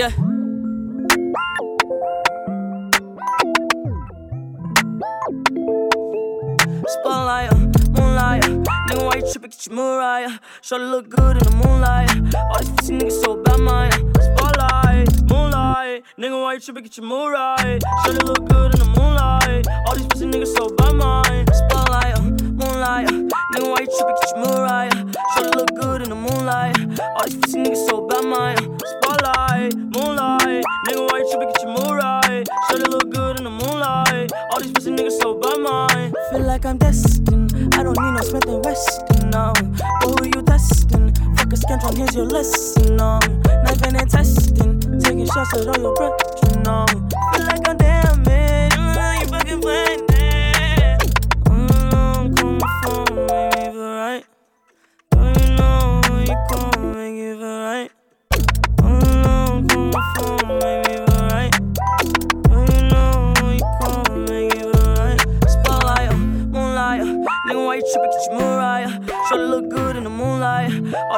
Yeah. 0.00 0.08
Spotlight, 6.88 7.52
moonlight. 7.92 8.44
Nigga, 8.88 9.04
why 9.04 9.16
you 9.16 9.30
tripping? 9.30 9.50
Get 9.50 9.66
your 9.66 9.76
Mariah. 9.76 10.38
Shorty 10.62 10.84
look 10.84 11.10
good 11.10 11.36
in 11.36 11.44
the 11.44 11.50
moonlight. 11.50 12.08
All 12.34 12.60
these 12.60 12.70
pussy 12.70 12.94
niggas 12.94 13.22
so 13.22 13.42
bad, 13.42 13.60
mine. 13.60 13.92
Spotlight, 13.92 15.30
moonlight. 15.30 16.04
Nigga, 16.16 16.40
why 16.40 16.54
you 16.54 16.60
tripping? 16.60 16.84
Get 16.84 16.96
your 16.96 17.04
Mariah. 17.04 17.78
Shorty 18.06 18.24
look 18.24 18.48
good 18.48 18.72
in 18.72 18.80
the 18.80 18.90
moonlight. 18.96 19.66
All 19.86 19.96
these 19.96 20.06
pussy 20.06 20.24
niggas 20.24 20.56
so 20.56 20.70
bad, 20.76 20.94
mine. 20.94 21.44
Spotlight, 21.52 22.18
moonlight. 22.56 23.06
Nigga, 23.52 23.68
why 23.68 23.80
you 23.80 23.90
tripping? 23.98 24.16
Get 24.16 24.30
your 24.34 24.46
Mariah. 24.46 25.12
Shorty 25.34 25.50
look 25.58 25.74
good 25.74 26.00
in 26.00 26.08
the 26.08 26.14
moonlight. 26.14 26.74
All 27.16 27.24
these 27.26 27.36
pussy 27.36 27.58
niggas 27.58 27.86
so 27.86 28.06
bad, 28.06 28.24
mine. 28.24 28.80
Spotlight, 29.10 29.74
moonlight. 29.74 30.64
Nigga, 30.86 31.10
why 31.10 31.18
you 31.18 31.30
tripping? 31.30 31.48
Get 31.48 31.62
your 31.62 31.72
Mariah. 31.72 32.44
Shorty 32.68 32.84
look 32.90 33.10
good 33.10 33.38
in 33.38 33.44
the 33.44 33.50
moonlight. 33.50 34.30
All 34.52 34.60
these 34.60 34.70
pussy 34.70 34.92
niggas 34.92 35.18
so 35.20 35.34
bad, 35.34 35.58
mine. 35.58 36.14
Feel 36.30 36.46
like 36.46 36.64
I'm 36.64 36.78
destined. 36.78 37.52
I 37.74 37.82
don't 37.82 37.98
need 37.98 38.12
no 38.12 38.20
Smith 38.20 38.46
and 38.46 38.64
Wesson, 38.64 39.30
no. 39.30 39.52
But 40.00 40.20
who 40.20 40.26
you 40.26 40.42
testing? 40.42 41.12
Fuck 41.34 41.52
a 41.52 41.56
scantron, 41.56 41.96
here's 41.96 42.14
your 42.14 42.26
lesson, 42.26 42.94
no. 42.94 43.18
Knife 43.64 43.82
and 43.82 44.08
testing. 44.08 44.78
Taking 45.00 45.26
shots 45.26 45.54
at 45.54 45.66
all 45.66 45.82
your 45.82 45.96
brethren, 45.96 46.62
no. 46.62 46.86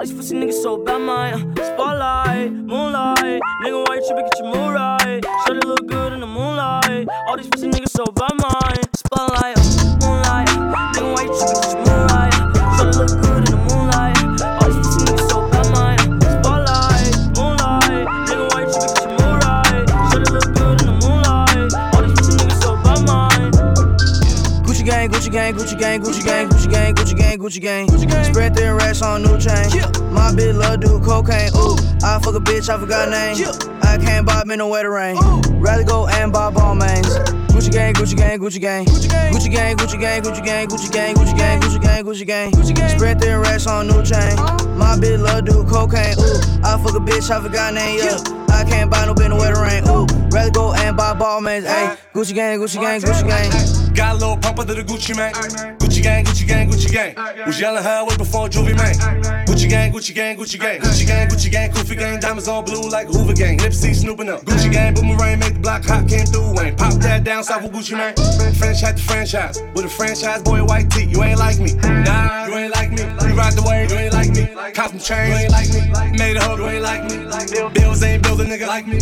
These 0.02 0.12
pussy 0.12 0.34
niggas 0.34 0.60
so 0.62 0.76
bad, 0.76 0.98
mine. 0.98 1.34
Uh, 1.34 1.74
spotlight, 1.74 2.52
moonlight. 2.52 3.40
Nigga, 3.62 3.86
why 3.86 3.94
you 3.96 4.02
tripping? 4.06 4.24
Get 4.24 4.38
your 4.40 5.60
look 5.60 5.86
good 5.86 6.12
in 6.12 6.20
the 6.20 6.26
moonlight. 6.26 7.06
All 7.28 7.36
these 7.36 7.46
pussy 7.46 7.68
niggas 7.68 7.90
so 7.90 8.04
bad. 8.06 8.32
Spotlight, 8.96 9.58
uh, 9.58 9.62
moonlight. 10.02 10.48
Nigga, 10.94 11.14
why 11.14 11.22
you 11.22 11.30
tripping? 11.38 11.60
Get 11.62 11.72
your 11.72 11.84
Mariah. 11.86 12.34
Shorty 12.76 12.98
look 12.98 13.12
good 13.22 13.42
in 13.46 13.52
the 13.54 13.60
moonlight. 13.68 14.18
All 14.42 14.66
these 14.66 14.78
pussy 14.82 15.00
niggas 15.06 15.28
so 15.30 15.38
bad, 15.50 15.66
mine. 15.70 16.00
Uh, 16.02 16.26
spotlight, 16.42 17.14
moonlight. 17.38 18.06
Nigga, 18.26 18.44
why 18.50 18.60
you 18.62 18.70
tripping? 18.74 19.22
Get 20.10 20.18
your 20.18 20.34
look 20.34 20.48
good 20.50 20.76
in 20.82 20.86
the 20.90 20.96
moonlight. 20.98 21.70
All 21.94 22.02
these 22.02 22.14
pussy 22.18 22.32
niggas. 22.38 22.62
Gucci 24.66 24.84
gang, 24.84 25.10
Gucci 25.10 25.30
gang, 25.30 25.54
Gucci 25.54 25.78
gang, 25.78 26.02
Gucci 26.02 26.24
gang, 26.24 26.48
Gucci 27.42 27.60
gang, 27.60 27.88
Gucci 27.88 28.08
gang, 28.08 28.22
Spread 28.22 28.54
thin 28.54 28.72
racks 28.76 29.02
on 29.02 29.24
new 29.24 29.36
chain. 29.36 29.66
My 30.14 30.30
bitch 30.30 30.54
love 30.56 30.78
do 30.78 31.00
cocaine. 31.00 31.50
Ooh, 31.56 31.74
I 32.06 32.20
fuck 32.22 32.36
a 32.36 32.38
bitch, 32.38 32.68
I 32.68 32.78
forgot 32.78 33.08
name. 33.08 33.34
I 33.82 33.98
can't 33.98 34.24
buy 34.24 34.44
me 34.44 34.54
no 34.54 34.68
wetter 34.68 34.92
rain. 34.92 35.16
Rather 35.58 35.82
go 35.82 36.06
and 36.06 36.32
buy 36.32 36.52
Balmains. 36.52 37.18
Gucci 37.48 37.72
gang, 37.72 37.94
Gucci 37.94 38.16
gang, 38.16 38.38
Gucci 38.38 38.60
gang. 38.60 38.84
Gucci 38.84 39.50
gang, 39.50 39.76
Gucci 39.76 40.00
gang, 40.00 40.22
Gucci 40.22 40.44
gang, 40.44 40.68
Gucci 40.68 40.92
gang, 40.92 41.16
Gucci 41.16 41.36
gang, 41.36 41.60
Gucci 41.60 41.82
gang, 41.82 42.04
Gucci 42.04 42.26
gang, 42.26 42.52
Gucci 42.52 42.74
gang. 42.76 42.88
Spread 42.90 43.20
thin 43.20 43.40
racks 43.40 43.66
on 43.66 43.88
new 43.88 44.04
chain. 44.04 44.36
My 44.78 44.94
bitch 44.94 45.20
love 45.20 45.44
do 45.44 45.64
cocaine. 45.64 46.14
Ooh, 46.20 46.62
I 46.62 46.80
fuck 46.80 46.94
a 46.94 47.00
bitch, 47.00 47.28
I 47.28 47.42
forgot 47.42 47.74
name. 47.74 47.98
Yeah, 47.98 48.18
I 48.50 48.62
can't 48.62 48.88
buy 48.88 49.04
no 49.04 49.14
bitch 49.14 49.30
no 49.30 49.36
wetter 49.36 49.60
rain. 49.60 49.82
Ooh, 49.88 50.06
rather 50.30 50.52
go 50.52 50.74
and 50.74 50.96
buy 50.96 51.12
Balmains. 51.14 51.64
Ayy, 51.66 51.98
Gucci 52.14 52.36
gang, 52.36 52.60
Gucci 52.60 52.80
gang, 52.80 53.00
Gucci 53.00 53.26
gang. 53.26 53.94
Got 53.94 54.12
a 54.12 54.18
little 54.18 54.36
pump 54.36 54.60
under 54.60 54.74
the 54.74 54.84
Gucci 54.84 55.16
man. 55.16 55.81
Gucci 56.02 56.08
gang, 56.08 56.24
Gucci 56.24 56.46
gang, 56.48 56.68
Gucci 56.68 56.92
gang. 56.92 57.46
Was 57.46 57.60
yelling 57.60 57.84
her 57.84 58.04
way 58.04 58.16
before 58.16 58.48
Juvie 58.48 58.76
man. 58.76 58.94
Gucci 59.46 59.68
gang, 59.68 59.92
Gucci 59.92 60.12
gang, 60.12 60.36
Gucci 60.36 60.58
gang. 60.58 60.80
Gucci 60.80 61.06
gang, 61.06 61.28
Gucci 61.28 61.50
gang, 61.50 61.70
Koofy 61.70 61.96
gang. 61.96 62.18
Diamonds 62.18 62.48
all 62.48 62.62
blue 62.62 62.90
like 62.90 63.06
Hoover 63.06 63.34
gang. 63.34 63.56
Nipsey 63.58 63.94
snooping 63.94 64.28
up. 64.28 64.44
Gucci 64.44 64.72
gang, 64.72 64.94
boomerang 64.94 65.38
make 65.38 65.54
the 65.54 65.60
block 65.60 65.84
hot. 65.84 66.08
Came 66.08 66.26
through 66.26 66.54
Wayne. 66.56 66.74
Pop 66.76 66.94
that 66.94 67.22
down 67.22 67.44
south 67.44 67.62
with 67.62 67.72
Gucci 67.72 67.96
Mane. 67.96 68.16
French 68.54 68.80
hat 68.80 68.96
to 68.96 69.02
franchise. 69.02 69.62
With 69.76 69.84
a 69.84 69.88
franchise 69.88 70.42
boy, 70.42 70.64
white 70.64 70.90
tee. 70.90 71.04
You 71.04 71.22
ain't 71.22 71.38
like 71.38 71.60
me. 71.60 71.74
Nah, 71.74 72.46
you 72.46 72.54
ain't 72.54 72.74
like 72.74 72.90
me. 72.90 73.02
You 73.02 73.34
ride 73.38 73.52
the 73.52 73.62
wave, 73.62 73.92
you 73.92 73.98
ain't 73.98 74.12
like 74.12 74.30
me. 74.30 74.48
Cop 74.74 74.90
some 74.90 74.98
chains, 74.98 75.28
you 75.28 75.34
ain't 75.36 75.52
like 75.52 75.70
me. 75.70 76.18
Made 76.18 76.36
a 76.36 76.42
hoe, 76.42 76.56
you 76.56 76.66
ain't 76.66 76.82
like 76.82 77.04
me. 77.04 77.18
Bills 77.74 78.02
ain't 78.02 78.24
bills 78.24 78.40
a 78.40 78.44
nigga 78.44 78.66
like 78.66 78.88
me. 78.88 78.98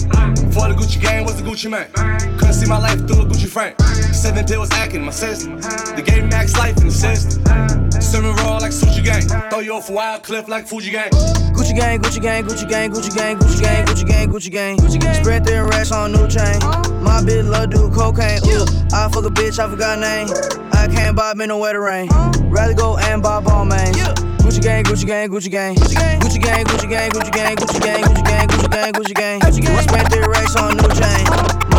For 0.52 0.68
the 0.68 0.76
Gucci 0.76 1.00
gang 1.00 1.24
was 1.24 1.40
the 1.40 1.48
Gucci 1.48 1.70
Mane. 1.70 1.88
Couldn't 2.36 2.54
see 2.54 2.68
my 2.68 2.78
life 2.78 3.06
through 3.06 3.22
a 3.22 3.24
Gucci 3.24 3.48
frame. 3.48 3.74
Seven 4.12 4.44
pills 4.44 4.68
hacking 4.70 5.02
my 5.02 5.12
system. 5.12 5.60
The 5.96 6.02
game 6.04 6.28
max 6.28 6.58
life 6.58 6.76
in 6.82 6.89
the. 6.90 8.00
Serving 8.00 8.34
raw 8.36 8.58
like 8.58 8.72
sushi 8.72 9.04
gang. 9.04 9.22
Throw 9.50 9.60
you 9.60 9.74
off 9.74 9.88
a 9.88 9.92
wild 9.92 10.22
cliff 10.22 10.48
like 10.48 10.66
Fuji 10.66 10.90
gang. 10.90 11.10
Gucci 11.10 11.76
gang, 11.76 12.00
Gucci 12.00 12.20
gang, 12.20 12.44
Gucci 12.44 12.68
gang, 12.68 12.90
Gucci 12.90 13.14
gang, 13.14 13.36
Gucci 13.36 13.60
gang, 13.60 13.86
Gucci 13.86 14.06
gang, 14.06 14.28
Gucci 14.28 14.50
gang. 14.50 14.76
Gucci 14.76 15.00
gang. 15.00 15.14
Spread 15.14 15.46
thin 15.46 15.64
racks 15.64 15.92
on 15.92 16.12
new 16.12 16.26
chain. 16.26 16.58
My 17.02 17.22
bitch 17.22 17.48
love 17.48 17.70
do 17.70 17.90
cocaine. 17.90 18.40
Ooh, 18.46 18.64
I 18.92 19.08
fuck 19.12 19.24
a 19.24 19.30
bitch, 19.30 19.58
I 19.58 19.68
forgot 19.70 19.98
name. 19.98 20.28
I 20.72 20.88
can't 20.88 21.16
buy 21.16 21.34
me 21.34 21.46
no 21.46 21.58
wetter 21.58 21.80
rain. 21.80 22.08
Rather 22.50 22.74
go 22.74 22.96
and 22.96 23.22
buy 23.22 23.40
Balmains. 23.40 23.94
Gucci 24.40 24.62
gang, 24.62 24.84
Gucci 24.84 25.06
gang, 25.06 25.28
Gucci 25.28 25.50
gang. 25.50 25.76
Gucci 25.76 25.94
gang, 25.94 26.20
Gucci 26.20 26.42
gang, 26.42 26.64
Gucci 26.64 26.90
gang, 26.90 27.10
Gucci 27.10 27.30
gang, 27.30 27.56
Gucci 27.56 27.80
gang, 27.80 28.02
Gucci 28.02 28.70
gang, 28.70 28.92
Gucci 28.92 29.14
gang. 29.14 29.40
Gucci. 29.40 29.82
Spread 29.82 30.10
thin 30.10 30.22
racks 30.22 30.56
on 30.56 30.76
new 30.76 30.88
chain. 30.98 31.69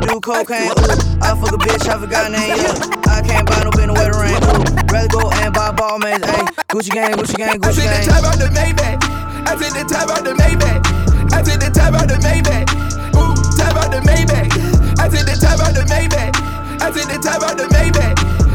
Do 0.00 0.20
cocaine. 0.20 0.70
Ooh, 0.70 1.18
I 1.20 1.34
fuck 1.34 1.52
a 1.52 1.58
bitch, 1.58 1.88
I 1.88 1.98
forgot 1.98 2.30
name. 2.30 2.54
Yeah, 2.54 3.10
I 3.10 3.20
can't 3.22 3.46
buy 3.46 3.62
no 3.66 3.70
no 3.74 3.94
wetter 3.94 4.18
rain. 4.20 4.38
Ooh, 4.38 4.94
rather 4.94 5.08
go 5.08 5.30
and 5.42 5.52
buy 5.52 5.72
Balmains. 5.74 6.22
Ayy, 6.22 6.46
Gucci 6.70 6.90
gang, 6.94 7.14
Gucci 7.14 7.36
gang, 7.36 7.58
Gucci 7.58 7.82
gang. 7.82 8.06
I 8.06 8.06
took 8.06 8.14
the 8.14 8.14
top 8.14 8.24
out 8.24 8.38
the 8.38 8.48
Maybach. 8.54 8.96
I 9.48 9.56
took 9.58 9.72
the 9.74 9.84
top 9.88 10.10
out 10.10 10.22
the 10.24 10.32
Maybach. 10.38 10.78
I 11.32 11.42
took 11.42 11.58
the 11.58 11.70
top 11.74 11.94
out 11.94 12.06
the 12.06 12.14
Maybach. 12.22 12.68
Ooh, 13.18 13.34
top 13.58 13.76
out 13.76 13.90
the 13.90 14.00
Maybach. 14.06 14.48
I 15.00 15.08
took 15.08 15.26
the 15.26 15.34
top 15.34 15.60
out 15.60 15.74
the 15.74 15.82
Maybach. 15.90 16.30
I 16.78 16.90
took 16.94 17.08
the 17.10 17.18
top 17.18 17.42
out 17.42 17.56
the 17.58 17.66
Maybach. 17.74 18.14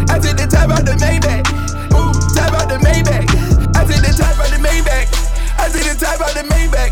I 0.09 0.19
took 0.19 0.37
the 0.37 0.47
top 0.47 0.69
out 0.71 0.85
the 0.85 0.95
Maybach. 0.95 1.43
Ooh, 1.91 2.13
top 2.33 2.53
out 2.55 2.69
the 2.71 2.77
Maybach. 2.79 3.27
I 3.75 3.83
took 3.83 3.99
the 3.99 4.11
top 4.15 4.39
out 4.39 4.47
the 4.47 4.59
Maybach. 4.63 5.11
I 5.59 5.67
took 5.67 5.83
the 5.83 5.95
top 5.99 6.21
out 6.23 6.33
the 6.33 6.43
Maybach. 6.47 6.91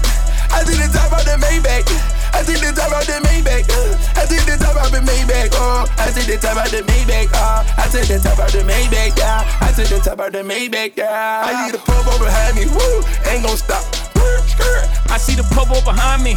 I 0.51 0.63
took 0.67 0.75
the 0.75 0.89
top 0.91 1.13
out 1.13 1.23
the 1.23 1.37
Maybach. 1.39 2.20
I 2.33 2.43
took 2.43 2.59
the 2.59 2.71
top 2.73 2.91
out 2.91 3.05
the 3.05 3.19
Maybach. 3.27 3.67
Uh, 3.69 4.21
I 4.21 4.25
took 4.25 4.43
the 4.45 4.57
top 4.57 4.75
out 4.75 4.91
the 4.91 4.99
Maybach. 5.03 5.51
Oh, 5.53 5.85
I 5.97 6.11
took 6.11 6.25
the 6.25 6.37
top 6.37 6.57
out 6.57 6.69
the 6.71 6.81
Maybach. 6.83 7.31
Uh, 7.33 7.63
I 7.77 7.87
took 7.91 8.07
the 8.07 8.17
top 8.19 8.39
out 8.39 8.51
the 8.51 8.63
Maybach. 8.63 9.17
Yeah, 9.17 9.43
I 9.61 9.71
took 9.71 9.87
the 9.87 9.99
top 9.99 10.19
out 10.19 10.31
the 10.31 10.43
Maybach. 10.43 10.97
Yeah, 10.97 11.45
I 11.45 11.65
need 11.65 11.75
a 11.75 11.77
pump 11.77 12.07
over 12.07 12.25
behind 12.25 12.55
me. 12.55 12.65
Woo, 12.65 13.03
ain't 13.29 13.43
gon' 13.43 13.57
stop. 13.57 13.83
Skirt, 13.95 14.43
skirt. 14.47 15.11
I 15.11 15.17
see 15.17 15.35
the 15.35 15.43
popo 15.53 15.81
behind 15.83 16.23
me. 16.23 16.35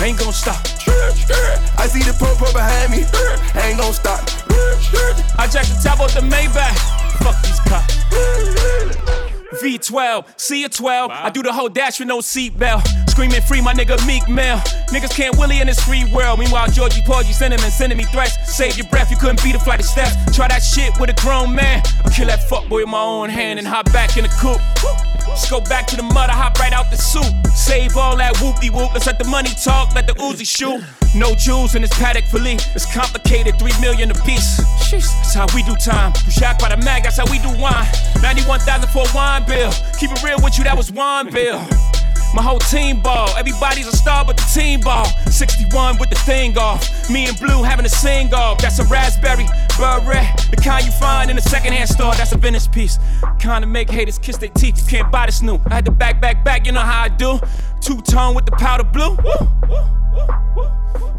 Ain't 0.00 0.18
gonna 0.18 0.32
stop. 0.32 0.66
Skirt, 0.66 1.12
skirt. 1.12 1.58
I 1.78 1.86
see 1.86 2.02
the 2.02 2.16
pump 2.16 2.40
up 2.42 2.52
behind 2.52 2.90
me. 2.92 3.04
Ain't 3.60 3.78
gon' 3.78 3.92
stop. 3.92 4.28
Skirt, 4.28 4.78
skirt. 4.80 5.16
I 5.38 5.46
jack 5.46 5.66
the 5.66 5.80
top 5.82 6.00
off 6.00 6.14
the 6.14 6.20
Maybach. 6.20 6.76
Fuck 7.20 7.36
these 7.42 7.60
cops. 7.68 7.96
V12, 9.60 10.26
see 10.36 10.64
a 10.64 10.68
12. 10.68 11.10
I 11.10 11.30
do 11.30 11.42
the 11.42 11.52
whole 11.52 11.68
dash 11.68 11.98
with 11.98 12.08
no 12.08 12.18
seatbelt. 12.18 13.09
Screaming 13.20 13.42
free, 13.42 13.60
my 13.60 13.74
nigga 13.74 14.00
Meek 14.06 14.26
Mill. 14.30 14.56
Niggas 14.88 15.14
can't 15.14 15.36
willy 15.36 15.60
in 15.60 15.66
this 15.66 15.78
free 15.78 16.06
world. 16.06 16.38
Meanwhile, 16.38 16.68
Georgie 16.68 17.02
Porgy 17.02 17.34
sending 17.34 17.60
and 17.60 17.70
sending 17.70 17.98
me 17.98 18.04
threats. 18.04 18.32
Save 18.50 18.78
your 18.78 18.86
breath, 18.86 19.10
you 19.10 19.18
couldn't 19.18 19.44
beat 19.44 19.54
a 19.54 19.58
flight 19.58 19.78
of 19.78 19.84
steps. 19.84 20.16
Try 20.34 20.48
that 20.48 20.62
shit 20.62 20.98
with 20.98 21.10
a 21.10 21.20
grown 21.20 21.54
man. 21.54 21.82
I 22.02 22.08
kill 22.08 22.28
that 22.28 22.40
fuckboy 22.48 22.80
with 22.80 22.88
my 22.88 23.02
own 23.02 23.28
hand 23.28 23.58
and 23.58 23.68
hop 23.68 23.92
back 23.92 24.16
in 24.16 24.22
the 24.22 24.30
coupe. 24.40 24.62
Just 25.36 25.50
go 25.50 25.60
back 25.60 25.86
to 25.88 25.96
the 25.96 26.02
mud, 26.02 26.30
I 26.30 26.32
hop 26.32 26.58
right 26.60 26.72
out 26.72 26.90
the 26.90 26.96
soup. 26.96 27.28
Save 27.48 27.94
all 27.98 28.16
that 28.16 28.36
whoopty 28.36 28.70
whoop. 28.70 28.94
Let's 28.94 29.06
let 29.06 29.18
the 29.18 29.28
money 29.28 29.50
talk, 29.50 29.94
let 29.94 30.06
the 30.06 30.14
Uzi 30.14 30.48
shoot. 30.48 30.82
No 31.14 31.34
jewels 31.34 31.74
in 31.74 31.82
this 31.82 31.92
Patek 31.92 32.24
Philippe. 32.24 32.64
It's 32.74 32.90
complicated, 32.90 33.58
three 33.58 33.78
million 33.82 34.10
a 34.10 34.14
piece. 34.24 34.56
That's 34.90 35.34
how 35.34 35.44
we 35.54 35.62
do 35.64 35.76
time. 35.76 36.14
You 36.24 36.30
shocked 36.30 36.62
by 36.62 36.74
the 36.74 36.82
mag, 36.82 37.02
that's 37.02 37.18
how 37.18 37.30
we 37.30 37.38
do 37.40 37.50
wine. 37.60 37.86
91,000 38.22 38.88
for 38.88 39.04
a 39.04 39.14
wine 39.14 39.44
bill. 39.44 39.70
Keep 39.98 40.12
it 40.12 40.22
real 40.22 40.40
with 40.40 40.56
you, 40.56 40.64
that 40.64 40.74
was 40.74 40.90
wine 40.90 41.30
bill. 41.30 41.60
My 42.32 42.42
whole 42.42 42.60
team 42.60 43.00
ball, 43.00 43.28
everybody's 43.36 43.88
a 43.88 43.96
star 43.96 44.24
but 44.24 44.36
the 44.36 44.44
team 44.54 44.80
ball. 44.80 45.06
61 45.26 45.98
with 45.98 46.10
the 46.10 46.16
thing 46.16 46.56
off. 46.56 47.10
Me 47.10 47.26
and 47.26 47.38
Blue 47.38 47.62
having 47.62 47.84
a 47.84 47.88
sing 47.88 48.32
off. 48.32 48.58
That's 48.58 48.78
a 48.78 48.84
raspberry, 48.84 49.46
beret. 49.78 50.26
The 50.50 50.56
kind 50.62 50.86
you 50.86 50.92
find 50.92 51.30
in 51.30 51.38
a 51.38 51.40
secondhand 51.40 51.88
store, 51.88 52.14
that's 52.14 52.32
a 52.32 52.38
vintage 52.38 52.70
piece. 52.70 52.98
Kinda 53.40 53.66
make 53.66 53.90
haters 53.90 54.18
kiss 54.18 54.36
their 54.36 54.48
teeth, 54.50 54.78
you 54.78 54.98
can't 54.98 55.10
buy 55.10 55.26
this 55.26 55.42
new. 55.42 55.58
I 55.66 55.74
had 55.74 55.84
to 55.86 55.90
back, 55.90 56.20
back, 56.20 56.44
back, 56.44 56.66
you 56.66 56.72
know 56.72 56.80
how 56.80 57.02
I 57.02 57.08
do. 57.08 57.40
Two 57.80 58.00
tone 58.02 58.34
with 58.34 58.46
the 58.46 58.52
powder 58.52 58.84
blue. 58.84 59.16
Woo, 59.16 59.48
woo, 59.68 60.26
woo. 60.56 60.70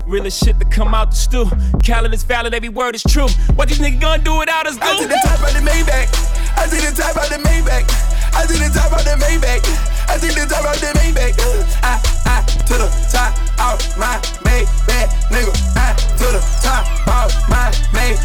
Realest 0.07 0.43
shit 0.43 0.59
to 0.59 0.65
come 0.65 0.93
out 0.93 1.11
the 1.11 1.15
stew. 1.17 1.45
Khaled 1.85 2.13
is 2.13 2.23
valid, 2.23 2.53
every 2.53 2.69
word 2.69 2.95
is 2.95 3.03
true. 3.03 3.27
What 3.55 3.67
these 3.67 3.79
niggas 3.79 3.99
gonna 3.99 4.23
do 4.23 4.37
without 4.37 4.65
us, 4.65 4.77
I 4.81 4.97
see 4.97 5.05
the 5.05 5.19
top 5.25 5.39
of 5.39 5.53
the 5.53 5.59
Maybach. 5.59 6.57
I 6.57 6.67
see 6.67 6.85
the 6.85 6.95
top 6.95 7.15
of 7.17 7.29
the 7.29 7.37
Maybach. 7.47 8.20
I 8.33 8.45
see 8.45 8.57
the 8.59 8.69
top 8.73 8.91
of 8.91 9.03
the 9.03 9.15
Maybach. 9.19 9.63
I 10.09 10.17
see 10.17 10.29
the 10.29 10.45
top 10.47 10.65
of 10.65 10.79
the 10.79 10.87
Maybach. 10.99 11.37
Uh, 11.39 11.63
I, 11.83 12.01
I, 12.25 12.41
to 12.43 12.73
the 12.77 12.89
top, 13.11 13.31
out 13.59 13.79
my 13.97 14.19
baby, 14.43 14.67
nigga. 15.29 15.53
I 15.75 15.93
to 16.17 16.27
the 16.31 16.41
top 16.61 16.85
of 17.07 17.31
my 17.49 17.71
baby. 17.93 18.21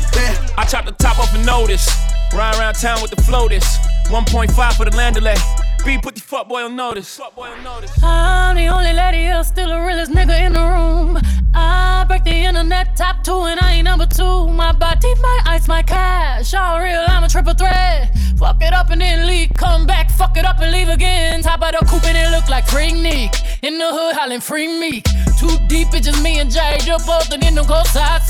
I 0.57 0.65
chop 0.65 0.85
the 0.85 0.93
top 0.93 1.19
off 1.19 1.35
a 1.35 1.39
notice. 1.45 1.87
Ride 2.35 2.59
around 2.59 2.75
town 2.75 3.03
with 3.03 3.11
the 3.11 3.23
floaters. 3.23 3.65
1.5 4.09 4.77
for 4.77 4.85
the 4.85 4.91
landaulet. 4.93 5.39
B 5.85 5.99
put 5.99 6.17
the 6.17 6.21
fuck 6.21 6.49
boy 6.49 6.63
on 6.65 6.75
notice. 6.75 7.17
Fuck 7.17 7.37
boy 7.37 7.49
on 7.49 7.63
notice. 7.63 7.93
I'm 8.03 8.57
the 8.57 8.67
only 8.67 8.93
lady 8.93 9.19
here, 9.19 9.43
still 9.45 9.69
the 9.69 9.81
realest 9.81 10.11
nigga 10.11 10.45
in 10.45 10.53
the 10.53 10.61
room. 10.61 11.19
I 11.55 12.05
break 12.09 12.25
the 12.25 12.33
internet 12.35 12.97
top 12.97 13.23
two 13.23 13.43
and 13.43 13.61
I 13.61 13.75
ain't 13.75 13.85
number 13.85 14.07
two. 14.07 14.49
My 14.49 14.73
body, 14.73 15.15
my 15.23 15.41
ice, 15.47 15.69
my 15.69 15.83
cash. 15.83 16.55
All 16.55 16.81
real, 16.81 17.05
I'm 17.07 17.23
a 17.23 17.29
triple 17.29 17.55
threat. 17.55 18.16
Fuck 18.57 18.69
it 18.69 18.73
up 18.73 18.89
and 18.89 19.03
then 19.03 19.27
leave. 19.27 19.53
Come 19.53 19.85
back, 19.85 20.11
fuck 20.11 20.35
it 20.39 20.47
up 20.47 20.61
and 20.61 20.73
leave 20.73 20.89
again. 20.89 21.43
Top 21.43 21.61
of 21.61 21.77
the 21.77 21.85
coupe 21.85 22.09
and 22.09 22.17
it 22.17 22.31
look 22.33 22.49
like 22.49 22.67
free 22.67 22.91
Nick. 22.91 23.37
In 23.61 23.77
the 23.77 23.85
hood, 23.85 24.17
hollering 24.17 24.41
free 24.41 24.65
me. 24.81 25.05
Too 25.37 25.53
deep, 25.69 25.93
it's 25.93 26.09
just 26.09 26.23
me 26.25 26.41
and 26.41 26.51
Jay. 26.51 26.81
You're 26.89 26.97
both 27.05 27.29
in 27.35 27.41
them 27.41 27.67
cold 27.69 27.85
side. 27.93 28.25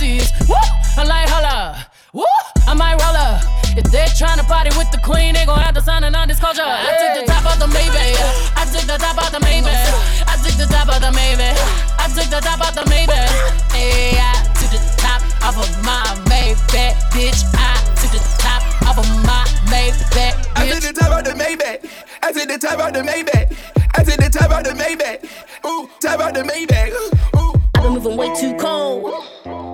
Woo! 0.50 0.58
I'm 0.99 1.06
like, 1.06 1.31
holla. 1.31 1.87
Woo! 2.12 2.26
I 2.67 2.75
might 2.75 2.99
roll 2.99 3.14
up. 3.14 3.38
If 3.78 3.87
they're 3.94 4.11
trying 4.19 4.43
to 4.43 4.46
party 4.50 4.75
with 4.75 4.90
the 4.90 4.99
queen, 4.99 5.34
they 5.34 5.46
gon' 5.46 5.62
have 5.62 5.78
to 5.78 5.81
sign 5.81 6.02
a 6.02 6.11
non-disclosure. 6.11 6.67
I 6.67 6.90
took 6.99 7.23
the 7.23 7.31
top 7.31 7.46
off 7.46 7.62
the 7.62 7.70
Maybach. 7.70 8.19
I 8.58 8.67
took 8.67 8.82
the 8.82 8.99
top 8.99 9.23
off 9.23 9.31
the 9.31 9.38
Maybach. 9.38 10.26
I 10.26 10.34
took 10.43 10.58
the 10.58 10.67
top 10.67 10.90
off 10.90 11.06
the 11.06 11.14
Maybach. 11.14 11.55
I 12.02 12.11
took 12.11 12.26
the 12.34 12.40
top 12.43 12.67
off 12.67 12.75
the 12.75 12.82
Maybach. 12.90 13.31
Hey, 13.70 14.19
I 14.19 14.43
took 14.58 14.75
the 14.75 14.82
top 14.99 15.23
off 15.46 15.55
of 15.55 15.70
my 15.87 16.02
Maybach, 16.26 16.99
bitch. 17.14 17.46
I 17.55 17.78
took 17.94 18.11
the 18.11 18.19
top 18.43 18.56
off 18.84 18.99
of 18.99 19.08
my 19.25 19.44
Maybach. 19.67 20.46
I 20.56 20.69
took 20.70 20.81
the 20.81 20.93
top 20.93 21.12
off 21.12 21.25
the 21.25 21.32
Maybach. 21.32 21.88
I 22.23 22.32
took 22.32 22.49
the 22.49 22.58
top 22.58 22.78
off 22.78 22.93
the 22.93 23.00
Maybach. 23.00 23.56
I 23.94 24.05
took 24.05 24.17
the 24.17 24.31
top 24.31 24.50
off 24.50 24.64
the 24.64 24.70
Maybach. 24.70 25.25
Ooh, 25.67 25.88
top 26.00 26.20
off 26.20 26.34
the 26.34 26.43
Maybach. 26.43 26.93
Ooh. 27.38 27.61
I've 27.75 27.82
been 27.82 27.93
moving 27.93 28.17
way 28.17 28.34
too 28.34 28.56
cold. 28.56 29.25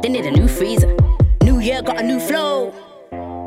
They 0.03 0.09
need 0.09 0.27
a 0.27 0.31
new 0.31 0.49
freezer. 0.49 0.97
New 1.43 1.61
year 1.61 1.83
got 1.83 2.01
a 2.01 2.03
new 2.03 2.21
flow. 2.21 2.73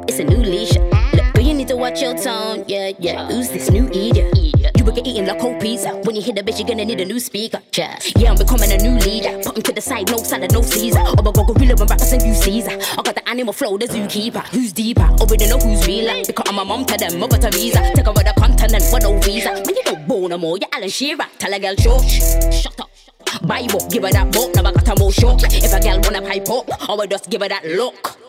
It's 0.07 0.19
a 0.19 0.23
new 0.23 0.37
leash. 0.37 0.75
Look, 0.75 1.33
girl, 1.33 1.43
you 1.43 1.53
need 1.53 1.67
to 1.69 1.75
watch 1.75 2.01
your 2.01 2.15
tone. 2.15 2.65
Yeah, 2.67 2.91
yeah. 2.99 3.27
Who's 3.27 3.49
this 3.49 3.69
new 3.69 3.89
eater? 3.91 4.31
Will 4.95 5.05
eating 5.05 5.25
like 5.25 5.39
cold 5.39 5.59
pizza. 5.59 5.89
When 6.03 6.15
you 6.15 6.21
hit 6.21 6.35
the 6.35 6.41
bitch, 6.41 6.59
you're 6.59 6.67
gonna 6.67 6.85
need 6.85 7.01
a 7.01 7.05
new 7.05 7.19
speaker. 7.19 7.59
Yeah, 7.75 7.99
yeah 8.15 8.31
I'm 8.31 8.37
becoming 8.37 8.71
a 8.71 8.77
new 8.77 8.97
leader. 8.99 9.41
Put 9.43 9.57
him 9.57 9.63
to 9.63 9.73
the 9.73 9.81
side, 9.81 10.09
no 10.09 10.17
salad, 10.17 10.53
no 10.53 10.61
Caesar. 10.61 10.99
I'm 10.99 11.19
a 11.19 11.31
go 11.31 11.43
gorilla 11.43 11.75
when 11.75 11.87
rappers 11.87 12.13
and 12.13 12.23
you 12.23 12.33
Caesar. 12.33 12.71
I 12.71 13.01
got 13.03 13.15
the 13.15 13.27
animal 13.27 13.53
flow, 13.53 13.77
the 13.77 13.87
zookeeper. 13.87 14.47
Who's 14.47 14.71
deeper? 14.71 15.05
Oh, 15.19 15.25
Already 15.25 15.47
know 15.49 15.57
who's 15.57 15.85
realer. 15.85 16.23
Because 16.25 16.47
I'm 16.47 16.59
a 16.59 16.63
mom 16.63 16.85
to 16.85 16.97
them, 16.97 17.19
mother 17.19 17.37
Teresa. 17.37 17.91
Take 17.93 18.07
over 18.07 18.23
the 18.23 18.33
continent 18.37 18.85
with 18.93 19.03
no 19.03 19.19
visa. 19.19 19.51
Man, 19.51 19.75
you 19.75 19.83
don't 19.83 20.07
born 20.07 20.29
no 20.29 20.37
more. 20.37 20.57
You're 20.57 20.69
Alan 20.71 20.89
Shearer. 20.89 21.25
Tell 21.39 21.53
a 21.53 21.59
girl, 21.59 21.75
shh, 21.75 22.61
shut 22.63 22.79
up. 22.79 22.89
Bible, 23.45 23.85
give 23.89 24.03
her 24.03 24.11
that 24.11 24.31
book, 24.31 24.57
I 24.57 24.61
got 24.61 24.87
a 24.87 24.99
more 24.99 25.11
shock. 25.11 25.41
If 25.43 25.73
a 25.73 25.79
girl 25.81 25.99
wanna 26.03 26.21
pipe 26.21 26.49
up, 26.49 26.89
I 26.89 26.93
will 26.93 27.07
just 27.07 27.29
give 27.29 27.41
her 27.41 27.49
that 27.49 27.65
look. 27.65 28.24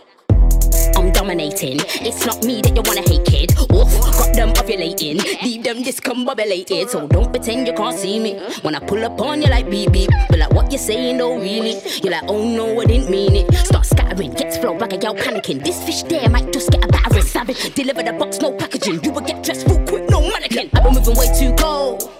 I'm 0.97 1.13
dominating. 1.13 1.81
It's 2.05 2.25
not 2.27 2.45
me 2.45 2.61
that 2.63 2.75
you 2.77 2.83
wanna 2.83 3.03
hate, 3.03 3.25
kid. 3.25 3.53
Oof, 3.73 3.91
got 4.19 4.35
them 4.35 4.51
ovulating. 4.55 5.19
Leave 5.43 5.63
them 5.65 5.83
discombobulated. 5.83 6.89
So 6.89 7.07
don't 7.09 7.31
pretend 7.31 7.67
you 7.67 7.75
can't 7.75 7.97
see 7.99 8.19
me. 8.19 8.39
When 8.63 8.75
I 8.75 8.81
pull 8.81 9.05
up 9.05 9.21
on 9.21 9.43
you 9.43 9.49
like 9.49 9.69
beep 9.71 9.93
beep. 9.93 10.11
But 10.29 10.39
like 10.39 10.53
what 10.53 10.71
you 10.71 10.79
saying 10.79 11.19
though, 11.19 11.39
really? 11.39 11.81
You're 12.03 12.13
like, 12.13 12.25
oh 12.29 12.45
no, 12.49 12.81
I 12.81 12.85
didn't 12.85 13.11
mean 13.11 13.37
it. 13.37 13.55
Start 13.55 13.87
scattering, 13.87 14.33
gets 14.33 14.59
flow 14.59 14.75
like 14.77 14.93
a 14.93 14.99
gal 14.99 15.15
panicking. 15.15 15.65
This 15.65 15.83
fish 15.85 16.03
there 16.05 16.29
might 16.29 16.53
just 16.53 16.71
get 16.71 16.85
a 16.85 16.89
battering. 16.89 17.23
Savage, 17.25 17.75
deliver 17.75 18.03
the 18.03 18.13
box, 18.13 18.41
no 18.41 18.53
packaging. 18.53 19.03
You 19.03 19.13
will 19.13 19.23
get 19.23 19.43
dressed 19.43 19.67
real 19.67 19.85
quick, 19.87 20.09
no 20.11 20.21
mannequin. 20.21 20.71
I've 20.75 20.85
been 20.85 20.95
moving 20.95 21.17
way 21.17 21.27
too 21.39 21.55
cold. 21.57 22.11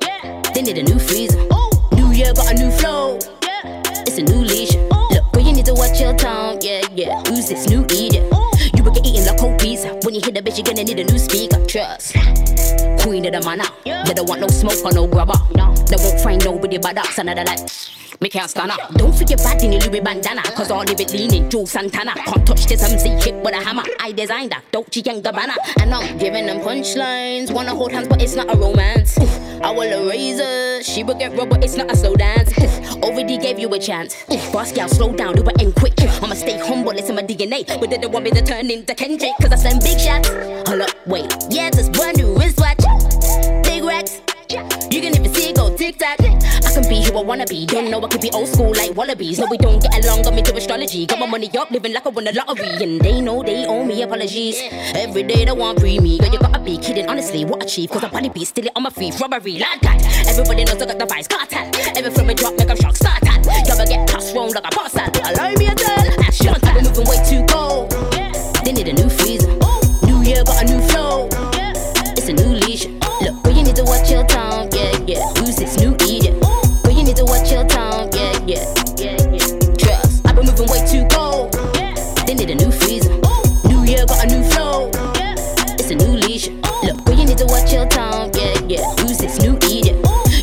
They 0.55 0.63
need 0.63 0.79
a 0.79 0.83
new 0.83 0.99
freezer. 0.99 1.39
New 1.93 2.13
year 2.13 2.33
got 2.35 2.53
a 2.53 2.55
new 2.55 2.71
flow. 2.71 3.19
It's 4.09 4.19
a 4.19 4.23
new 4.23 4.41
leash. 4.45 4.75
Look, 4.75 5.33
girl, 5.33 5.43
you 5.43 5.53
need 5.53 5.67
to 5.67 5.75
watch 5.75 6.01
your 6.01 6.17
tone. 6.17 6.59
Yeah, 6.63 6.83
yeah. 6.95 7.23
Who's 7.29 7.49
this 7.49 7.69
new 7.69 7.85
idiot? 7.85 8.33
Get 8.95 9.07
eating 9.07 9.27
like 9.27 9.37
cold. 9.39 9.61
When 10.05 10.15
you 10.15 10.21
hit 10.21 10.35
the 10.35 10.43
bitch, 10.43 10.57
you're 10.57 10.65
gonna 10.65 10.85
need 10.85 10.99
a 10.99 11.05
new 11.05 11.19
speaker. 11.19 11.65
Trust. 11.67 12.13
Queen 13.03 13.27
of 13.27 13.33
the 13.33 13.43
manor. 13.45 13.65
They 13.85 14.15
don't 14.15 14.29
want 14.29 14.41
no 14.41 14.49
smoke 14.49 14.85
or 14.85 14.93
no 14.93 15.07
grubber. 15.07 15.35
They 15.89 15.97
won't 15.97 16.21
find 16.21 16.45
nobody 16.45 16.79
but 16.79 16.97
us. 16.97 17.19
Another 17.19 17.45
like. 17.45 17.59
Me 18.21 18.29
can't 18.29 18.49
stand 18.49 18.71
up. 18.71 18.95
Don't 18.95 19.15
forget 19.15 19.39
bad 19.39 19.63
in 19.63 19.73
your 19.73 19.83
Louis 19.83 20.01
bandana. 20.01 20.43
Cause 20.43 20.71
all 20.71 20.83
of 20.83 21.01
it 21.01 21.13
leaning, 21.13 21.51
Joe 21.51 21.65
Santana. 21.65 22.15
Can't 22.15 22.47
touch 22.47 22.67
this 22.67 22.83
MC 22.83 23.11
hit 23.11 23.35
with 23.45 23.55
a 23.55 23.63
hammer. 23.63 23.85
I 24.01 24.13
designed 24.13 24.53
that, 24.53 24.65
Dolce 24.73 25.03
and 25.07 25.23
Gabbana. 25.23 25.55
And 25.81 25.93
I'm 25.93 26.17
giving 26.19 26.47
them 26.47 26.61
punchlines. 26.61 27.53
Wanna 27.53 27.75
hold 27.75 27.93
hands, 27.93 28.09
but 28.09 28.23
it's 28.23 28.35
not 28.35 28.53
a 28.53 28.57
romance. 28.57 29.19
I 29.63 29.71
will 29.71 30.09
erase 30.09 30.39
her. 30.39 30.83
She 30.83 31.03
will 31.03 31.15
get 31.15 31.37
but 31.37 31.63
it's 31.63 31.77
not 31.77 31.91
a 31.91 31.97
slow 31.97 32.15
dance. 32.15 32.53
Already 33.03 33.37
gave 33.39 33.59
you 33.59 33.73
a 33.75 33.79
chance. 33.79 34.25
Boss 34.53 34.73
gal, 34.73 34.89
slow 34.89 35.13
down, 35.13 35.35
do 35.35 35.43
it 35.43 35.61
end 35.61 35.75
quick. 35.75 35.95
I'ma 36.23 36.35
stay 36.35 36.59
humble, 36.59 36.93
it's 36.93 37.09
in 37.09 37.17
my 37.17 37.23
DNA. 37.23 37.67
But 37.81 37.91
they 37.91 37.99
don't 37.99 38.13
want 38.13 38.25
me 38.25 38.31
to 38.31 38.43
turn 38.43 38.71
into 38.71 38.95
Kendrick. 38.95 39.33
Cause 39.41 39.53
I 39.53 39.57
send 39.57 39.83
big 39.83 40.01
shots. 40.01 40.29
Hold 40.69 40.83
up, 40.83 41.07
wait. 41.07 41.33
Yeah, 41.51 41.71
this 41.71 41.89
brand 41.91 42.19
new 42.19 42.37
wristwatch. 42.39 42.66
Tic 45.77 45.99
tac. 45.99 46.19
I 46.21 46.73
can 46.73 46.89
be 46.89 47.05
who 47.05 47.17
I 47.19 47.23
wanna 47.23 47.47
be. 47.47 47.67
Don't 47.67 47.91
know 47.91 48.03
I 48.03 48.09
could 48.09 48.21
be 48.21 48.31
old 48.33 48.49
school 48.49 48.73
like 48.75 48.97
wallabies. 48.97 49.39
No, 49.39 49.47
we 49.51 49.59
don't 49.59 49.81
get 49.81 50.05
along, 50.05 50.23
got 50.23 50.35
me 50.35 50.43
to 50.43 50.57
astrology. 50.57 51.07
Got 51.07 51.21
my 51.21 51.27
money 51.27 51.51
up, 51.57 51.71
living 51.71 51.93
like 51.93 52.07
I 52.07 52.09
won 52.09 52.25
the 52.25 52.33
lottery. 52.33 52.83
And 52.83 53.01
they 53.01 53.21
know 53.21 53.43
they 53.43 53.67
owe 53.67 53.85
me 53.85 54.03
apologies. 54.03 54.61
Every 54.95 55.23
day 55.23 55.45
they 55.45 55.53
want 55.53 55.81
free 55.81 56.01
me. 56.01 56.19
Girl, 56.19 56.33
you 56.33 56.39
gotta 56.39 56.59
be 56.59 56.79
kidding, 56.79 57.09
honestly. 57.09 57.45
What 57.45 57.63
a 57.63 57.67
chief, 57.67 57.91
cause 57.91 58.03
I 58.03 58.09
probably 58.09 58.31
be 58.31 58.45
stealing 58.45 58.73
on 58.75 58.83
my 58.83 58.91
feet. 58.91 59.19
Robbery, 59.21 59.59
like 59.59 59.81
that. 59.83 60.03
Everybody 60.27 60.65
knows 60.65 60.83
I 60.83 60.87
got 60.87 60.99
the 60.99 61.07
vice 61.07 61.29
cartel. 61.29 61.71
Every 61.97 62.11
film 62.11 62.31
I 62.31 62.35
drop, 62.35 62.57
make 62.57 62.69
them 62.69 62.77
shock 62.79 62.97
start 62.97 63.23
at. 63.27 63.45
Y'all 63.69 63.87
get 63.87 64.09
tossed 64.09 64.35
round 64.35 64.55
like 64.55 64.65
a 64.67 64.71
parcel. 64.71 65.07
Allow 65.25 65.53
me 65.53 65.67
a 65.67 65.75
tell. 65.75 65.97
I've 65.97 66.75
been 66.75 66.85
moving 66.85 67.07
way 67.07 67.23
too 67.29 67.45
cold. 67.47 67.91
They 68.65 68.73
need 68.73 68.89
a. 68.89 68.97
New 68.97 69.11
new 75.75 75.95
idiot? 75.95 76.41
Girl, 76.85 76.95
you 76.95 77.03
need 77.03 77.17
to 77.17 77.25
watch 77.25 77.51
your 77.51 77.67
tone. 77.67 78.09
Yeah, 78.15 78.39
yeah. 78.47 78.63
yeah, 78.97 79.19
yeah. 79.35 79.75
Trust. 79.75 80.23
I've 80.27 80.37
been 80.37 80.47
moving 80.47 80.69
way 80.71 80.87
too 80.87 81.05
cold. 81.11 81.53
They 82.27 82.35
need 82.35 82.51
a 82.51 82.55
new 82.55 82.71
freezer. 82.71 83.11
New 83.67 83.83
year 83.85 84.07
got 84.07 84.25
a 84.25 84.29
new 84.29 84.43
flow. 84.51 84.91
It's 85.75 85.91
a 85.91 85.95
new 85.97 86.15
leash. 86.17 86.49
Look, 86.87 87.05
girl, 87.05 87.19
you 87.19 87.27
need 87.27 87.39
to 87.39 87.47
watch 87.47 87.73
your 87.73 87.87
tone. 87.89 88.31
Yeah, 88.35 88.55
yeah. 88.69 88.85
Who's 89.03 89.19
this 89.19 89.41
new 89.43 89.57
idiot? 89.57 89.97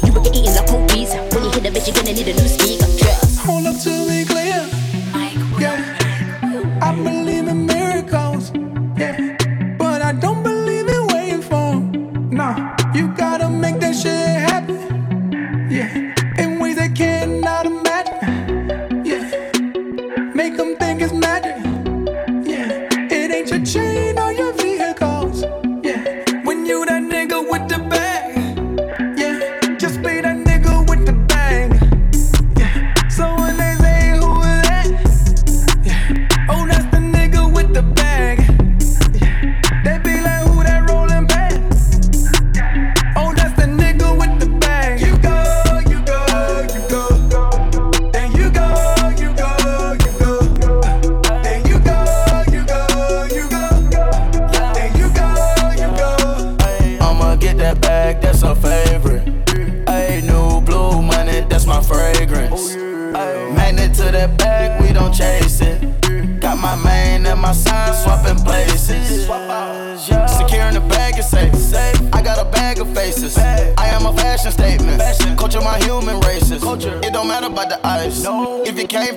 You 0.04 0.12
will 0.12 0.22
get 0.22 0.36
eating 0.36 0.54
like 0.56 0.68
cold 0.68 0.90
pizza. 0.90 1.18
When 1.32 1.44
you 1.44 1.52
hit 1.52 1.64
the 1.64 1.70
bitch, 1.70 1.88
you're 1.88 1.96
gonna 1.96 2.14
need 2.14 2.28
a 2.28 2.34
new 2.34 2.48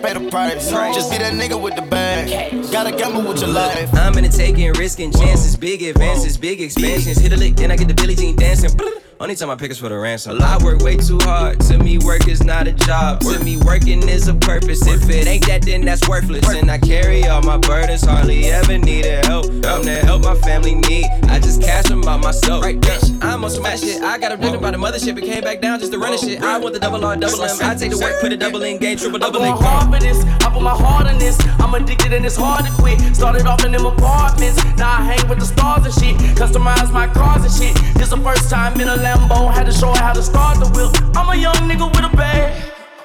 pay 0.06 0.24
the 0.24 0.30
price, 0.30 0.70
just 0.94 1.10
be 1.10 1.18
that 1.18 1.32
nigga 1.32 1.60
with 1.60 1.74
the 1.74 1.82
bag. 1.82 2.70
Gotta 2.70 2.92
gamble 2.92 3.22
with 3.22 3.40
your 3.40 3.50
life. 3.50 3.92
I'm 3.94 4.16
in 4.18 4.24
it 4.24 4.32
taking, 4.32 4.72
risking 4.74 5.10
chances, 5.12 5.56
big 5.56 5.82
advances, 5.82 6.36
big 6.38 6.60
expansions. 6.60 7.18
Hit 7.18 7.32
a 7.32 7.36
lick, 7.36 7.56
then 7.56 7.70
I 7.70 7.76
get 7.76 7.88
the 7.88 7.94
Billie 7.94 8.14
Jean 8.14 8.36
dancing. 8.36 8.70
Only 9.18 9.34
time 9.34 9.48
I 9.48 9.54
pick 9.56 9.70
is 9.70 9.78
for 9.78 9.88
the 9.88 9.96
ransom. 9.96 10.42
I 10.42 10.62
work 10.62 10.80
way 10.80 10.98
too 10.98 11.18
hard. 11.22 11.58
To 11.60 11.78
me, 11.78 11.96
work 11.96 12.28
is 12.28 12.44
not 12.44 12.68
a 12.68 12.72
job. 12.72 13.20
To 13.20 13.42
me, 13.42 13.56
working 13.56 14.06
is 14.06 14.28
a 14.28 14.34
purpose. 14.34 14.86
If 14.86 15.08
it 15.08 15.26
ain't 15.26 15.46
that, 15.46 15.62
then 15.62 15.86
that's 15.86 16.06
worthless. 16.06 16.46
And 16.50 16.70
I 16.70 16.76
carry 16.76 17.24
all 17.24 17.40
my 17.40 17.56
burdens, 17.56 18.04
hardly 18.04 18.44
ever 18.46 18.76
needed 18.76 19.24
help. 19.24 19.46
I'm 19.46 19.84
the 19.84 20.02
help 20.04 20.22
my 20.22 20.34
family 20.34 20.74
need. 20.74 21.06
I 21.28 21.38
just 21.38 21.62
cash 21.62 21.86
them 21.86 22.06
out 22.06 22.20
myself. 22.20 22.62
Right, 22.62 22.78
bitch. 22.78 23.16
I'm 23.22 23.42
on 23.42 23.48
some 23.48 23.62
mad 23.62 23.80
shit. 23.80 24.02
I 24.02 24.18
got 24.18 24.32
a 24.32 24.36
vision 24.36 24.60
by 24.60 24.70
the 24.70 24.76
mothership. 24.76 25.16
It 25.16 25.24
came 25.24 25.42
back 25.42 25.62
down 25.62 25.80
just 25.80 25.92
to 25.92 25.98
run 25.98 26.12
the 26.12 26.18
shit. 26.18 26.42
I 26.42 26.58
want 26.58 26.74
the 26.74 26.80
double 26.80 27.02
R, 27.02 27.16
double 27.16 27.42
M. 27.42 27.56
I 27.62 27.74
take 27.74 27.92
the 27.92 27.98
work, 27.98 28.20
put 28.20 28.32
a 28.32 28.36
double 28.36 28.62
in 28.64 28.76
game, 28.76 28.98
triple 28.98 29.18
double 29.18 29.42
in. 29.42 29.52
Hard 29.52 29.94
for 29.94 29.98
this. 29.98 30.22
I 30.44 30.50
put 30.52 30.60
my 30.60 30.76
heart 30.76 31.06
in 31.06 31.16
this. 31.16 31.40
I'm 31.58 31.72
addicted 31.74 32.12
and 32.12 32.26
it's 32.26 32.36
hard 32.36 32.66
to 32.66 32.72
quit. 32.72 33.00
Started 33.16 33.46
off 33.46 33.64
in 33.64 33.72
them 33.72 33.86
apartments. 33.86 34.62
Now 34.76 35.00
I 35.00 35.04
hang 35.04 35.26
with 35.26 35.40
the 35.40 35.46
stars 35.46 35.86
and 35.86 35.94
shit. 35.94 36.36
Customize 36.36 36.92
my 36.92 37.08
cars 37.08 37.44
and 37.44 37.52
shit. 37.52 37.74
This 37.96 38.10
the 38.10 38.18
first 38.18 38.50
time 38.50 38.78
in 38.78 38.88
a 38.88 38.96
Lambo. 39.06 39.52
Had 39.52 39.66
to 39.66 39.72
show 39.72 39.92
her 39.94 40.02
how 40.02 40.12
to 40.12 40.22
start 40.22 40.58
the 40.58 40.68
wheel. 40.74 40.90
I'm 41.16 41.28
a 41.28 41.36
young 41.36 41.60
nigga 41.70 41.86
with 41.94 42.12
a 42.12 42.16
bag. 42.16 42.50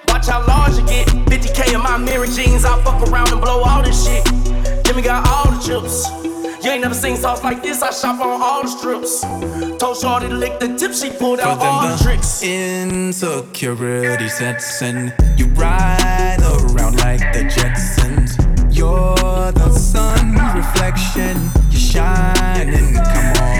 Watch 0.07 0.27
how 0.27 0.45
large 0.47 0.77
you 0.77 0.85
get. 0.87 1.07
50k 1.29 1.73
in 1.75 1.81
my 1.81 1.97
mirror 1.97 2.27
jeans. 2.27 2.65
I 2.65 2.81
fuck 2.83 2.99
around 3.07 3.31
and 3.31 3.41
blow 3.41 3.61
all 3.61 3.83
this 3.83 4.05
shit. 4.05 4.25
Jimmy 4.85 5.01
got 5.01 5.27
all 5.27 5.51
the 5.51 5.59
chips. 5.65 6.09
You 6.63 6.69
ain't 6.71 6.81
never 6.83 6.93
seen 6.93 7.17
sauce 7.17 7.43
like 7.43 7.63
this. 7.63 7.81
I 7.81 7.91
shop 7.91 8.19
on 8.21 8.41
all 8.41 8.61
the 8.63 8.69
strips. 8.69 9.21
Told 9.79 9.97
Shorty 9.97 10.27
to 10.29 10.35
lick 10.35 10.59
the 10.59 10.75
tip. 10.77 10.93
She 10.93 11.09
pulled 11.09 11.39
out 11.39 11.59
all 11.59 11.87
the 11.87 12.03
tricks. 12.03 12.43
Insecurity 12.43 14.29
sets 14.29 14.81
in. 14.81 15.13
You 15.37 15.47
ride 15.65 16.37
around 16.39 16.97
like 16.97 17.33
the 17.33 17.43
Jetsons. 17.55 18.37
You're 18.71 19.51
the 19.51 19.71
sun 19.71 20.35
reflection. 20.55 21.49
You're 21.71 21.87
shining. 21.93 22.93
Come 22.93 23.27
on, 23.41 23.50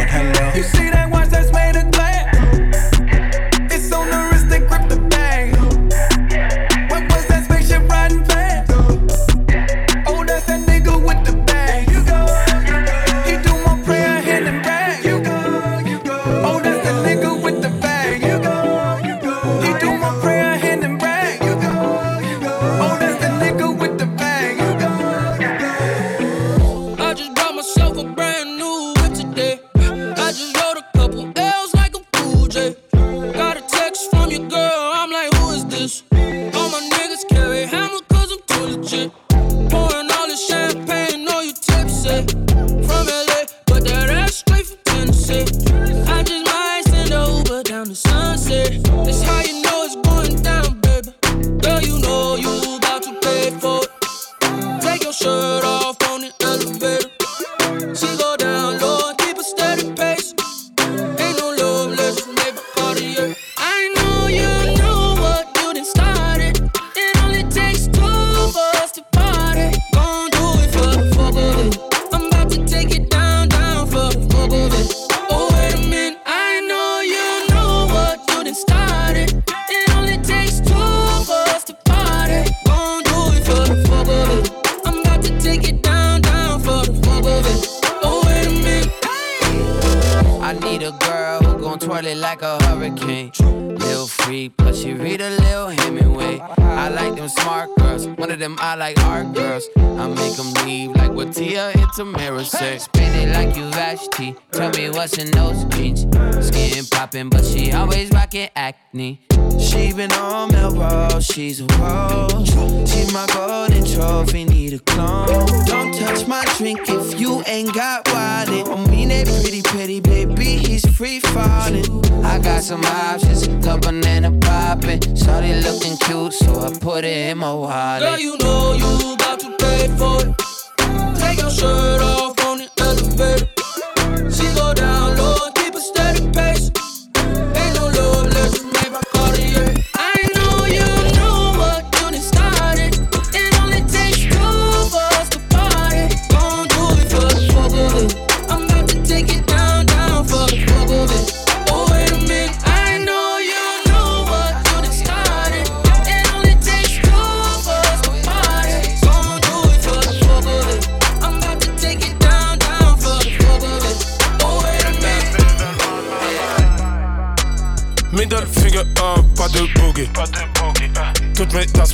Been 109.93 110.13
on 110.13 110.51
Melrose, 110.53 111.25
she's 111.25 111.59
a 111.59 111.65
rose. 111.77 112.47
She 112.89 113.13
my 113.13 113.27
golden 113.33 113.85
trophy, 113.85 114.45
need 114.45 114.73
a 114.73 114.79
clone. 114.79 115.27
Don't 115.65 115.93
touch 115.93 116.25
my 116.25 116.43
drink 116.57 116.79
if 116.87 117.19
you 117.19 117.43
ain't 117.45 117.73
got 117.75 118.07
wallet. 118.07 118.67
I 118.67 118.89
mean 118.89 119.09
that 119.09 119.27
pretty, 119.27 119.61
pretty 119.61 119.99
baby, 119.99 120.57
he's 120.57 120.85
free 120.95 121.19
falling. 121.19 121.85
I 122.23 122.39
got 122.39 122.63
some 122.63 122.83
options, 122.85 123.47
cup 123.63 123.81
banana 123.81 124.31
poppin'. 124.31 125.15
Started 125.15 125.63
looking 125.65 125.97
cute, 125.97 126.33
so 126.33 126.61
I 126.61 126.71
put 126.79 127.03
it 127.03 127.29
in 127.29 127.37
my 127.39 127.53
wallet. 127.53 128.01
Girl, 128.01 128.19
you 128.19 128.37
know 128.37 128.73
you 128.73 129.13
about 129.13 129.39
to 129.41 129.55
pay 129.59 129.87
for 129.97 130.25
it. 130.25 131.19
Take 131.19 131.39
your 131.39 131.51
shirt 131.51 132.01
off 132.01 132.43
on 132.45 132.59
the 132.59 132.69
elevator. 132.79 133.60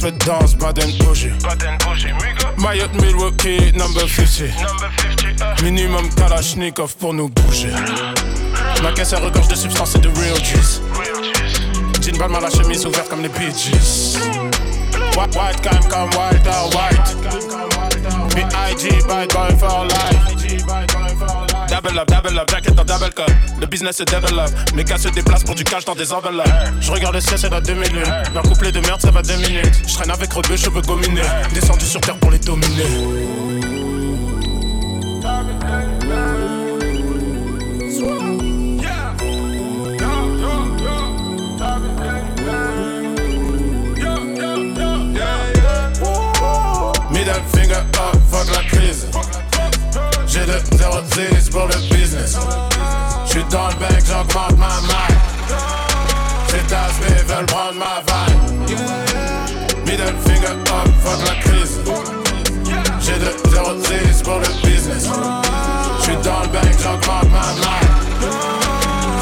Mes 0.08 0.14
tasses 0.14 0.56
me 0.56 0.58
dansent, 0.58 0.58
Baden 0.58 0.98
bougie. 1.00 1.32
Mayotte 2.58 2.94
Milwaukee, 3.02 3.74
number 3.74 4.08
50. 4.08 4.54
Minimum 5.64 6.10
Kalashnikov 6.16 6.96
pour 6.96 7.14
nous 7.14 7.30
bouger. 7.30 7.72
Ma 8.84 8.92
caisse 8.94 9.14
elle 9.14 9.24
regorge 9.24 9.50
de 9.50 9.56
substances 9.56 9.96
et 9.96 10.00
de 10.00 10.08
real 10.08 10.38
juice. 10.44 10.82
Jean 12.02 12.18
Balmain 12.18 12.40
la 12.40 12.50
chemise 12.50 12.86
ouverte 12.86 13.10
comme 13.10 13.22
les 13.22 13.30
Bee 13.30 13.52
Gees. 13.52 14.18
White, 15.18 15.36
white, 15.36 15.62
come, 15.62 15.90
come, 15.90 16.10
white, 16.16 16.46
white. 16.74 17.16
B.I.G. 18.34 18.90
bad 19.08 19.30
boy 19.34 19.58
for 19.58 19.86
life. 19.88 21.47
Double 21.88 22.00
up, 22.00 22.08
double 22.10 22.40
up, 22.40 22.50
jacket 22.52 22.76
dans 22.76 22.84
double 22.84 23.14
cup. 23.14 23.32
Le 23.62 23.66
business 23.66 23.96
se 23.96 24.04
développe, 24.04 24.52
mes 24.76 24.84
gars 24.84 24.98
se 24.98 25.08
déplacent 25.08 25.46
pour 25.46 25.56
du 25.56 25.64
cash 25.64 25.86
dans 25.86 25.96
des 25.96 26.12
enveloppes. 26.12 26.46
Je 26.82 26.92
regarde 26.92 27.16
le 27.16 27.22
ciel, 27.22 27.40
c'est 27.40 27.50
deux 27.62 27.76
minutes. 27.76 28.12
Leur 28.34 28.44
couplet 28.44 28.74
de 28.74 28.82
merde, 28.82 29.00
ça 29.00 29.10
va 29.10 29.22
deux 29.22 29.38
minutes. 29.38 29.72
Je 29.88 29.94
traîne 29.94 30.12
avec 30.12 30.34
rebeu, 30.34 30.58
cheveux 30.58 30.82
gominés. 30.82 31.22
Descendu 31.54 31.86
sur 31.86 32.02
terre 32.02 32.18
pour 32.18 32.32
les 32.32 32.40
dominer. 32.40 32.84
Middle 47.12 47.42
finger 47.54 47.76
up, 47.76 48.18
fuck 48.30 48.48
la 48.54 48.64
crise. 48.64 49.08
J'ai 50.28 50.46
de 50.46 50.60
0 50.78 50.98
pour 51.52 51.68
le 51.68 51.96
business. 51.96 52.38
J'suis 53.26 53.44
dans 53.50 53.70
le 53.70 53.76
bec, 53.76 54.04
j'augmente 54.06 54.58
ma 54.58 54.68
maille. 54.82 55.18
Ces 56.48 56.60
tasses 56.68 57.00
veulent 57.26 57.46
prendre 57.46 57.76
ma 57.76 58.02
vibe. 58.06 58.70
Middle 59.86 60.16
finger 60.26 60.52
up, 60.52 60.90
fuck 61.04 61.20
la 61.26 61.36
crise. 61.42 61.80
J'ai 63.00 63.20
de 63.20 63.32
0 63.50 63.74
pour 64.24 64.40
le 64.40 64.68
business. 64.68 65.10
J'suis 66.02 66.18
dans 66.24 66.42
le 66.42 66.48
bec, 66.50 66.76
j'augmente 66.82 67.32
ma 67.32 67.54
maille. 67.62 68.67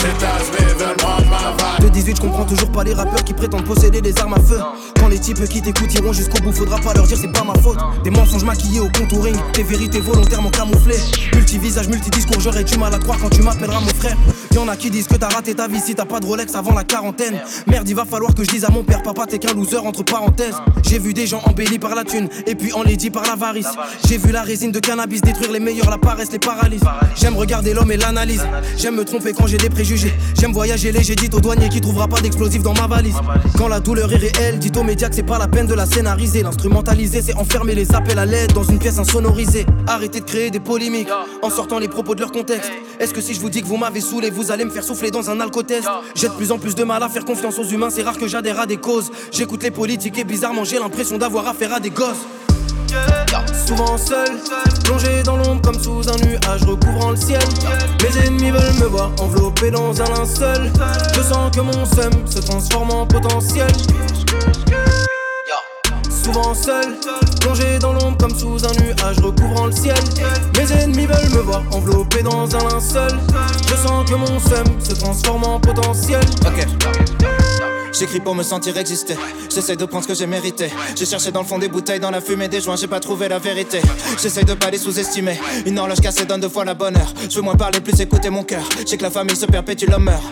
Ma 0.05 1.79
2018, 1.79 2.17
je 2.17 2.21
comprends 2.21 2.45
toujours 2.45 2.71
pas 2.71 2.83
les 2.83 2.93
rappeurs 2.93 3.23
qui 3.23 3.33
prétendent 3.33 3.65
posséder 3.65 4.01
des 4.01 4.17
armes 4.19 4.33
à 4.33 4.39
feu. 4.39 4.59
Quand 4.99 5.07
les 5.07 5.17
types 5.17 5.43
qui 5.47 5.61
t'écoutent 5.61 5.93
iront 5.95 6.13
jusqu'au 6.13 6.41
bout, 6.43 6.51
faudra 6.51 6.77
pas 6.77 6.93
leur 6.93 7.07
dire 7.07 7.17
c'est 7.19 7.31
pas 7.31 7.43
ma 7.43 7.55
faute. 7.59 7.79
Des 8.03 8.11
mensonges 8.11 8.43
maquillés 8.43 8.81
au 8.81 8.89
contouring, 8.89 9.35
des 9.53 9.63
vérités 9.63 9.99
volontairement 9.99 10.51
camouflées. 10.51 10.99
Multivisage, 11.33 11.87
multidiscours, 11.87 12.39
j'aurais 12.39 12.63
du 12.63 12.77
mal 12.77 12.93
à 12.93 12.99
croire 12.99 13.17
quand 13.19 13.29
tu 13.29 13.41
m'appelleras 13.41 13.79
mon 13.79 13.87
frère. 13.87 14.15
Y'en 14.53 14.67
a 14.67 14.75
qui 14.75 14.91
disent 14.91 15.07
que 15.07 15.15
t'as 15.15 15.29
raté 15.29 15.55
ta 15.55 15.67
vie 15.67 15.79
si 15.79 15.95
t'as 15.95 16.05
pas 16.05 16.19
de 16.19 16.25
Rolex 16.25 16.53
avant 16.53 16.73
la 16.73 16.83
quarantaine. 16.83 17.39
Merde, 17.65 17.89
il 17.89 17.95
va 17.95 18.05
falloir 18.05 18.33
que 18.35 18.43
je 18.43 18.49
dise 18.49 18.65
à 18.65 18.69
mon 18.69 18.83
père, 18.83 19.01
papa, 19.01 19.25
t'es 19.25 19.39
qu'un 19.39 19.53
loser 19.53 19.77
entre 19.77 20.03
parenthèses. 20.03 20.55
J'ai 20.83 20.99
vu 20.99 21.13
des 21.13 21.27
gens 21.27 21.41
embellis 21.45 21.79
par 21.79 21.95
la 21.95 22.03
thune 22.03 22.29
et 22.45 22.55
puis 22.55 22.71
enlaidis 22.73 23.09
par 23.09 23.23
l'avarice. 23.23 23.69
J'ai 24.07 24.17
vu 24.17 24.31
la 24.31 24.43
résine 24.43 24.71
de 24.71 24.79
cannabis 24.79 25.21
détruire 25.21 25.51
les 25.51 25.59
meilleurs, 25.59 25.89
la 25.89 25.97
paresse 25.97 26.31
les 26.31 26.39
paralyse. 26.39 26.83
J'aime 27.15 27.35
regarder 27.35 27.73
l'homme 27.73 27.91
et 27.91 27.97
l'analyse. 27.97 28.45
J'aime 28.77 28.95
me 28.95 29.03
tromper 29.03 29.33
quand 29.33 29.47
j'ai 29.47 29.57
des 29.57 29.69
préjugés. 29.69 29.94
J'aime 30.39 30.51
voyager 30.51 30.91
léger, 30.91 31.15
dites 31.15 31.33
au 31.33 31.39
douanier 31.39 31.69
qui 31.69 31.81
trouvera 31.81 32.07
pas 32.07 32.21
d'explosif 32.21 32.61
dans 32.61 32.73
ma 32.73 32.87
valise. 32.87 33.15
Quand 33.57 33.67
la 33.67 33.79
douleur 33.79 34.11
est 34.11 34.17
réelle, 34.17 34.59
dites 34.59 34.75
aux 34.77 34.83
médias 34.83 35.09
que 35.09 35.15
c'est 35.15 35.23
pas 35.23 35.37
la 35.37 35.47
peine 35.47 35.67
de 35.67 35.73
la 35.73 35.85
scénariser. 35.85 36.43
L'instrumentaliser, 36.43 37.21
c'est 37.21 37.35
enfermer 37.35 37.75
les 37.75 37.93
appels 37.93 38.19
à 38.19 38.25
l'aide 38.25 38.53
dans 38.53 38.63
une 38.63 38.79
pièce 38.79 38.99
insonorisée. 38.99 39.65
Arrêtez 39.87 40.19
de 40.19 40.25
créer 40.25 40.51
des 40.51 40.59
polémiques 40.59 41.09
en 41.41 41.49
sortant 41.49 41.79
les 41.79 41.87
propos 41.87 42.15
de 42.15 42.21
leur 42.21 42.31
contexte. 42.31 42.71
Est-ce 42.99 43.13
que 43.13 43.21
si 43.21 43.33
je 43.33 43.39
vous 43.39 43.49
dis 43.49 43.61
que 43.61 43.67
vous 43.67 43.77
m'avez 43.77 44.01
saoulé, 44.01 44.29
vous 44.29 44.51
allez 44.51 44.65
me 44.65 44.71
faire 44.71 44.83
souffler 44.83 45.11
dans 45.11 45.29
un 45.29 45.39
alcotest? 45.39 45.87
J'ai 46.15 46.27
de 46.27 46.33
plus 46.33 46.51
en 46.51 46.57
plus 46.57 46.75
de 46.75 46.83
mal 46.83 47.01
à 47.01 47.09
faire 47.09 47.25
confiance 47.25 47.57
aux 47.59 47.65
humains, 47.65 47.89
c'est 47.89 48.03
rare 48.03 48.17
que 48.17 48.27
j'adhère 48.27 48.59
à 48.59 48.65
des 48.65 48.77
causes. 48.77 49.11
J'écoute 49.31 49.63
les 49.63 49.71
politiques 49.71 50.17
et 50.17 50.23
bizarrement 50.23 50.63
j'ai 50.63 50.79
l'impression 50.79 51.17
d'avoir 51.17 51.47
affaire 51.47 51.73
à 51.73 51.79
des 51.79 51.89
gosses. 51.89 52.25
Souvent 53.65 53.97
seul, 53.97 54.37
plongé 54.83 55.23
dans 55.23 55.37
l'ombre 55.37 55.61
comme 55.61 55.79
sous 55.79 56.01
un 56.07 56.17
nuage 56.25 56.63
recouvrant 56.63 57.11
le 57.11 57.17
ciel. 57.17 57.41
Mes 58.03 58.25
ennemis 58.25 58.51
veulent 58.51 58.79
me 58.79 58.85
voir 58.85 59.11
enveloppé 59.19 59.71
dans 59.71 59.99
un 60.01 60.05
linceul. 60.05 60.71
Je 61.15 61.21
sens 61.21 61.55
que 61.55 61.61
mon 61.61 61.85
seum 61.85 62.11
se 62.25 62.39
transforme 62.39 62.91
en 62.91 63.05
potentiel. 63.07 63.71
Souvent 66.23 66.53
seul, 66.55 66.95
plongé 67.39 67.77
dans 67.79 67.93
l'ombre 67.93 68.17
comme 68.17 68.35
sous 68.35 68.65
un 68.65 68.73
nuage 68.83 69.19
recouvrant 69.19 69.67
le 69.67 69.71
ciel. 69.71 69.95
Mes 70.57 70.71
ennemis 70.71 71.05
veulent 71.05 71.29
me 71.31 71.41
voir 71.41 71.63
enveloppé 71.71 72.23
dans 72.23 72.43
un 72.55 72.69
linceul. 72.69 73.19
Je 73.67 73.75
sens 73.75 74.09
que 74.09 74.15
mon 74.15 74.39
seum 74.39 74.65
se 74.79 74.93
transforme 74.93 75.43
en 75.43 75.59
potentiel. 75.59 76.21
J'écris 77.97 78.19
pour 78.19 78.35
me 78.35 78.43
sentir 78.43 78.77
exister. 78.77 79.15
J'essaie 79.49 79.77
de 79.77 79.85
prendre 79.85 80.03
ce 80.03 80.09
que 80.09 80.13
j'ai 80.13 80.27
mérité. 80.27 80.69
J'ai 80.97 81.05
cherché 81.05 81.31
dans 81.31 81.41
le 81.41 81.45
fond 81.47 81.57
des 81.57 81.69
bouteilles, 81.69 81.99
dans 81.99 82.11
la 82.11 82.19
fumée 82.19 82.49
des 82.49 82.59
joints, 82.59 82.75
j'ai 82.75 82.87
pas 82.87 82.99
trouvé 82.99 83.29
la 83.29 83.39
vérité. 83.39 83.79
J'essaie 84.21 84.43
de 84.43 84.53
pas 84.53 84.69
les 84.69 84.77
sous-estimer. 84.77 85.39
Une 85.65 85.79
horloge 85.79 86.01
cassée 86.01 86.25
donne 86.25 86.41
deux 86.41 86.49
fois 86.49 86.65
la 86.65 86.73
bonne 86.73 86.97
heure. 86.97 87.13
Je 87.29 87.35
veux 87.35 87.41
moins 87.41 87.55
parler, 87.55 87.79
plus 87.79 87.99
écouter 88.01 88.29
mon 88.29 88.43
cœur. 88.43 88.67
J'ai 88.85 88.97
que 88.97 89.03
la 89.03 89.11
famille 89.11 89.35
se 89.35 89.45
perpétue, 89.45 89.85
l'homme 89.85 90.03
meurt. 90.03 90.23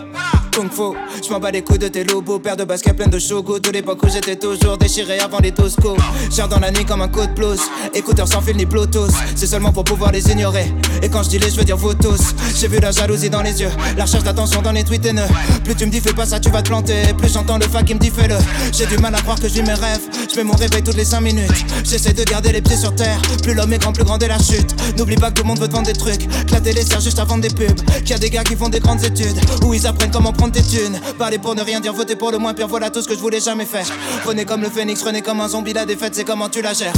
Kung 0.54 0.70
Fu, 0.70 0.96
je 1.26 1.32
m'en 1.32 1.40
bats 1.40 1.50
les 1.50 1.64
couilles 1.64 1.80
de 1.80 1.88
tes 1.88 2.04
lobos, 2.04 2.38
paire 2.38 2.56
de 2.56 2.64
baskets 2.64 2.96
plein 2.96 3.08
de 3.08 3.18
shogo. 3.18 3.58
De 3.58 3.72
l'époque 3.72 4.04
où 4.04 4.10
j'étais 4.10 4.36
toujours 4.36 4.78
déchiré 4.78 5.18
avant 5.20 5.40
les 5.40 5.52
toscos. 5.52 5.98
Gère 6.30 6.48
dans 6.48 6.60
la 6.60 6.70
nuit 6.70 6.86
comme 6.86 7.02
un 7.02 7.08
code 7.08 7.34
plus. 7.34 7.60
Écouteurs 7.96 8.28
sans 8.28 8.42
fil 8.42 8.56
ni 8.56 8.66
Bluetooth, 8.66 9.12
c'est 9.36 9.48
seulement 9.48 9.72
pour 9.72 9.84
pouvoir 9.84 10.12
les 10.12 10.30
ignorer. 10.30 10.72
Et 11.02 11.10
quand 11.10 11.24
je 11.24 11.30
dis 11.30 11.40
les, 11.40 11.50
je 11.50 11.56
veux 11.56 11.64
dire 11.64 11.78
vous 11.78 11.96
tous. 11.96 12.36
J'ai 12.56 12.68
vu 12.68 12.80
la 12.80 12.92
jalousie 12.92 13.32
dans 13.32 13.42
les 13.42 13.62
yeux, 13.62 13.72
la 13.98 14.04
recherche 14.04 14.24
d'attention 14.24 14.62
dans 14.62 14.72
les 14.72 14.84
tweets 14.84 15.06
haineux. 15.08 15.28
Plus 15.64 15.74
tu 15.74 15.88
me 15.88 15.92
dis 15.92 16.00
fais 16.00 16.14
pas 16.14 16.28
ça, 16.28 16.40
tu 16.40 16.52
vas 16.52 16.62
te 16.62 16.70
planter. 16.70 17.14
Plus 17.18 17.34
j'entends 17.34 17.58
le 17.58 17.66
fac 17.66 17.86
qui 17.86 17.96
me 17.96 18.00
dit 18.00 18.12
fais-le. 18.12 18.38
J'ai 18.72 18.86
du 18.86 18.98
mal 19.00 19.16
à 19.16 19.22
croire 19.22 19.40
que 19.40 19.48
vis 19.48 19.64
mes 19.64 19.74
rêves. 19.74 20.02
Je 20.30 20.36
fais 20.36 20.44
mon 20.44 20.54
réveil 20.54 20.84
toutes 20.84 20.98
les 20.98 21.06
5 21.06 21.22
minutes. 21.22 21.66
J'essaie 21.84 22.14
de 22.14 22.24
garder 22.24 22.52
les 22.52 22.62
pieds 22.62 22.78
sur 22.78 22.94
terre. 22.94 23.20
Plus 23.42 23.56
l'homme 23.56 23.74
est 23.74 23.80
grand, 23.80 23.92
plus 23.92 24.04
grande 24.04 24.22
est 24.22 24.28
la 24.28 24.38
chute. 24.38 24.76
N'oublie 24.98 25.16
pas 25.16 25.32
que 25.32 25.36
tout 25.36 25.44
le 25.44 25.48
monde 25.48 25.60
veut 25.60 25.68
te 25.68 25.74
vendre 25.74 25.88
des 25.88 25.94
trucs. 25.94 26.28
Que 26.46 26.52
la 26.52 26.62
télé 26.62 26.84
sert 26.84 27.02
juste 27.02 27.18
à 27.18 27.26
vendre 27.26 27.42
des 27.42 27.50
pubs. 27.50 27.82
Qu'il 28.02 28.12
y 28.12 28.14
a 28.14 28.20
des 28.20 28.30
gars 28.30 28.44
qui 28.44 28.56
font 28.56 28.70
des 28.70 28.80
grandes 28.80 29.04
études. 29.04 29.40
Où 29.66 29.74
ils 29.74 29.88
apprennent 29.88 30.12
comment 30.12 30.32
prendre 30.32 30.43
tes 30.50 30.64
thunes. 30.64 31.00
Parler 31.18 31.38
pour 31.38 31.56
ne 31.56 31.62
rien 31.62 31.80
dire, 31.80 31.94
voter 31.94 32.16
pour 32.16 32.32
le 32.32 32.38
moins 32.38 32.54
pire. 32.54 32.68
Voilà 32.68 32.90
tout 32.90 33.02
ce 33.02 33.08
que 33.08 33.16
je 33.16 33.20
voulais 33.20 33.40
jamais 33.40 33.66
faire. 33.66 33.86
Renez 34.26 34.46
comme 34.46 34.62
le 34.62 34.70
phénix, 34.70 35.02
renez 35.04 35.22
comme 35.22 35.42
un 35.42 35.48
zombie. 35.48 35.74
La 35.74 35.86
défaite, 35.86 36.16
c'est 36.16 36.24
comment 36.24 36.50
tu 36.50 36.62
la 36.62 36.74
gères. 36.74 36.94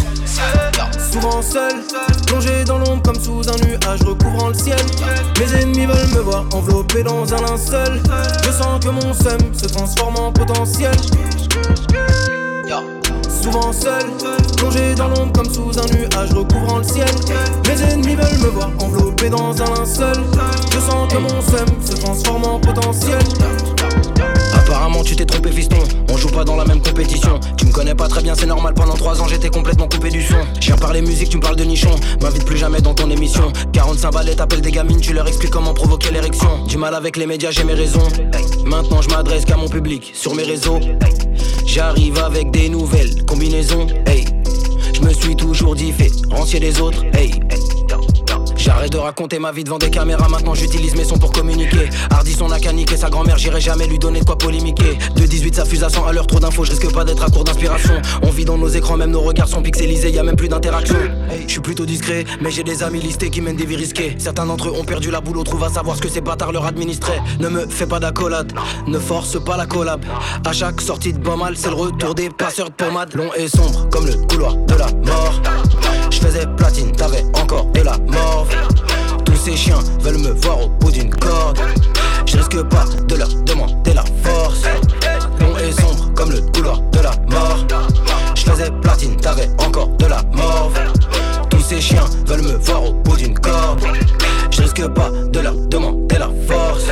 Souvent 1.12 1.42
seul, 1.42 1.84
plongé 2.28 2.64
dans 2.66 2.78
l'ombre 2.78 3.02
comme 3.04 3.20
sous 3.20 3.42
un 3.48 3.58
nuage 3.66 4.02
recouvrant 4.04 4.50
le 4.50 4.54
ciel. 4.56 4.80
Mes 5.40 5.62
ennemis 5.62 5.86
veulent 5.86 6.16
me 6.16 6.22
voir 6.22 6.46
enveloppé 6.54 7.04
dans 7.04 7.34
un 7.34 7.42
linceul. 7.42 8.02
Je 8.44 8.52
sens 8.52 8.84
que 8.84 8.90
mon 8.90 9.14
seum 9.14 9.40
se 9.54 9.68
transforme 9.68 10.18
en 10.18 10.32
potentiel. 10.32 10.96
Souvent 13.46 13.72
seul, 13.72 14.02
plongé 14.58 14.96
dans 14.96 15.08
l'ombre 15.08 15.32
comme 15.34 15.46
sous 15.46 15.70
un 15.78 15.86
nuage 15.96 16.34
recouvrant 16.34 16.80
le 16.80 16.84
ciel. 16.84 17.06
Mes 17.68 17.80
ennemis 17.80 18.16
veulent 18.16 18.40
me 18.40 18.48
voir 18.48 18.72
enveloppé 18.80 19.30
dans 19.30 19.52
un 19.62 19.76
linceul. 19.76 20.26
Je 20.74 20.80
sens 20.80 21.14
que 21.14 21.20
mon 21.20 21.42
seum 21.42 21.68
se 21.80 21.94
transforme 21.94 22.44
en 22.46 22.60
potentiel. 22.60 23.20
Apparemment 24.86 25.04
tu 25.04 25.16
t'es 25.16 25.26
trompé 25.26 25.52
fiston, 25.52 25.80
on 26.12 26.16
joue 26.16 26.30
pas 26.30 26.44
dans 26.44 26.56
la 26.56 26.64
même 26.64 26.80
compétition. 26.80 27.40
Tu 27.58 27.66
me 27.66 27.72
connais 27.72 27.96
pas 27.96 28.08
très 28.08 28.22
bien 28.22 28.36
c'est 28.36 28.46
normal. 28.46 28.76
Pendant 28.76 28.94
3 28.94 29.20
ans 29.20 29.28
j'étais 29.28 29.50
complètement 29.50 29.88
coupé 29.88 30.10
du 30.10 30.22
son. 30.22 30.36
Je 30.60 30.68
viens 30.68 30.76
parler 30.76 31.02
musique 31.02 31.30
tu 31.30 31.38
me 31.38 31.42
parles 31.42 31.56
de 31.56 31.64
nichon. 31.64 31.90
M'invite 32.22 32.46
plus 32.46 32.56
jamais 32.56 32.82
dans 32.82 32.94
ton 32.94 33.10
émission. 33.10 33.52
45 33.74 34.14
balais 34.14 34.36
t'appelles 34.36 34.62
des 34.62 34.70
gamines 34.70 35.02
tu 35.02 35.12
leur 35.14 35.28
expliques 35.28 35.50
comment 35.50 35.74
provoquer 35.74 36.12
l'érection. 36.12 36.66
Du 36.68 36.78
mal 36.78 36.94
avec 36.94 37.18
les 37.18 37.26
médias 37.26 37.50
j'ai 37.50 37.64
mes 37.64 37.74
raisons. 37.74 38.08
Maintenant 38.64 39.02
je 39.02 39.10
m'adresse 39.10 39.46
qu'à 39.46 39.58
mon 39.58 39.70
public 39.70 40.12
sur 40.14 40.36
mes 40.36 40.44
réseaux. 40.44 40.80
J'arrive 41.66 42.20
avec 42.20 42.52
des 42.52 42.70
nouvelles 42.70 43.26
combinaisons 43.26 43.88
Hey. 44.06 44.26
Je 44.94 45.02
me 45.02 45.12
suis 45.12 45.36
toujours 45.36 45.74
différencié 45.74 46.60
des 46.60 46.80
autres 46.80 47.04
Hey 47.16 47.32
J'arrête 48.58 48.92
de 48.92 48.98
raconter 48.98 49.40
ma 49.40 49.52
vie 49.52 49.64
devant 49.64 49.78
des 49.78 49.90
caméras, 49.90 50.28
maintenant 50.30 50.56
j'utilise 50.56 50.96
mes 50.96 51.04
sons 51.04 51.18
pour 51.18 51.32
communiquer. 51.32 51.90
Hardisson 52.10 52.48
n'a 52.48 52.60
qu'à 52.60 52.74
niquer 52.74 52.98
sa 52.98 53.10
grand-mère, 53.10 53.38
j'irai 53.38 53.62
jamais 53.62 53.88
lui 53.88 54.00
donner 54.00 54.22
de 54.22 54.26
quoi 54.26 54.38
polémiquer. 54.38 54.98
De 55.16 55.26
18 55.26 55.56
ça 55.56 55.66
fuse 55.66 55.84
à 55.84 55.90
100 55.90 56.06
à 56.06 56.14
l'heure, 56.14 56.28
trop 56.28 56.40
d'infos, 56.40 56.64
je 56.64 56.72
risque 56.72 56.92
pas 56.94 57.04
d'être 57.04 57.24
à 57.24 57.30
court 57.30 57.44
d'inspiration. 57.44 58.02
On 58.24 58.30
vit 58.30 58.46
dans 58.46 58.58
nos 58.58 58.68
écrans, 58.68 58.98
même 58.98 59.12
nos 59.12 59.22
regards 59.22 59.48
sont 59.48 59.62
pixelisés, 59.62 60.10
y 60.12 60.20
a 60.20 60.24
même 60.24 60.36
plus 60.36 60.48
d'interaction. 60.48 60.96
Je 61.46 61.52
suis 61.52 61.62
plutôt 61.62 61.86
discret, 61.86 62.26
mais 62.42 62.52
j'ai 62.52 62.64
des 62.64 62.84
amis 62.84 63.00
listés 63.00 63.30
qui 63.30 63.42
mènent 63.42 63.56
des 63.56 63.66
vies 63.66 63.76
risquées. 63.76 64.16
Certains 64.18 64.46
d'entre 64.46 64.70
eux 64.70 64.74
ont 64.80 64.86
perdu 64.86 65.12
la 65.12 65.22
boule, 65.22 65.44
trouve 65.44 65.64
à 65.64 65.70
savoir 65.70 65.98
ce 65.98 66.02
que 66.02 66.10
ces 66.10 66.22
bâtards 66.22 66.52
leur 66.52 66.66
administraient. 66.66 67.22
Ne 67.40 67.50
me 67.50 67.68
fais 67.68 67.88
pas 67.88 68.00
d'accolade, 68.00 68.54
ne 68.88 69.00
force 69.00 69.44
pas 69.44 69.58
la 69.58 69.66
collab. 69.66 70.04
À 70.46 70.54
chaque 70.54 70.82
sortie 70.82 71.14
de 71.14 71.20
mal, 71.36 71.56
c'est 71.58 71.70
le 71.70 71.76
retour 71.76 72.16
des 72.16 72.30
passeurs 72.30 72.70
de 72.70 72.76
pommade. 72.76 73.14
Long 73.16 73.30
et 73.38 73.48
sombre, 73.48 73.88
comme 73.90 74.06
le 74.06 74.14
couloir 74.28 74.56
de 74.56 74.74
la 74.76 74.88
mort. 75.06 75.42
Je 76.16 76.22
faisais 76.22 76.46
platine, 76.56 76.94
t'avais 76.94 77.26
encore 77.34 77.66
de 77.74 77.82
la 77.82 77.98
morve. 77.98 78.48
Tous 79.26 79.36
ces 79.36 79.58
chiens 79.58 79.80
veulent 80.00 80.20
me 80.20 80.30
voir 80.30 80.62
au 80.62 80.70
bout 80.70 80.90
d'une 80.90 81.10
corde. 81.14 81.60
Je 82.26 82.38
risque 82.38 82.64
pas 82.70 82.86
de 83.06 83.16
leur 83.16 83.28
demander 83.44 83.94
la 83.94 84.06
force. 84.24 84.62
Long 85.42 85.58
et 85.58 85.74
sombre 85.74 86.14
comme 86.16 86.32
le 86.32 86.40
couloir 86.54 86.80
de 86.94 87.00
la 87.00 87.12
mort. 87.28 87.68
Je 88.34 88.44
faisais 88.44 88.72
platine, 88.82 89.18
t'avais 89.18 89.50
encore 89.58 89.90
de 89.98 90.06
la 90.06 90.22
morve. 90.32 90.80
Tous 91.50 91.60
ces 91.60 91.82
chiens 91.82 92.06
veulent 92.26 92.44
me 92.44 92.58
voir 92.60 92.86
au 92.86 92.94
bout 92.94 93.18
d'une 93.18 93.38
corde. 93.38 93.84
Je 94.52 94.62
risque 94.62 94.88
pas 94.88 95.12
de 95.34 95.40
leur 95.42 95.56
demander 95.68 96.18
la 96.18 96.30
force. 96.48 96.86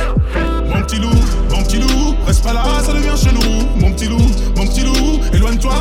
Mon 0.66 0.82
petit 0.82 0.96
loup, 0.96 1.08
mon 1.50 1.62
petit 1.62 1.78
loup, 1.78 2.14
reste 2.26 2.44
pas 2.44 2.52
là, 2.52 2.62
ça 2.84 2.92
devient 2.92 3.16
chelou. 3.16 3.40
Mon 3.76 3.90
petit 3.92 4.06
loup, 4.06 4.30
mon 4.54 4.66
petit 4.66 4.82
loup, 4.82 5.20
éloigne-toi, 5.32 5.72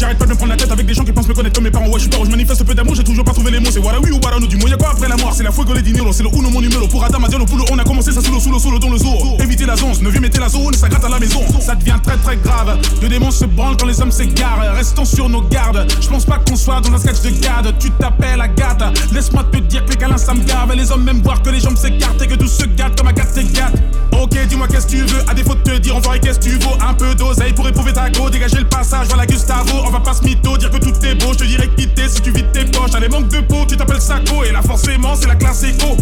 j'arrête 0.00 0.18
pas 0.18 0.24
de 0.24 0.30
me 0.30 0.36
prendre 0.36 0.50
la 0.50 0.56
tête 0.56 0.72
avec 0.72 0.86
des 0.86 0.94
gens 0.94 1.04
qui 1.04 1.12
pensent 1.12 1.28
me 1.28 1.34
connaître 1.34 1.54
comme 1.54 1.64
mes 1.64 1.70
parents. 1.70 1.86
Ouais, 1.86 1.98
je 1.98 2.00
suis 2.00 2.08
pas, 2.08 2.16
je 2.24 2.30
manifeste 2.30 2.64
peu 2.64 2.74
d'amour, 2.74 2.94
j'ai 2.94 3.04
toujours 3.04 3.24
pas 3.24 3.32
trouvé 3.32 3.50
les 3.50 3.60
mots. 3.60 3.70
C'est 3.70 3.80
voilà 3.80 4.00
oui 4.00 4.10
ou 4.10 4.18
voilà 4.20 4.38
nous 4.38 4.46
du 4.46 4.56
moins 4.56 4.70
y'a 4.70 4.76
quoi 4.76 4.90
après 4.90 5.08
la 5.08 5.16
mort? 5.16 5.34
C'est 5.34 5.42
la 5.42 5.52
fuego 5.52 5.74
les 5.74 5.82
dinero, 5.82 6.12
c'est 6.12 6.22
le 6.22 6.30
uno 6.30 6.48
mon 6.48 6.60
numéro. 6.60 6.88
Pour 6.88 7.04
Adam 7.04 7.22
Adiano 7.22 7.44
Poulo, 7.44 7.64
on 7.70 7.78
a 7.78 7.84
commencé 7.84 8.10
ça 8.10 8.22
sous 8.22 8.32
le 8.32 8.40
sous 8.40 8.50
le 8.50 8.58
sous 8.58 8.70
le 8.70 8.78
dans 8.78 8.88
le 8.88 8.96
zoo. 8.96 9.36
Éviter 9.40 9.66
la 9.66 9.76
zone, 9.76 9.92
ne 10.00 10.08
viens 10.08 10.20
mettez 10.20 10.40
la 10.40 10.48
zone, 10.48 10.72
ça 10.72 10.88
gratte 10.88 11.04
à 11.04 11.10
la 11.10 11.18
maison. 11.18 11.42
Ça 11.60 11.74
devient 11.74 11.98
très 12.02 12.16
très 12.16 12.36
grave. 12.38 12.78
De 13.02 13.08
démons 13.08 13.30
se 13.30 13.44
branlent 13.44 13.76
quand 13.76 13.86
les 13.86 14.00
hommes 14.00 14.10
s'égarent. 14.10 14.74
Restons 14.74 15.04
sur 15.04 15.28
nos 15.28 15.42
gardes. 15.42 15.86
Je 16.00 16.08
pense 16.08 16.24
pas 16.24 16.38
qu'on 16.38 16.56
soit 16.56 16.80
dans 16.80 16.94
un 16.94 16.98
sketch 16.98 17.20
de 17.20 17.30
garde. 17.38 17.74
Tu 17.78 17.90
t'appelles 17.90 18.40
Agathe. 18.40 18.82
Laisse-moi 19.12 19.44
te 19.52 19.58
dire 19.58 19.84
que 19.84 19.90
les 19.90 19.96
câlins 19.96 20.16
ça 20.16 20.32
me 20.32 20.42
gave. 20.44 20.72
Les 20.74 20.90
hommes 20.90 21.04
même 21.04 21.20
voir 21.20 21.42
que 21.42 21.50
les 21.50 21.60
jambes 21.60 21.76
s'écartent 21.76 22.22
et 22.22 22.26
que 22.26 22.36
tout 22.36 22.48
se 22.48 22.64
gâte 22.64 22.96
comme 22.96 23.08
Agathe 23.08 23.34
s'égate. 23.34 23.74
Ok, 24.12 24.36
dis-moi 24.48 24.66
qu'est-ce 24.68 24.86
que 24.86 24.92
tu 24.92 25.02
veux? 25.02 25.22
À 25.28 25.34
défaut 25.34 25.54
de 25.54 25.60
te 25.60 25.78
dire, 25.78 25.94
on 25.96 26.00
va 26.00 26.18
qu'est-ce 26.18 26.38
que 26.38 26.44
tu 26.44 26.58
vaux? 26.58 26.76
Un 26.80 26.94
peu 26.94 27.14
d'oseille 27.14 27.52
pour 27.52 27.68
éprouver 27.68 27.92
ta 27.92 28.08
go. 28.08 28.30
Dégager 28.30 28.58
le 28.58 28.68
passage, 28.68 29.06
voilà 29.08 29.26
Gustavo. 29.26 29.89
On 29.90 29.92
va 29.92 29.98
pas 29.98 30.14
se 30.14 30.22
mytho, 30.22 30.56
dire 30.56 30.70
que 30.70 30.76
tout 30.76 30.94
est 31.04 31.16
beau. 31.16 31.32
Je 31.32 31.38
te 31.38 31.44
dirais 31.44 31.68
quitter 31.76 32.08
si 32.08 32.22
tu 32.22 32.30
vides 32.30 32.52
tes 32.52 32.64
poches. 32.64 32.92
T'as 32.92 33.00
des 33.00 33.08
manques 33.08 33.26
de 33.26 33.40
peau, 33.40 33.64
tu 33.66 33.76
t'appelles 33.76 34.00
Sako. 34.00 34.44
Et 34.44 34.52
là, 34.52 34.62
forcément, 34.62 35.16
c'est 35.16 35.26
la 35.26 35.34
classe 35.34 35.64
éco. 35.64 35.96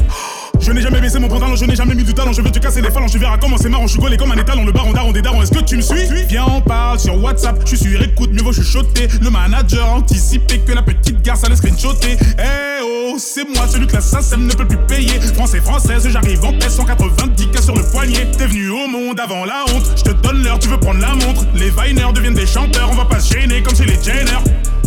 Je 0.61 0.73
n'ai 0.73 0.83
jamais 0.83 1.01
baissé 1.01 1.18
mon 1.18 1.29
pantalon, 1.29 1.57
je 1.57 1.64
n'ai 1.64 1.77
jamais 1.77 1.94
mis 1.94 2.05
du 2.05 2.14
talent. 2.14 2.33
Je 2.33 2.42
veux 2.42 2.51
te 2.51 2.59
casser 2.59 2.81
les 2.81 2.90
phalanges, 2.90 3.12
tu 3.12 3.18
verras 3.18 3.38
comment 3.38 3.57
c'est 3.57 3.68
marrant. 3.68 3.87
Je 3.87 3.92
suis 3.92 4.01
gaulé 4.01 4.16
comme 4.16 4.33
un 4.33 4.37
étalon, 4.37 4.64
le 4.64 4.73
baron 4.73 4.92
daron 4.92 5.12
des 5.12 5.23
darons. 5.23 5.42
Est-ce 5.42 5.53
que 5.53 5.62
tu 5.62 5.77
me 5.77 5.83
suis? 5.83 6.07
Viens, 6.29 6.47
on 6.47 6.61
parle 6.61 6.99
sur 6.99 7.23
WhatsApp. 7.23 7.61
Je 7.64 7.77
suis 7.77 7.79
sur 7.79 8.03
écoute, 8.03 8.31
mieux 8.33 8.42
vaut 8.42 8.53
chuchoter. 8.53 9.09
Le 9.23 9.31
manager 9.31 9.88
anticipé 9.92 10.59
que 10.61 10.73
la 10.73 10.83
petite 10.83 11.23
garce 11.23 11.44
allait 11.44 11.57
screenshotter. 11.57 12.16
Eh 12.38 12.83
oh, 12.83 13.16
c'est 13.18 13.49
moi 13.55 13.66
celui 13.68 13.87
que 13.87 13.94
la 13.94 14.01
SACEM 14.01 14.47
ne 14.47 14.53
peut 14.53 14.66
plus 14.66 14.79
payer. 14.87 15.21
Français, 15.35 15.61
française, 15.61 16.09
j'arrive 16.09 16.44
en 16.44 16.53
paix, 16.53 16.68
190 16.68 17.49
cas 17.49 17.62
sur 17.62 17.75
le 17.75 17.83
poignet. 17.83 18.27
T'es 18.37 18.47
venu 18.47 18.71
au 18.71 18.88
monde 18.88 19.21
avant 19.21 19.44
la 19.44 19.64
honte. 19.73 19.90
Je 19.97 20.03
te 20.03 20.11
donne 20.11 20.42
l'heure, 20.42 20.59
tu 20.59 20.68
veux 20.68 20.79
prendre 20.79 21.01
la 21.01 21.14
montre. 21.14 21.47
Les 21.55 21.71
Viners 21.71 22.12
deviennent 22.14 22.35
des 22.35 22.47
chanteurs, 22.47 22.90
on 22.90 22.97
va 22.97 23.05
pas 23.05 23.21
se 23.21 23.35
gêner 23.35 23.62
comme 23.62 23.77
chez 23.77 23.85
les 23.85 24.03
Jenner. 24.03 24.38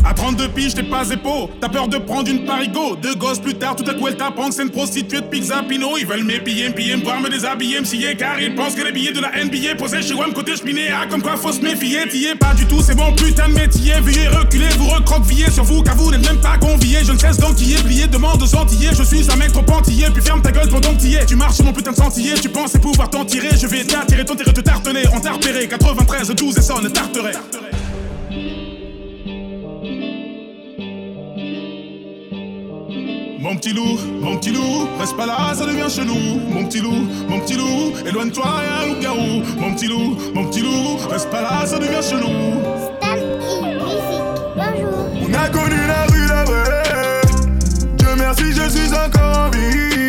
À 0.04 0.14
32 0.14 0.48
de 0.48 0.52
pige, 0.52 0.74
t'es 0.74 0.84
pas 0.84 1.08
épaule. 1.10 1.50
T'as 1.60 1.70
peur 1.70 1.88
de 1.88 1.98
prendre 1.98 2.30
une 2.30 2.46
parigo. 2.46 2.96
Deux 2.96 3.16
gosses 3.16 3.40
plus 3.40 3.54
tard, 3.54 3.76
tout 3.76 3.90
à 3.90 3.94
coup 3.94 4.08
elle 4.08 4.18
t'apprend 4.18 4.52
c'est 4.52 4.64
une 4.64 4.70
prostituée 4.72 5.22
de 5.22 5.26
pizza 5.28 5.62
Pino. 5.68 5.98
Ils 5.98 6.08
veulent 6.08 6.24
m'épiller, 6.24 6.70
me 6.70 6.98
me 6.98 7.04
voir 7.04 7.22
me 7.22 7.30
déshabiller, 7.30 7.80
me 7.80 8.14
car 8.16 8.40
ils 8.42 8.56
pensent 8.56 8.76
que 8.76 8.84
les 8.84 8.92
billets 8.92 9.14
de 9.14 9.22
la 9.22 9.32
NBA 9.44 9.76
posés 9.78 10.02
chez 10.02 10.14
WAM 10.14 10.34
côté 10.34 10.56
cheminé. 10.56 10.90
Ah, 10.92 11.06
comme 11.10 11.22
quoi 11.22 11.38
faut 11.38 11.52
se 11.52 11.62
méfier, 11.62 12.08
t'y 12.10 12.34
pas 12.36 12.54
du 12.54 12.66
tout, 12.66 12.82
c'est 12.82 12.96
bon 12.96 13.14
putain 13.14 13.48
de 13.50 13.54
métier. 13.54 13.94
Veuillez 14.02 14.28
reculer, 14.28 14.70
vous 14.78 14.88
recroquevillez 14.88 15.52
sur 15.52 15.64
vous, 15.64 15.84
car 15.84 15.96
vous 15.96 16.12
n'êtes 16.12 16.26
même 16.26 16.42
pas 16.42 16.58
conviés. 16.58 17.00
Je 17.04 17.12
ne 17.12 17.18
cesse 17.18 17.38
d'enquiller, 17.38 17.76
plier, 17.84 18.08
demande 18.08 18.42
aux 18.42 18.56
antillais. 18.56 18.92
Je 18.98 19.04
suis 19.04 19.30
un 19.32 19.36
mec 19.36 19.52
trop 19.52 19.62
pantillé, 19.62 20.08
puis 20.12 20.24
ferme 20.24 20.42
ta 20.42 20.52
gueule 20.52 20.70
pendant 20.70 20.94
que. 20.94 21.02
Tu 21.28 21.36
marches 21.36 21.56
sur 21.56 21.66
mon 21.66 21.74
putain 21.74 21.92
de 21.92 21.98
sentier, 21.98 22.34
tu 22.42 22.50
pensais 22.50 22.80
pouvoir 22.80 23.10
t'en 23.10 23.26
tirer. 23.26 23.50
Je 23.60 23.68
vais 23.68 23.84
t'attirer, 23.84 24.24
ton 24.24 24.36
tirer, 24.36 24.54
te 24.54 24.62
tartener, 24.62 25.04
on 25.14 25.20
t'a 25.20 25.34
repéré. 25.34 25.68
93, 25.68 26.30
12 26.30 26.58
et 26.58 26.62
sonne, 26.62 26.92
tarterait. 26.92 27.34
Mon 33.52 33.58
petit 33.58 33.74
loup, 33.74 34.00
mon 34.22 34.38
petit 34.38 34.52
loup, 34.52 34.88
reste 34.98 35.18
pas 35.18 35.26
là, 35.26 35.54
ça 35.54 35.66
devient 35.66 35.90
chelou. 35.90 36.40
Mon 36.54 36.66
petit 36.68 36.80
loup, 36.80 37.06
mon 37.28 37.38
petit 37.42 37.56
loup, 37.56 37.92
éloigne-toi, 38.08 38.46
y'a 38.46 38.86
un 38.86 38.88
loup-garou. 38.94 39.44
Mon 39.60 39.76
petit 39.76 39.88
loup, 39.88 40.18
mon 40.34 40.46
petit 40.46 40.62
loup, 40.62 40.96
reste 41.10 41.30
pas 41.30 41.42
là, 41.42 41.66
ça 41.66 41.78
devient 41.78 42.02
chelou. 42.02 42.30
On 45.22 45.34
a 45.34 45.50
connu 45.50 45.76
la 45.86 46.06
rue 46.06 46.28
la 46.30 46.46
vraie. 46.46 47.22
Dieu 47.98 48.08
merci, 48.18 48.54
je 48.54 48.70
suis 48.70 48.94
encore 48.94 49.38
en 49.38 49.50
vie. 49.50 50.01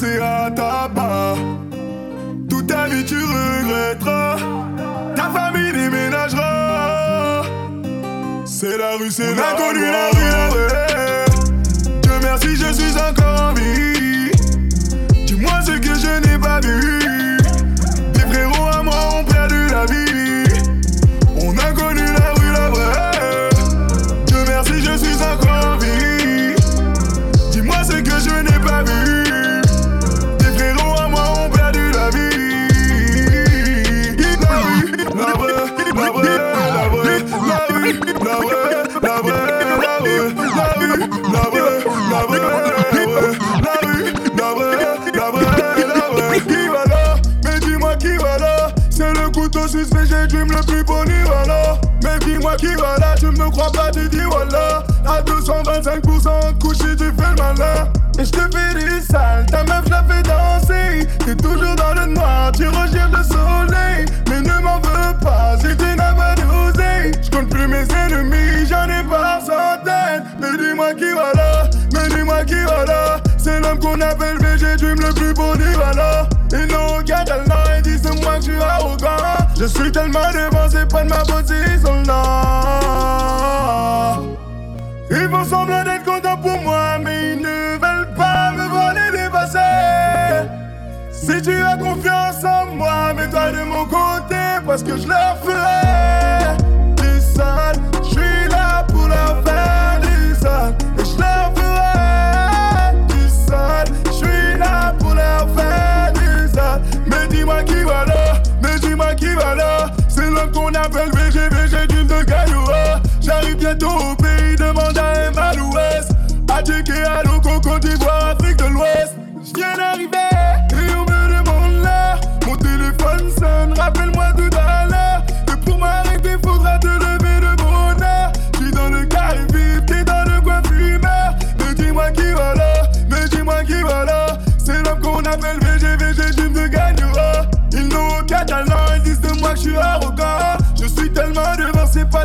Passé 0.00 0.20
à 0.20 0.48
ta 0.54 0.88
part. 0.94 1.36
Toute 2.48 2.68
ta 2.68 2.86
vie 2.86 3.04
tu 3.04 3.16
regretteras. 3.16 4.36
Ta 5.16 5.24
famille 5.24 5.72
déménagera. 5.72 7.42
C'est 8.44 8.78
la 8.78 8.96
rue, 8.96 9.10
c'est 9.10 9.34
la 9.34 9.56
rue, 9.56 10.17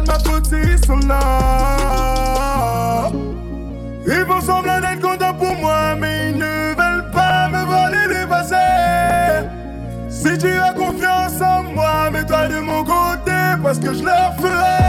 de 0.01 0.07
ma 0.07 0.17
ils 0.57 0.85
sont 0.85 0.99
là. 1.07 1.19
Ils 4.05 4.25
font 4.25 4.41
semblant 4.41 4.79
d'être 4.79 5.01
contents 5.01 5.33
pour 5.33 5.55
moi, 5.55 5.95
mais 5.99 6.31
ils 6.31 6.37
ne 6.37 6.73
veulent 6.75 7.11
pas 7.11 7.49
me 7.49 7.63
voler 7.65 8.07
les 8.09 8.25
passés. 8.27 8.55
Si 10.09 10.37
tu 10.37 10.51
as 10.51 10.73
confiance 10.73 11.41
en 11.41 11.63
moi, 11.63 12.09
mets-toi 12.11 12.47
de 12.47 12.59
mon 12.59 12.83
côté, 12.83 13.31
parce 13.61 13.79
que 13.79 13.93
je 13.93 14.03
leur 14.03 14.33
ferai 14.39 14.82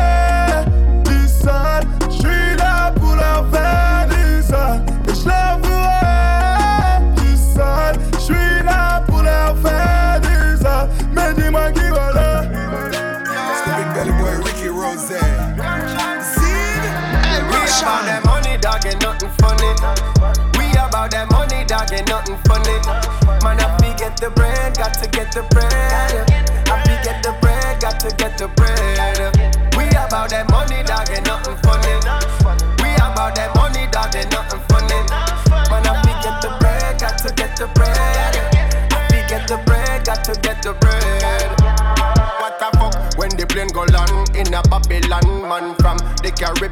about 17.85 18.09
that 18.09 18.25
money, 18.25 18.57
dog, 18.57 18.81
ain't 18.87 19.03
nothing 19.05 19.29
funny. 19.45 19.69
We 20.57 20.73
about 20.73 21.13
that 21.13 21.29
money, 21.29 21.69
dog, 21.69 21.93
ain't 21.93 22.09
nothing 22.09 22.41
funny. 22.49 22.81
Man, 23.45 23.61
I 23.61 23.69
be 23.77 23.93
get 24.01 24.17
the 24.17 24.33
bread, 24.33 24.73
got 24.77 24.97
to 24.97 25.07
get 25.09 25.33
the 25.33 25.45
bread. 25.53 25.69
I 25.69 26.81
be 26.89 26.97
get 27.05 27.21
the 27.21 27.37
bread, 27.45 27.81
got 27.85 28.01
to 28.01 28.09
get 28.17 28.41
the 28.41 28.49
bread. 28.57 29.37
We 29.77 29.85
about 29.93 30.33
that 30.33 30.49
money, 30.49 30.81
dog, 30.89 31.13
ain't 31.13 31.29
nothing 31.29 31.61
funny. 31.61 32.01
We 32.81 32.89
about 32.97 33.37
that 33.37 33.53
money, 33.53 33.85
dog, 33.93 34.17
ain't 34.17 34.33
nothing 34.33 34.65
funny. 34.73 35.01
Man, 35.69 35.85
I 35.85 35.93
be 36.01 36.13
get 36.25 36.41
the 36.41 36.57
bread, 36.57 36.97
got 36.97 37.21
to 37.21 37.29
get 37.37 37.53
the 37.61 37.69
bread. 37.77 38.33
I 38.97 39.05
be 39.13 39.21
get 39.29 39.45
the 39.45 39.61
bread, 39.69 40.07
got 40.09 40.25
to 40.25 40.33
get 40.41 40.63
the 40.65 40.73
bread. 40.81 41.14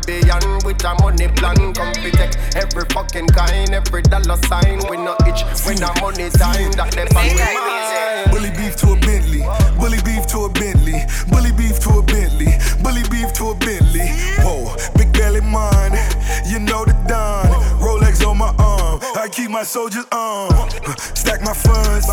A 0.08 0.94
money 1.02 1.28
plan. 1.28 1.74
Come 1.74 1.92
take 1.92 2.36
every 2.56 2.84
fucking 2.92 3.28
kind, 3.28 3.70
every 3.70 4.02
dollar 4.02 4.36
sign. 4.48 4.80
We 4.90 4.96
no 4.96 5.14
itch 5.26 5.42
when 5.64 5.76
the 5.76 5.90
money 6.00 6.30
time. 6.30 6.72
That 6.72 6.92
they 6.92 7.06
find 7.06 7.32
we 7.32 7.38
mine. 7.38 8.30
Bully 8.30 8.50
beef 8.50 8.76
to 8.76 8.92
a 8.92 8.96
Bentley, 9.00 9.42
bully 9.78 9.98
beef 10.04 10.26
to 10.28 10.44
a 10.44 10.48
Bentley, 10.48 11.04
bully 11.28 11.52
beef 11.52 11.78
to 11.80 11.98
a 11.98 12.02
Bentley, 12.02 12.54
bully 12.82 13.02
beef 13.10 13.32
to 13.34 13.50
a 13.50 13.54
Bentley. 13.54 14.08
Whoa, 14.42 14.76
big 14.96 15.12
belly 15.12 15.40
mine, 15.40 15.98
you 16.46 16.58
know 16.58 16.84
the 16.84 16.94
Don. 17.08 17.46
Rolex 17.82 18.24
on 18.26 18.38
my 18.38 18.54
arm, 18.58 19.00
I 19.16 19.28
keep 19.30 19.50
my 19.50 19.62
soldiers 19.62 20.06
on. 20.12 20.70
Stack 21.14 21.42
my 21.42 21.52
funds, 21.52 22.06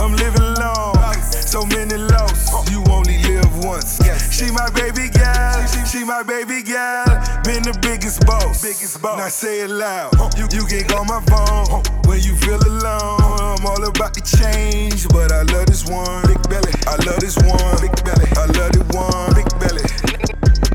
I'm 0.00 0.16
living 0.16 0.54
long. 0.58 0.96
So 1.22 1.64
many 1.66 1.96
lost, 1.96 2.70
you 2.70 2.82
only 2.90 3.18
live 3.22 3.64
once. 3.64 4.00
She 4.32 4.50
my 4.50 4.70
baby 4.70 5.10
girl, 5.10 5.49
she 5.90 6.04
my 6.04 6.22
baby 6.22 6.62
girl. 6.62 7.04
Been 7.42 7.62
the 7.66 7.76
biggest 7.82 8.24
boss, 8.26 8.62
biggest 8.62 9.02
boss. 9.02 9.18
Now 9.18 9.28
say 9.28 9.62
it 9.62 9.70
loud, 9.70 10.14
you, 10.38 10.46
you 10.52 10.64
can 10.64 10.86
call 10.86 11.04
my 11.04 11.20
phone 11.26 11.82
when 12.06 12.20
you 12.22 12.36
feel 12.36 12.62
alone. 12.62 13.18
I'm 13.58 13.66
all 13.66 13.82
about 13.82 14.14
the 14.14 14.22
change, 14.22 15.08
but 15.08 15.32
I 15.32 15.42
love 15.50 15.66
this 15.66 15.84
one. 15.86 16.26
Big 16.26 16.42
belly, 16.48 16.72
I 16.86 16.94
love 17.02 17.18
this 17.18 17.36
one. 17.42 17.74
Big 17.82 17.94
belly, 18.04 18.28
I 18.38 18.46
love 18.54 18.72
the 18.72 18.84
one. 18.94 19.34
Big 19.34 19.50
belly, 19.58 19.82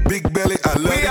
big 0.10 0.24
belly, 0.34 0.58
I 0.66 0.76
love 0.76 0.92
We 0.92 1.08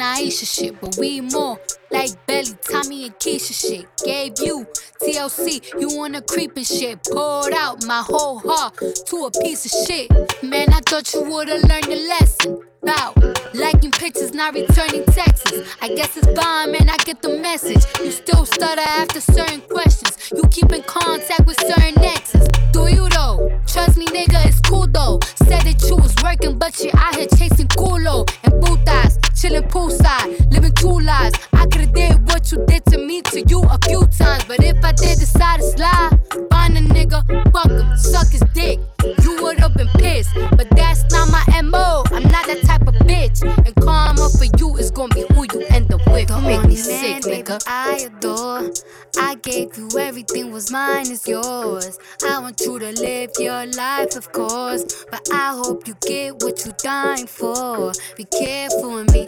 and 0.00 0.18
Aisha 0.18 0.46
shit. 0.46 0.80
But 0.80 0.96
we 0.96 1.20
more 1.20 1.58
like 1.90 2.10
Belly, 2.26 2.54
Tommy 2.62 3.06
and 3.06 3.18
Keisha 3.18 3.52
shit. 3.52 3.86
Gave 4.04 4.34
you 4.40 4.66
TLC, 5.00 5.80
you 5.80 5.96
wanna 5.96 6.22
creep 6.22 6.56
and 6.56 6.66
shit. 6.66 7.02
Poured 7.04 7.52
out 7.52 7.84
my 7.86 8.02
whole 8.04 8.38
heart 8.38 8.76
to 9.06 9.16
a 9.26 9.30
piece 9.42 9.66
of 9.66 9.86
shit. 9.86 10.10
Man, 10.42 10.72
I 10.72 10.80
thought 10.80 11.12
you 11.12 11.22
would've 11.22 11.62
learned 11.64 11.86
your 11.86 12.08
lesson. 12.08 12.69
Bout 12.82 13.30
liking 13.54 13.90
pictures, 13.90 14.32
not 14.32 14.54
returning 14.54 15.04
texts. 15.06 15.52
I 15.82 15.88
guess 15.88 16.16
it's 16.16 16.26
fine, 16.40 16.72
man. 16.72 16.88
I 16.88 16.96
get 17.04 17.20
the 17.22 17.38
message. 17.38 17.84
You 18.00 18.10
still 18.10 18.44
stutter 18.44 18.80
after 18.80 19.20
certain 19.20 19.60
questions. 19.62 20.16
You 20.34 20.42
keep 20.50 20.72
in 20.72 20.82
contact 20.82 21.46
with 21.46 21.58
certain 21.60 22.02
exes. 22.02 22.48
Do 22.72 22.88
you 22.88 23.08
though? 23.10 23.60
Trust 23.66 23.98
me, 23.98 24.06
nigga, 24.06 24.46
it's 24.46 24.60
cool 24.60 24.86
though. 24.86 25.20
Said 25.36 25.62
that 25.62 25.82
you 25.88 25.96
was 25.96 26.14
working, 26.22 26.58
but 26.58 26.78
you 26.80 26.90
out 26.94 27.16
here 27.16 27.26
chasing 27.36 27.68
culo 27.68 28.28
and 28.44 28.54
putas, 28.62 29.18
chilling 29.38 29.68
poolside, 29.68 30.52
living 30.52 30.72
two 30.72 31.00
lives. 31.00 31.34
I 31.52 31.66
could've 31.66 31.92
did 31.92 32.26
what 32.28 32.50
you 32.52 32.64
did 32.66 32.84
to 32.86 32.98
me 32.98 33.22
to 33.22 33.40
you 33.42 33.62
a 33.62 33.78
few 33.86 34.06
times, 34.06 34.44
but 34.44 34.62
if 34.62 34.82
I 34.84 34.92
did 34.92 35.18
decide 35.18 35.60
to 35.60 35.66
slide, 35.66 36.20
find 36.50 36.78
a 36.78 36.80
nigga, 36.80 37.20
fuck 37.52 37.70
him, 37.70 37.96
suck 37.96 38.28
his 38.30 38.44
dick. 38.54 38.78
You 39.22 39.42
would've 39.42 39.74
been 39.74 39.88
pissed, 39.98 40.30
but 40.56 40.68
that's 40.70 41.04
not 41.10 41.30
my 41.30 41.62
mo. 41.62 42.04
I'm 42.12 42.24
not 42.24 42.46
that 42.46 42.62
type 42.64 42.86
of 42.88 42.94
bitch, 43.06 43.42
and 43.42 43.74
karma 43.76 44.28
for 44.30 44.46
you 44.58 44.76
is 44.76 44.90
gonna 44.90 45.14
be 45.14 45.24
who 45.32 45.46
you 45.52 45.64
end 45.70 45.92
up 45.94 46.04
with. 46.08 46.28
Don't 46.28 46.44
make 46.44 46.64
me 46.64 46.76
sick, 46.76 47.22
nigga. 47.22 47.62
I 47.66 48.08
adore. 48.08 48.70
I 49.18 49.36
gave 49.36 49.76
you 49.76 49.88
everything 49.98 50.50
was 50.50 50.70
mine 50.72 51.10
is 51.10 51.26
yours. 51.28 51.98
I 52.24 52.38
want 52.40 52.60
you 52.60 52.78
to 52.78 52.92
live 52.92 53.30
your 53.38 53.66
life, 53.66 54.16
of 54.16 54.32
course, 54.32 55.04
but 55.10 55.28
I 55.32 55.54
hope 55.54 55.86
you 55.86 55.94
get 56.00 56.42
what 56.42 56.64
you're 56.64 56.74
dying 56.82 57.26
for. 57.26 57.92
Be 58.16 58.24
careful 58.24 58.94
with 58.94 59.12
me. 59.12 59.24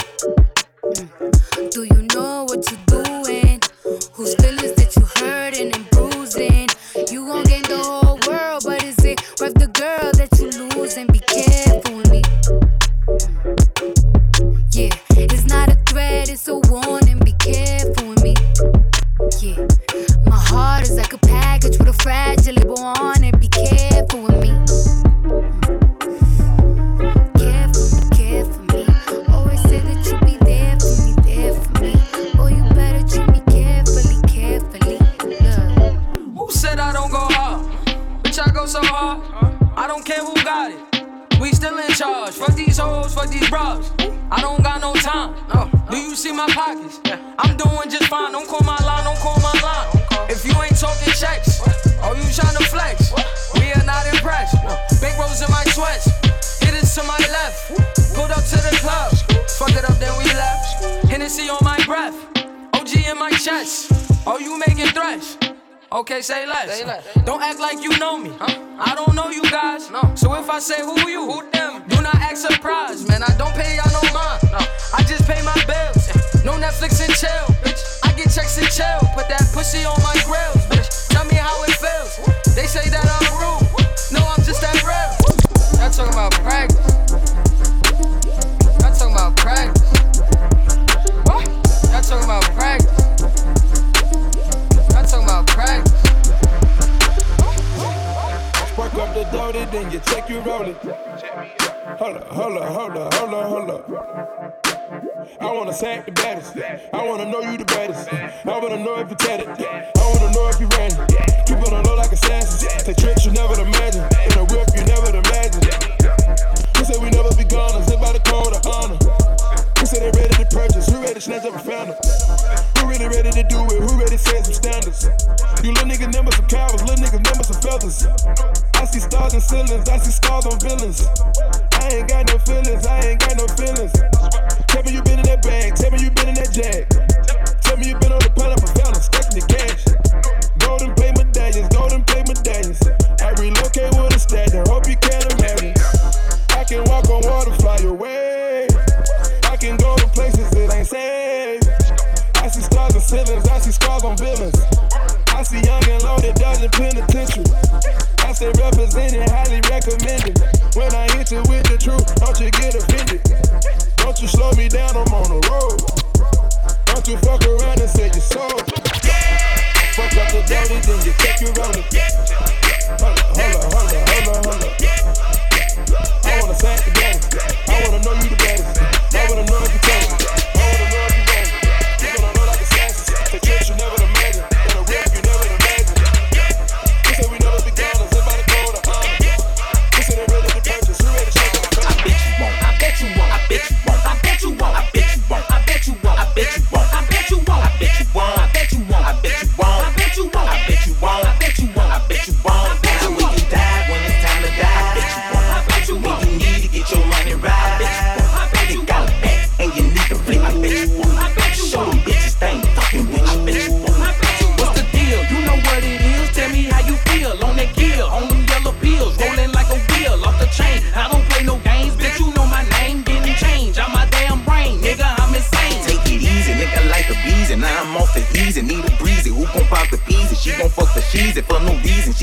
Mm. 0.83 1.71
Do 1.71 1.85
you 1.85 2.09
know 2.15 2.45
what 2.45 2.69
you're 2.71 3.05
doing? 3.05 3.61
Whose 4.15 4.35
feelings 4.37 4.75
that 4.75 4.95
you 4.97 5.05
hurting 5.17 5.73
and 5.73 5.92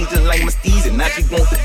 season 0.06 0.26
like 0.26 0.42
my 0.44 0.52
steez, 0.52 0.88
and 0.88 0.98
now 0.98 1.08
she 1.10 1.24
wants 1.24 1.50
the 1.50 1.59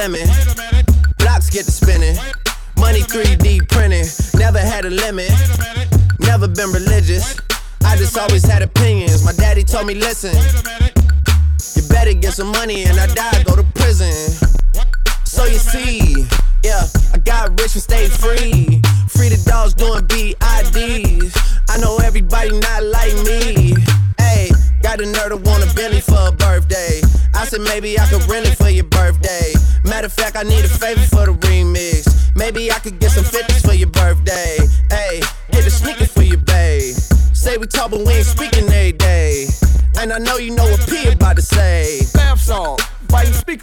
lemon. 0.00 0.26
Blocks 1.18 1.50
get 1.50 1.66
to 1.66 1.70
spinning. 1.70 2.16
Money 2.78 3.00
3D 3.00 3.68
printing. 3.68 4.08
Never 4.40 4.58
had 4.58 4.86
a 4.86 4.90
limit. 4.90 5.30
Never 6.20 6.48
been 6.48 6.72
religious. 6.72 7.36
I 7.84 7.96
just 7.96 8.16
always 8.16 8.42
had 8.42 8.62
opinions. 8.62 9.24
My 9.26 9.32
daddy 9.32 9.62
told 9.62 9.86
me, 9.86 9.94
listen. 9.94 10.32
You 11.76 11.82
better 11.90 12.14
get 12.14 12.32
some 12.32 12.50
money 12.52 12.84
and 12.84 12.98
I 12.98 13.06
die 13.08 13.39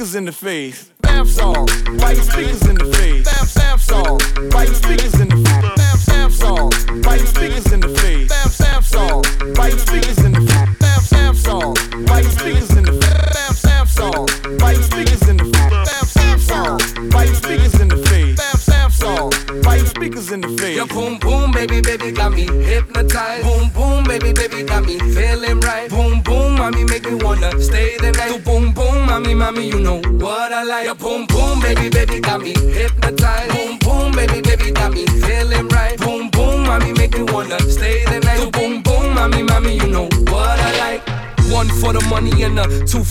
speakers 0.08 0.16
in 0.16 0.26
the 0.26 0.32
face. 0.32 0.92
Bath 1.02 1.30
salt, 1.30 1.70
speakers 1.70 2.66
in 2.66 2.76
the 2.76 2.87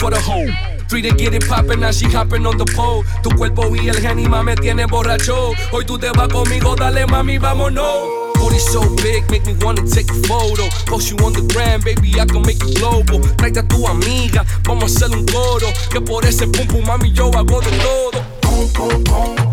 for 0.07 0.15
the 0.15 0.21
home. 0.21 0.53
Three 0.89 1.03
to 1.03 1.11
get 1.11 1.35
it 1.35 1.49
poppin', 1.49 1.81
now 1.81 1.91
she 1.91 2.07
hopping 2.07 2.47
on 2.47 2.57
the 2.59 2.65
pole. 2.77 3.03
Tu 3.23 3.31
cuerpo 3.31 3.75
y 3.75 3.89
el 3.89 3.97
genima 3.97 4.43
me 4.45 4.55
tiene 4.55 4.87
borracho. 4.87 5.53
Hoy 5.73 5.85
tú 5.85 5.99
te 5.99 6.11
vas 6.11 6.29
conmigo, 6.29 6.77
dale 6.77 7.07
mami, 7.07 7.39
vámonos. 7.39 8.35
Booty 8.35 8.59
so 8.59 8.81
big, 9.03 9.29
make 9.31 9.45
me 9.47 9.55
wanna 9.65 9.83
take 9.83 10.11
a 10.11 10.15
photo. 10.29 10.65
Post 10.87 11.11
you 11.11 11.17
on 11.25 11.33
the 11.33 11.43
gram, 11.53 11.81
baby, 11.81 12.21
I 12.21 12.25
can 12.25 12.43
make 12.43 12.63
you 12.63 12.75
global. 12.75 13.21
Trae 13.37 13.59
a 13.59 13.63
tu 13.67 13.87
amiga, 13.87 14.45
vamos 14.63 14.85
a 14.85 14.87
hacer 14.87 15.17
un 15.17 15.27
coro. 15.27 15.69
Que 15.91 16.01
por 16.01 16.25
ese 16.25 16.47
pum 16.47 16.67
pum, 16.69 16.85
mami, 16.87 17.13
yo 17.13 17.31
hago 17.35 17.61
de 17.61 17.71
todo. 17.79 18.23
Pum 18.41 18.73
pum, 18.73 19.05
pum 19.05 19.45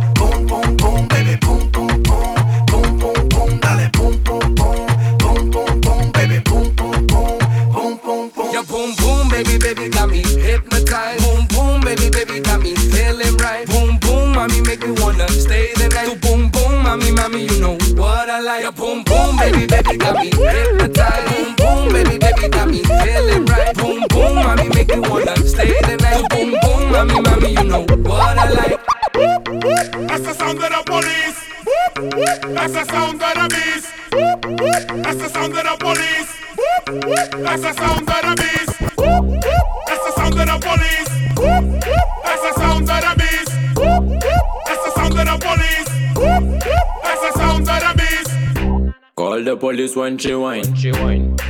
police 49.74 49.96
when 49.96 50.20
she 50.20 50.36
whine. 50.36 50.64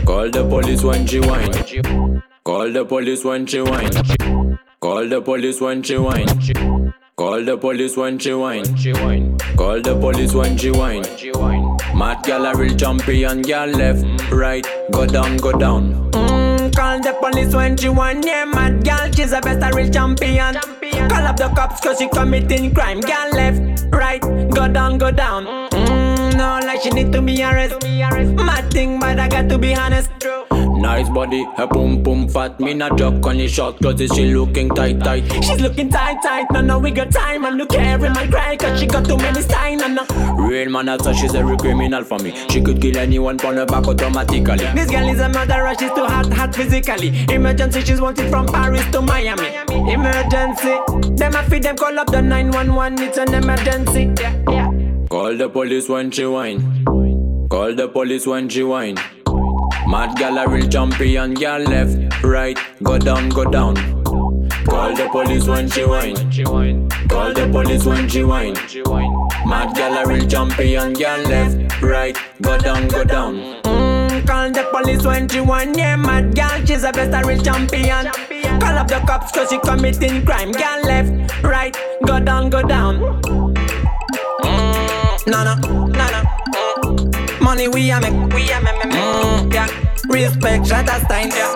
Call 0.05 0.30
the 0.32 0.47
police 0.47 0.82
when 0.82 1.05
she 1.05 1.19
whine. 1.19 1.51
Call 2.45 2.71
the 2.71 2.86
police 2.86 3.26
when 3.26 3.45
she 3.45 3.59
whine. 3.59 3.91
Call 4.80 5.09
the 5.09 5.21
police 5.21 5.59
when 5.59 5.84
she 5.84 5.97
whine. 5.97 6.28
Call 7.17 7.43
the 7.43 7.57
police 7.57 7.97
when 7.97 8.17
she 8.17 8.32
whine. 8.32 8.63
Call 9.57 9.82
the 9.82 9.93
police 9.99 10.34
when 10.34 10.57
she 10.57 10.71
whine. 10.71 11.03
Mad 11.93 12.24
gal 12.24 12.45
a 12.45 12.55
real 12.55 12.76
champion, 12.78 13.41
gal 13.41 13.67
left, 13.67 14.05
right, 14.32 14.65
go 14.91 15.05
down, 15.05 15.36
go 15.38 15.51
down. 15.51 16.09
Mm, 16.13 16.74
call 16.74 17.01
the 17.01 17.13
police 17.19 17.53
when 17.53 17.76
she 17.76 17.89
whine. 17.89 18.24
Yeah, 18.24 18.45
mad 18.45 18.86
gal, 18.86 19.11
she's 19.11 19.32
the 19.32 19.41
best, 19.41 19.61
a 19.61 19.76
real 19.76 19.91
champion. 19.91 20.55
Call 21.09 21.28
up 21.28 21.36
the 21.36 21.49
cops 21.55 21.82
cause 21.82 21.99
she 21.99 22.07
committing 22.07 22.74
crime. 22.74 23.01
Gal 23.01 23.32
left, 23.32 23.86
right, 23.91 24.21
go 24.21 24.71
down, 24.71 24.97
go 24.97 25.11
down. 25.11 25.45
Mm, 25.45 25.82
like 26.74 26.82
she 26.84 26.89
need 26.89 27.11
to 27.11 27.21
be 27.21 27.43
arrested. 27.43 27.84
Mad 28.36 28.71
thing, 28.71 28.99
but 28.99 29.19
I 29.19 29.28
got 29.28 29.49
to 29.49 29.57
be 29.57 29.76
honest. 29.76 30.09
Nice 30.76 31.07
body, 31.09 31.45
her 31.55 31.67
boom 31.67 32.03
boom 32.03 32.28
fat. 32.28 32.59
Me 32.59 32.74
not 32.74 32.97
joke 32.97 33.26
on 33.26 33.38
the 33.38 33.47
short 33.47 33.80
cause 33.82 34.01
she 34.15 34.34
looking 34.34 34.69
tight 34.69 34.99
tight. 34.99 35.24
She's 35.43 35.61
looking 35.61 35.89
tight, 35.89 36.21
tight. 36.21 36.45
No, 36.51 36.61
no, 36.61 36.80
we 36.80 36.91
got 36.91 37.11
time. 37.11 37.45
And 37.45 37.57
look 37.57 37.74
every 37.74 38.09
man 38.09 38.30
cry 38.30 38.57
cause 38.57 38.80
she 38.80 38.88
got 38.88 39.05
too 39.05 39.17
many 39.17 39.41
signs. 39.41 39.82
No, 39.82 39.88
no. 39.88 40.03
Real 40.36 40.69
man, 40.69 40.88
that's 40.88 41.05
why 41.05 41.13
she's 41.13 41.34
a 41.36 41.45
real 41.45 41.57
criminal 41.57 42.03
for 42.03 42.19
me. 42.19 42.34
She 42.49 42.61
could 42.61 42.82
kill 42.82 42.97
anyone 42.97 43.39
on 43.41 43.55
her 43.55 43.65
back 43.65 43.88
automatically. 43.88 44.65
This 44.74 44.89
girl 44.89 45.07
is 45.07 45.19
a 45.19 45.30
murderer, 45.30 45.74
she's 45.80 45.91
too 45.91 46.05
hot, 46.05 46.32
hot 46.34 46.55
physically. 46.55 47.13
Emergency, 47.30 47.82
she's 47.82 48.01
wanted 48.01 48.30
from 48.30 48.47
Paris 48.47 48.86
to 48.91 49.01
Miami. 49.01 49.55
Emergency, 49.69 50.76
them 51.15 51.36
a 51.36 51.43
feed 51.43 51.63
them 51.63 51.78
call 51.78 51.97
up 51.97 52.07
the 52.07 52.21
911, 52.21 52.99
it's 52.99 53.17
an 53.17 53.34
emergency. 53.34 54.11
Yeah, 54.19 54.43
yeah. 54.49 54.82
Call 55.14 55.38
the 55.38 55.47
police 55.47 55.88
when 55.89 56.09
she 56.09 56.26
whine. 56.26 56.86
Call 57.47 57.76
the 57.76 57.88
police 57.88 58.26
when 58.26 58.49
she 58.49 58.64
whine. 58.64 58.95
Mad 59.88 60.18
gal 60.18 60.39
a 60.39 60.49
real 60.49 60.68
champion, 60.68 61.36
gal 61.36 61.61
left, 61.61 62.24
right, 62.24 62.57
go 62.82 62.97
down, 62.97 63.30
go 63.30 63.45
down. 63.45 63.76
Call 64.66 64.95
the 64.95 65.07
police 65.11 65.47
when 65.47 65.70
she 65.70 65.86
whine. 65.86 66.16
Call 67.09 67.32
the 67.32 67.47
police 67.51 67.86
when 67.86 68.09
she 68.09 68.24
whine. 68.24 68.55
Mad 69.45 69.76
gal 69.76 70.03
a 70.03 70.09
real 70.09 70.28
champion, 70.28 70.93
gal 70.93 71.22
left, 71.30 71.80
right, 71.84 72.18
go 72.41 72.57
down, 72.57 72.88
go 72.88 73.03
down. 73.03 73.36
Mm, 73.66 74.26
call 74.26 74.49
the 74.49 74.68
police 74.72 75.05
when 75.05 75.30
she 75.30 75.41
whine. 75.41 75.78
Yeah, 75.78 75.95
mad 75.95 76.34
gal, 76.34 76.66
she's 76.66 76.82
the 76.82 76.91
best, 76.91 77.14
a 77.14 77.28
real 77.28 77.39
champion. 77.43 78.07
Call 78.59 78.80
up 78.80 78.88
the 78.88 78.99
cops 79.05 79.32
cause 79.32 79.51
she 79.51 79.59
committing 79.59 80.26
crime. 80.26 80.51
Gal 80.51 80.82
left, 80.82 81.43
right, 81.43 81.78
go 82.03 82.20
down, 82.20 82.49
go 82.49 82.64
down. 82.64 83.42
No, 85.26 85.43
no. 85.43 85.55
Mm. 85.55 87.41
Money 87.41 87.67
we 87.67 87.91
a 87.91 87.99
make, 87.99 88.13
we 88.34 88.51
a 88.51 88.59
make, 88.61 88.76
mm, 88.76 89.42
yeah. 89.54 89.68
Respect, 90.10 90.68
shut 90.68 90.89
us 90.89 91.04
time, 91.08 91.30
yeah. 91.30 91.56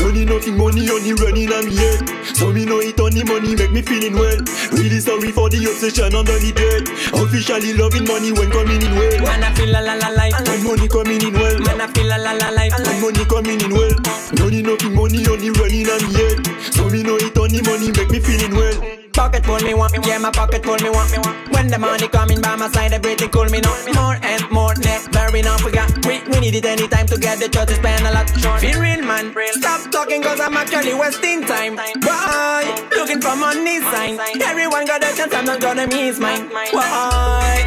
Money 0.00 0.24
nothing, 0.24 0.56
money 0.56 0.88
only 0.88 1.12
running 1.12 1.52
on 1.52 1.66
me 1.66 1.76
head. 1.76 2.08
So 2.36 2.50
me 2.52 2.64
know 2.64 2.80
it 2.80 2.98
only 2.98 3.24
money 3.24 3.54
make 3.54 3.72
me 3.72 3.82
feeling 3.82 4.14
well. 4.14 4.38
Really 4.72 5.00
sorry 5.00 5.30
for 5.30 5.50
the 5.50 5.60
obsession 5.68 6.14
under 6.14 6.38
the 6.38 6.52
bed. 6.56 6.88
Officially 7.12 7.74
loving 7.74 8.06
money 8.08 8.32
when 8.32 8.50
coming 8.50 8.80
in 8.80 8.94
well. 8.96 9.20
Man, 9.20 9.44
I 9.44 9.52
feel 9.52 9.68
la 9.68 9.80
la 9.80 9.94
la 10.00 10.08
life. 10.16 10.32
When 10.48 10.64
money 10.64 10.88
coming 10.88 11.20
in 11.20 11.34
well. 11.34 11.58
Man, 11.60 11.80
I 11.80 11.86
feel 11.92 12.08
la 12.08 12.16
la 12.16 12.32
la 12.32 12.48
life. 12.56 12.72
When 12.80 13.00
money 13.04 13.24
coming 13.28 13.60
in 13.60 13.72
well. 13.74 13.96
Money 14.40 14.62
nothing, 14.62 14.94
money 14.96 15.20
only 15.28 15.50
running 15.52 15.90
on 15.92 16.00
me 16.08 16.14
head. 16.16 16.38
So 16.72 16.88
me 16.88 17.02
know 17.02 17.20
it 17.20 17.36
only 17.36 17.60
money 17.60 17.92
make 17.92 18.08
me 18.08 18.20
feeling 18.20 18.56
well. 18.56 18.78
Pocket 19.12 19.44
full 19.44 19.60
me 19.60 19.74
want, 19.74 19.92
yeah 20.06 20.16
my 20.18 20.30
pocket 20.30 20.64
full 20.64 20.78
me 20.80 20.88
want. 20.88 21.10
When 21.52 21.68
the 21.68 21.76
money 21.78 22.08
coming 22.08 22.40
by 22.40 22.56
my 22.56 22.70
side, 22.70 22.92
everything 22.94 23.28
cool 23.28 23.44
me 23.50 23.60
now. 23.60 23.76
More 23.92 24.16
and 24.22 24.48
more, 24.50 24.72
never 24.80 25.36
enough 25.36 25.64
we 25.64 25.72
got. 25.72 25.90
We, 26.06 26.22
we 26.30 26.40
need 26.40 26.54
it 26.54 26.59
anytime 26.64 27.06
to 27.06 27.18
get 27.18 27.38
the 27.38 27.48
church 27.48 27.68
to 27.68 27.74
spend 27.74 28.06
a 28.06 28.12
lot. 28.12 28.30
Feel 28.60 28.80
real 28.80 29.02
man, 29.04 29.34
stop 29.52 29.90
talking 29.90 30.22
cause 30.22 30.40
I'm 30.40 30.56
actually 30.56 30.94
wasting 30.94 31.42
time. 31.42 31.76
Why? 31.76 32.88
Looking 32.92 33.20
for 33.20 33.36
money 33.36 33.80
sign. 33.80 34.18
Everyone 34.40 34.84
got 34.86 35.02
a 35.02 35.14
chance, 35.16 35.34
I'm 35.34 35.44
not 35.44 35.60
gonna 35.60 35.86
miss 35.86 36.18
mine. 36.18 36.48
Why? 36.50 37.66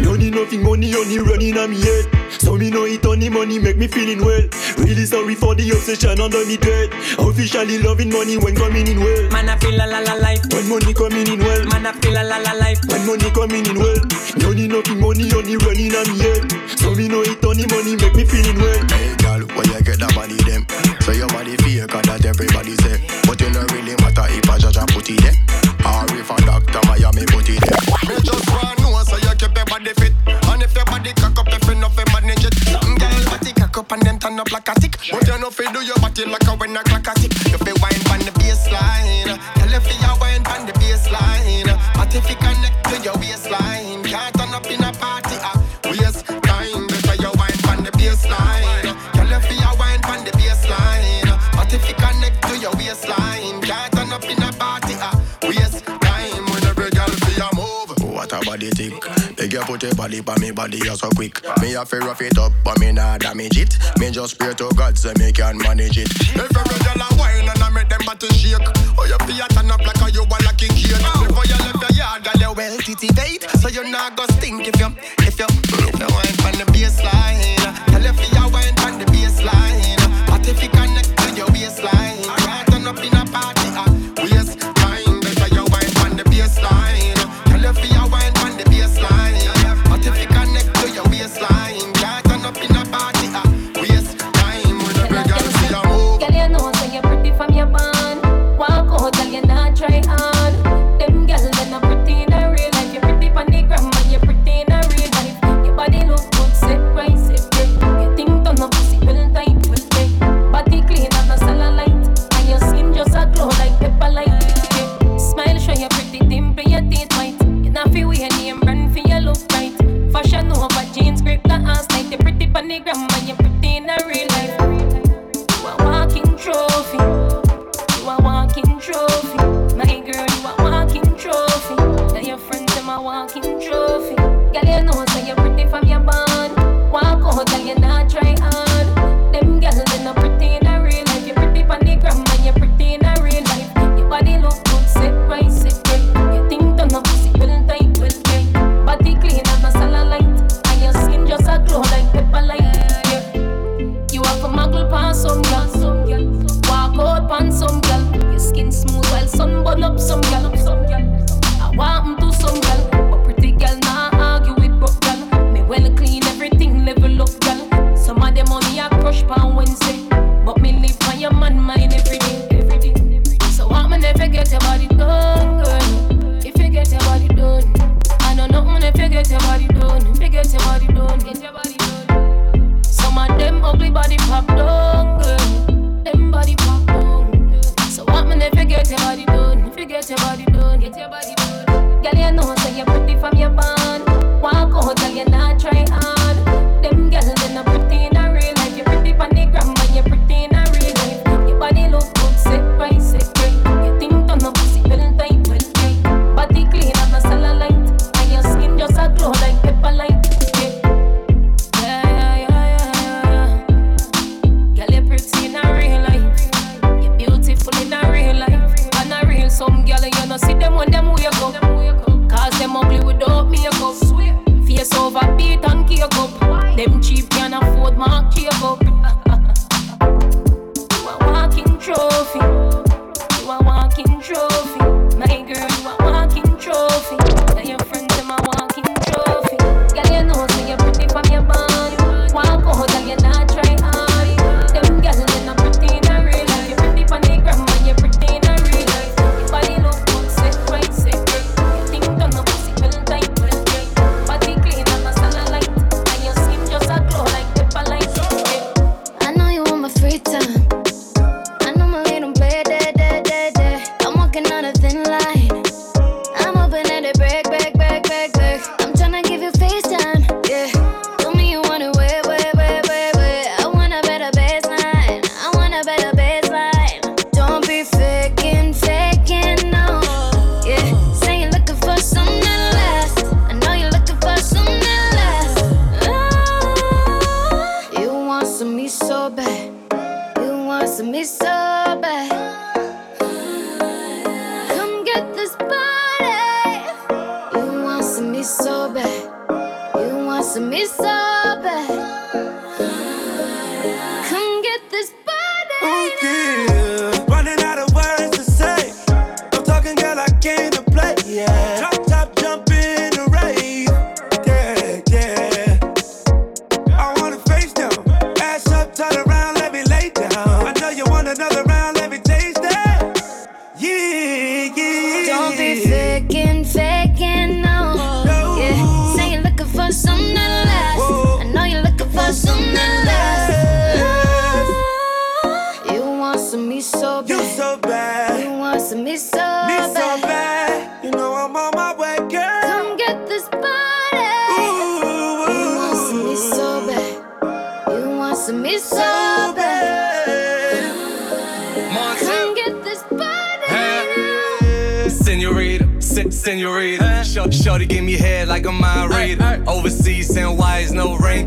Money 0.00 0.30
nothing, 0.30 0.62
money 0.62 0.94
only 0.94 1.18
running 1.18 1.58
on 1.58 1.70
me 1.70 1.80
head. 1.80 2.21
So 2.52 2.58
me 2.58 2.68
know 2.68 2.84
it 2.84 3.00
only 3.06 3.30
money 3.30 3.58
make 3.58 3.78
me 3.80 3.88
feeling 3.88 4.20
well. 4.20 4.44
Really 4.76 5.08
sorry 5.08 5.32
for 5.34 5.56
the 5.56 5.72
obsession 5.72 6.20
under 6.20 6.44
me 6.44 6.60
dread. 6.60 6.92
Officially 7.16 7.80
loving 7.80 8.12
money 8.12 8.36
when 8.36 8.52
coming 8.52 8.84
in 8.84 9.00
well. 9.00 9.24
Man, 9.32 9.48
I 9.48 9.56
feel 9.56 9.72
la 9.72 9.88
la 9.88 10.04
la 10.04 10.20
life. 10.20 10.44
When 10.52 10.68
money 10.68 10.92
coming 10.92 11.24
in 11.32 11.40
well. 11.40 11.64
Man, 11.72 11.88
I 11.88 11.96
feel 11.96 12.12
la 12.12 12.20
la 12.28 12.44
la 12.44 12.52
life. 12.60 12.76
When 12.92 13.08
money 13.08 13.32
coming 13.32 13.64
in 13.64 13.80
well. 13.80 13.96
Money 14.44 14.68
nothing, 14.68 15.00
money 15.00 15.32
only 15.32 15.56
running 15.64 15.96
on 15.96 16.04
me 16.12 16.20
head. 16.20 16.44
So 16.76 16.92
me 16.92 17.08
know 17.08 17.24
it 17.24 17.40
only 17.40 17.64
money 17.72 17.96
make 17.96 18.20
me 18.20 18.28
feeling 18.28 18.60
well. 18.60 18.84
Hey 18.84 19.16
girl, 19.24 19.40
where 19.56 19.72
you 19.72 19.80
get 19.80 19.96
that 20.04 20.12
body 20.12 20.36
them? 20.44 20.68
So 21.08 21.16
your 21.16 21.32
body 21.32 21.56
fake 21.56 21.88
and 21.88 22.04
that 22.04 22.20
everybody 22.20 22.76
say. 22.84 23.00
But 23.24 23.40
it 23.40 23.48
don't 23.48 23.64
really 23.72 23.96
matter 24.04 24.28
if 24.28 24.44
I 24.44 24.60
judge 24.60 24.76
and 24.76 24.92
put 24.92 25.08
it 25.08 25.24
there. 25.24 25.40
Or 25.88 26.04
if 26.20 26.28
a 26.28 26.36
doctor 26.44 26.84
Miami 26.84 27.24
put 27.32 27.48
it 27.48 27.64
there. 27.64 27.80
Me 28.12 28.20
just 28.20 28.44
want 28.52 28.76
know 28.76 29.00
so 29.08 29.16
you 29.16 29.32
keep 29.40 29.56
your 29.56 29.64
body 29.64 29.96
fit. 29.96 30.12
If 30.72 30.78
your 30.78 30.86
body 30.86 31.12
cock 31.12 31.38
up, 31.38 31.48
if 31.52 31.68
you 31.68 31.74
know 31.74 31.90
fi 31.90 32.00
manage 32.16 32.46
it. 32.48 32.54
Some 32.64 32.96
girl 32.96 33.24
body 33.28 33.52
cock 33.52 33.76
up 33.76 33.92
and 33.92 34.00
them 34.08 34.18
turn 34.18 34.40
up 34.40 34.50
like 34.52 34.66
a 34.70 34.74
tick. 34.80 34.96
But 35.12 35.28
you 35.28 35.36
know 35.36 35.50
fi 35.50 35.70
do 35.70 35.84
your 35.84 35.96
body 36.00 36.24
like 36.24 36.48
a 36.48 36.56
when 36.56 36.74
a 36.74 36.82
clock 36.82 37.08
a 37.08 37.12
tick. 37.20 37.28
You 37.52 37.60
fi 37.60 37.76
wine 37.76 38.00
pon 38.08 38.24
the 38.24 38.32
baseline. 38.40 39.36
Tell 39.36 39.68
if 39.68 39.84
you 39.84 40.12
wine 40.16 40.42
pon 40.42 40.64
the 40.64 40.72
baseline. 40.80 41.68
But 41.92 42.14
if 42.16 42.24
you 42.24 42.36
connect 42.40 42.88
to 42.88 42.96
your 43.04 43.12
waistline, 43.20 44.00
can't 44.00 44.32
turn 44.32 44.48
up 44.56 44.64
in 44.64 44.80
a 44.80 44.92
party. 44.96 45.36
Ah, 45.44 45.60
waste 45.84 46.24
time. 46.24 46.88
Better 46.88 47.20
you 47.20 47.32
wine 47.36 47.60
pon 47.68 47.84
the 47.84 47.92
baseline. 47.92 48.96
Tell 49.12 49.28
if 49.28 49.44
you 49.52 49.60
wine 49.76 50.00
pon 50.00 50.24
the 50.24 50.32
baseline. 50.40 51.36
But 51.52 51.68
if 51.68 51.84
you 51.84 51.94
connect 52.00 52.48
to 52.48 52.56
your 52.56 52.72
waistline, 52.80 53.60
can't 53.60 53.92
turn 53.92 54.08
up 54.08 54.24
in 54.24 54.40
a 54.40 54.48
party. 54.56 54.96
Ah, 55.04 55.20
waste 55.44 55.84
time. 55.84 56.48
When 56.48 56.64
every 56.64 56.88
girl 56.96 57.12
fi 57.12 57.44
a 57.44 57.48
move. 57.52 57.92
What 58.08 58.32
a 58.32 58.40
body 58.40 58.70
tick. 58.70 58.91
You 59.62 59.68
put 59.68 59.82
your 59.84 59.94
body 59.94 60.20
pa 60.20 60.34
me 60.40 60.50
body 60.50 60.78
you 60.78 60.96
so 60.96 61.08
quick. 61.10 61.38
Me 61.60 61.74
a 61.74 61.84
fi 61.86 61.98
rough 61.98 62.20
it 62.20 62.36
up, 62.36 62.50
but 62.64 62.80
me 62.80 62.90
nah 62.90 63.16
damage 63.16 63.58
it. 63.58 63.78
Me 63.96 64.10
just 64.10 64.36
pray 64.36 64.52
to 64.54 64.68
God 64.74 64.98
so 64.98 65.12
me 65.20 65.30
can 65.30 65.56
manage 65.58 65.98
it. 65.98 66.10
If 66.10 66.34
every 66.34 66.78
girl 66.82 66.98
a 66.98 67.06
wine 67.14 67.46
and 67.48 67.62
I 67.62 67.70
make 67.70 67.88
them 67.88 68.00
body 68.04 68.26
shake, 68.34 68.58
oh 68.58 69.06
you 69.06 69.14
a 69.14 69.48
turn 69.54 69.70
up 69.70 69.78
like 69.86 70.02
a 70.02 70.10
you 70.10 70.22
a 70.22 70.38
lucky 70.42 70.66
kid. 70.66 70.98
Before 70.98 71.46
you 71.46 71.54
left 71.62 71.78
your 71.78 71.94
yard, 71.94 72.24
girl 72.24 72.42
you 72.42 72.52
well 72.58 72.76
titivate, 72.78 73.46
so 73.62 73.68
you 73.68 73.88
not 73.88 74.16
go 74.16 74.26
stink 74.34 74.66
if 74.66 74.74
you 74.80 74.90
if 75.22 75.38
you 75.38 75.46
if 75.46 75.94
you 75.94 76.10
wine 76.10 76.36
pon 76.42 76.58
the 76.58 76.66
baseline. 76.74 77.62
Girl 77.86 78.02
you 78.02 78.12
fi 78.18 78.42
a 78.42 78.48
wine 78.50 78.74
pon 78.74 78.98
the 78.98 79.06
baseline, 79.14 80.26
but 80.26 80.42
if 80.48 80.60
you 80.60 80.70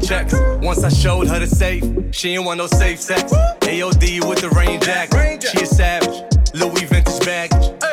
checks. 0.05 0.33
Once 0.61 0.83
I 0.83 0.89
showed 0.89 1.27
her 1.27 1.39
the 1.39 1.47
safe, 1.47 1.83
she 2.11 2.35
ain't 2.35 2.45
want 2.45 2.57
no 2.57 2.67
safe 2.67 3.01
sex. 3.01 3.33
AOD 3.61 4.27
with 4.27 4.41
the 4.41 4.49
rain 4.51 4.79
jacket. 4.79 5.43
She 5.43 5.63
a 5.63 5.65
savage. 5.65 6.23
Louis 6.53 6.85
vintage 6.85 7.25
bag, 7.25 7.51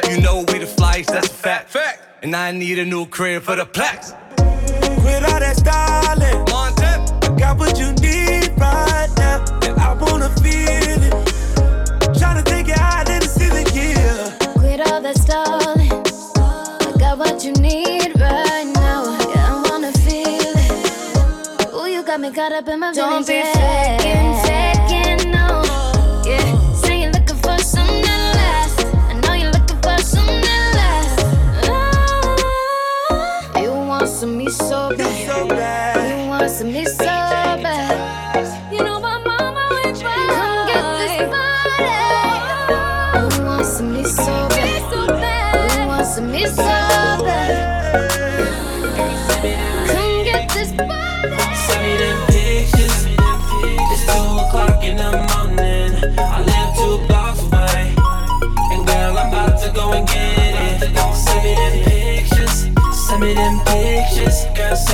You 0.08 0.20
know 0.20 0.44
we 0.48 0.58
the 0.58 0.66
flies, 0.66 1.06
that's 1.06 1.28
a 1.28 1.30
fact. 1.30 1.76
And 2.22 2.36
I 2.36 2.52
need 2.52 2.78
a 2.78 2.84
new 2.84 3.06
crib 3.06 3.42
for 3.42 3.56
the 3.56 3.66
plaques. 3.66 4.12
Quit 4.36 5.24
all 5.24 5.40
that 5.40 5.56
style. 5.56 6.21
up 22.62 22.68
in 22.68 22.78
my 22.78 22.92
Don't 22.92 23.26
business. 23.26 23.61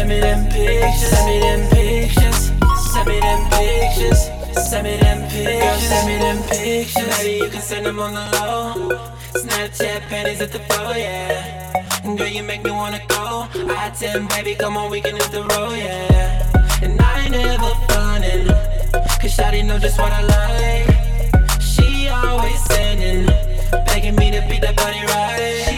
Send 0.09 0.23
me 0.23 0.27
them 0.27 0.49
pictures. 0.49 1.11
Send 1.11 1.27
me 1.29 1.39
them 1.39 1.69
pictures. 1.69 2.51
Send 2.93 3.09
me 3.09 3.21
them 3.21 3.51
pictures. 3.51 4.31
Send 4.71 4.85
me 4.85 4.97
them 4.97 5.21
pictures. 5.29 5.61
Girl, 5.61 5.79
send 5.79 6.07
me 6.09 6.17
them 6.17 6.43
pictures. 6.49 7.19
Maybe 7.19 7.45
you 7.45 7.51
can 7.51 7.61
send 7.61 7.85
them 7.85 8.01
on 8.01 8.15
the 8.15 8.25
low. 8.41 9.13
Snapchat 9.35 10.01
panties 10.09 10.41
at 10.41 10.51
the 10.51 10.61
floor, 10.61 10.97
yeah. 10.97 12.01
And 12.05 12.17
girl, 12.17 12.27
you 12.27 12.43
make 12.43 12.65
me 12.65 12.71
wanna 12.71 13.03
go. 13.09 13.49
I 13.53 13.93
tell 13.99 14.27
baby, 14.29 14.55
come 14.55 14.79
on, 14.79 14.91
we 14.91 15.03
can 15.03 15.15
hit 15.15 15.31
the 15.31 15.43
road, 15.43 15.77
yeah. 15.77 16.81
And 16.81 16.99
I 16.99 17.25
ain't 17.25 17.33
never 17.33 17.75
frontin', 17.89 18.47
cause 19.21 19.37
Shawty 19.37 19.63
know 19.63 19.79
just 19.79 19.99
what 19.99 20.11
I 20.11 20.23
like. 20.23 21.61
She 21.61 22.09
always 22.09 22.65
sending, 22.65 23.27
begging 23.85 24.17
me 24.17 24.31
to 24.31 24.41
beat 24.49 24.63
that 24.63 24.75
body 24.75 25.05
right. 25.05 25.78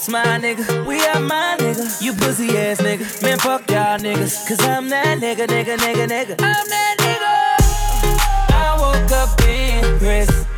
ups, 0.00 0.08
my 0.08 0.38
nigga. 0.38 0.86
We 0.86 1.00
are 1.06 1.20
my 1.20 1.56
nigga. 1.58 2.02
You 2.02 2.12
pussy 2.12 2.56
ass 2.56 2.80
nigga. 2.80 3.22
Man, 3.22 3.38
fuck 3.38 3.70
y'all 3.70 3.98
niggas. 3.98 4.46
Cause 4.48 4.60
I'm 4.60 4.88
that 4.88 5.18
nigga, 5.18 5.46
nigga, 5.46 5.76
nigga, 5.76 6.06
nigga. 6.06 6.34
I'm 6.40 6.68
that 6.68 6.96
nigga. 6.98 8.54
I 8.54 8.76
woke 8.80 9.12
up 9.12 9.40
in 9.42 9.98
Chris 9.98 10.49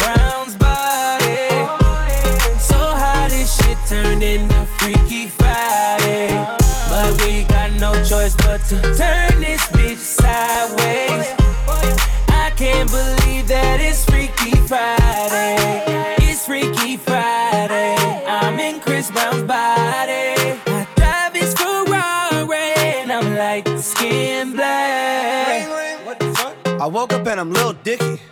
And 27.33 27.41
I'm 27.41 27.51
Lil 27.51 27.73
Dicky. 27.83 28.32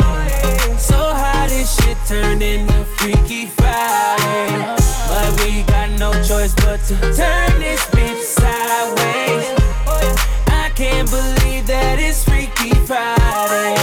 Turned 2.11 2.43
into 2.43 2.83
Freaky 2.97 3.45
Friday. 3.45 4.75
But 5.07 5.31
we 5.39 5.63
got 5.63 5.89
no 5.97 6.11
choice 6.21 6.53
but 6.55 6.81
to 6.87 6.95
turn 7.15 7.57
this 7.57 7.79
bitch 7.85 8.21
sideways. 8.21 9.47
I 10.47 10.69
can't 10.75 11.09
believe 11.09 11.67
that 11.67 11.99
it's 11.99 12.25
Freaky 12.25 12.75
Friday. 12.85 13.77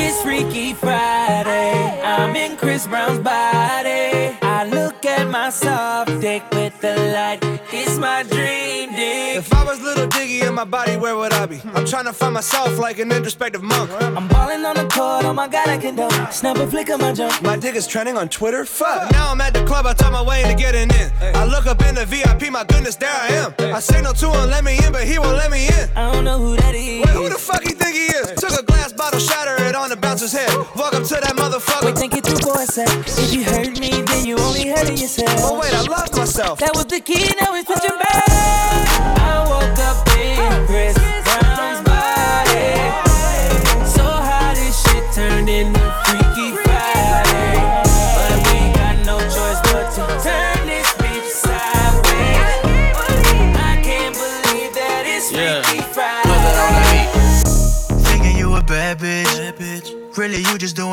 It's 0.00 0.22
Freaky 0.22 0.72
Friday. 0.72 2.00
I'm 2.02 2.34
in 2.36 2.56
Chris 2.56 2.86
Brown's 2.86 3.18
body. 3.18 4.34
I 4.40 4.66
look 4.72 5.04
at 5.04 5.28
my 5.28 5.50
soft 5.50 6.22
dick 6.22 6.44
with 6.52 6.80
the 6.80 6.96
light. 7.12 7.44
It's 7.70 7.98
my 7.98 8.22
dream 8.22 8.96
dick. 8.96 9.07
If 9.38 9.54
I 9.54 9.62
was 9.62 9.80
Lil 9.80 10.08
Dicky 10.08 10.40
in 10.40 10.52
my 10.54 10.64
body, 10.64 10.96
where 10.96 11.16
would 11.16 11.32
I 11.32 11.46
be? 11.46 11.60
I'm 11.72 11.86
trying 11.86 12.06
to 12.06 12.12
find 12.12 12.34
myself 12.34 12.76
like 12.76 12.98
an 12.98 13.12
introspective 13.12 13.62
monk. 13.62 13.88
I'm 14.02 14.26
balling 14.26 14.64
on 14.64 14.74
the 14.74 14.88
court, 14.88 15.24
oh 15.26 15.32
my 15.32 15.46
god, 15.46 15.68
I 15.68 15.78
can 15.78 15.94
do. 15.94 16.10
Snap 16.32 16.56
a 16.56 16.66
flick 16.66 16.88
of 16.88 17.00
my 17.00 17.12
jump. 17.12 17.40
My 17.42 17.56
dick 17.56 17.76
is 17.76 17.86
trending 17.86 18.16
on 18.16 18.28
Twitter. 18.28 18.64
Fuck. 18.64 19.12
Now 19.12 19.30
I'm 19.30 19.40
at 19.40 19.54
the 19.54 19.64
club, 19.64 19.86
I 19.86 19.94
talk 19.94 20.10
my 20.12 20.22
way 20.22 20.42
into 20.42 20.56
getting 20.56 20.90
in. 20.90 21.12
I 21.36 21.44
look 21.44 21.66
up 21.66 21.80
in 21.86 21.94
the 21.94 22.04
VIP, 22.04 22.50
my 22.50 22.64
goodness, 22.64 22.96
there 22.96 23.14
I 23.14 23.28
am. 23.28 23.54
I 23.72 23.78
signal 23.78 24.12
to 24.14 24.26
him, 24.26 24.50
let 24.50 24.64
me 24.64 24.76
in, 24.84 24.90
but 24.90 25.04
he 25.04 25.20
won't 25.20 25.36
let 25.36 25.52
me 25.52 25.68
in. 25.68 25.88
I 25.94 26.10
don't 26.10 26.24
know 26.24 26.38
who 26.38 26.56
that 26.56 26.74
is. 26.74 27.06
Wait, 27.06 27.14
who 27.14 27.28
the 27.28 27.38
fuck 27.38 27.62
he 27.62 27.74
think 27.74 27.94
he 27.94 28.06
is? 28.06 28.32
Took 28.40 28.58
a 28.58 28.64
glass 28.64 28.92
bottle, 28.92 29.20
shatter 29.20 29.62
it 29.62 29.76
on 29.76 29.90
the 29.90 29.96
bouncer's 29.96 30.32
head. 30.32 30.50
Walk 30.74 30.94
up 30.94 31.04
to 31.04 31.14
that 31.14 31.36
motherfucker. 31.36 31.84
Wait, 31.84 31.96
think 31.96 32.16
it 32.16 32.26
through 32.26 32.38
for 32.38 32.60
a 32.60 32.66
sec. 32.66 32.88
If 33.06 33.32
you 33.32 33.44
hurt 33.44 33.78
me, 33.78 34.02
then 34.02 34.26
you 34.26 34.36
only 34.38 34.66
hurting 34.66 34.98
yourself. 34.98 35.30
Oh 35.44 35.60
wait, 35.60 35.72
I 35.72 35.82
lost 35.82 36.16
myself. 36.16 36.58
That 36.58 36.74
was 36.74 36.86
the 36.86 36.98
key, 36.98 37.22
now 37.40 37.54
it's 37.54 37.68
switching 37.68 37.96
back. 37.98 38.27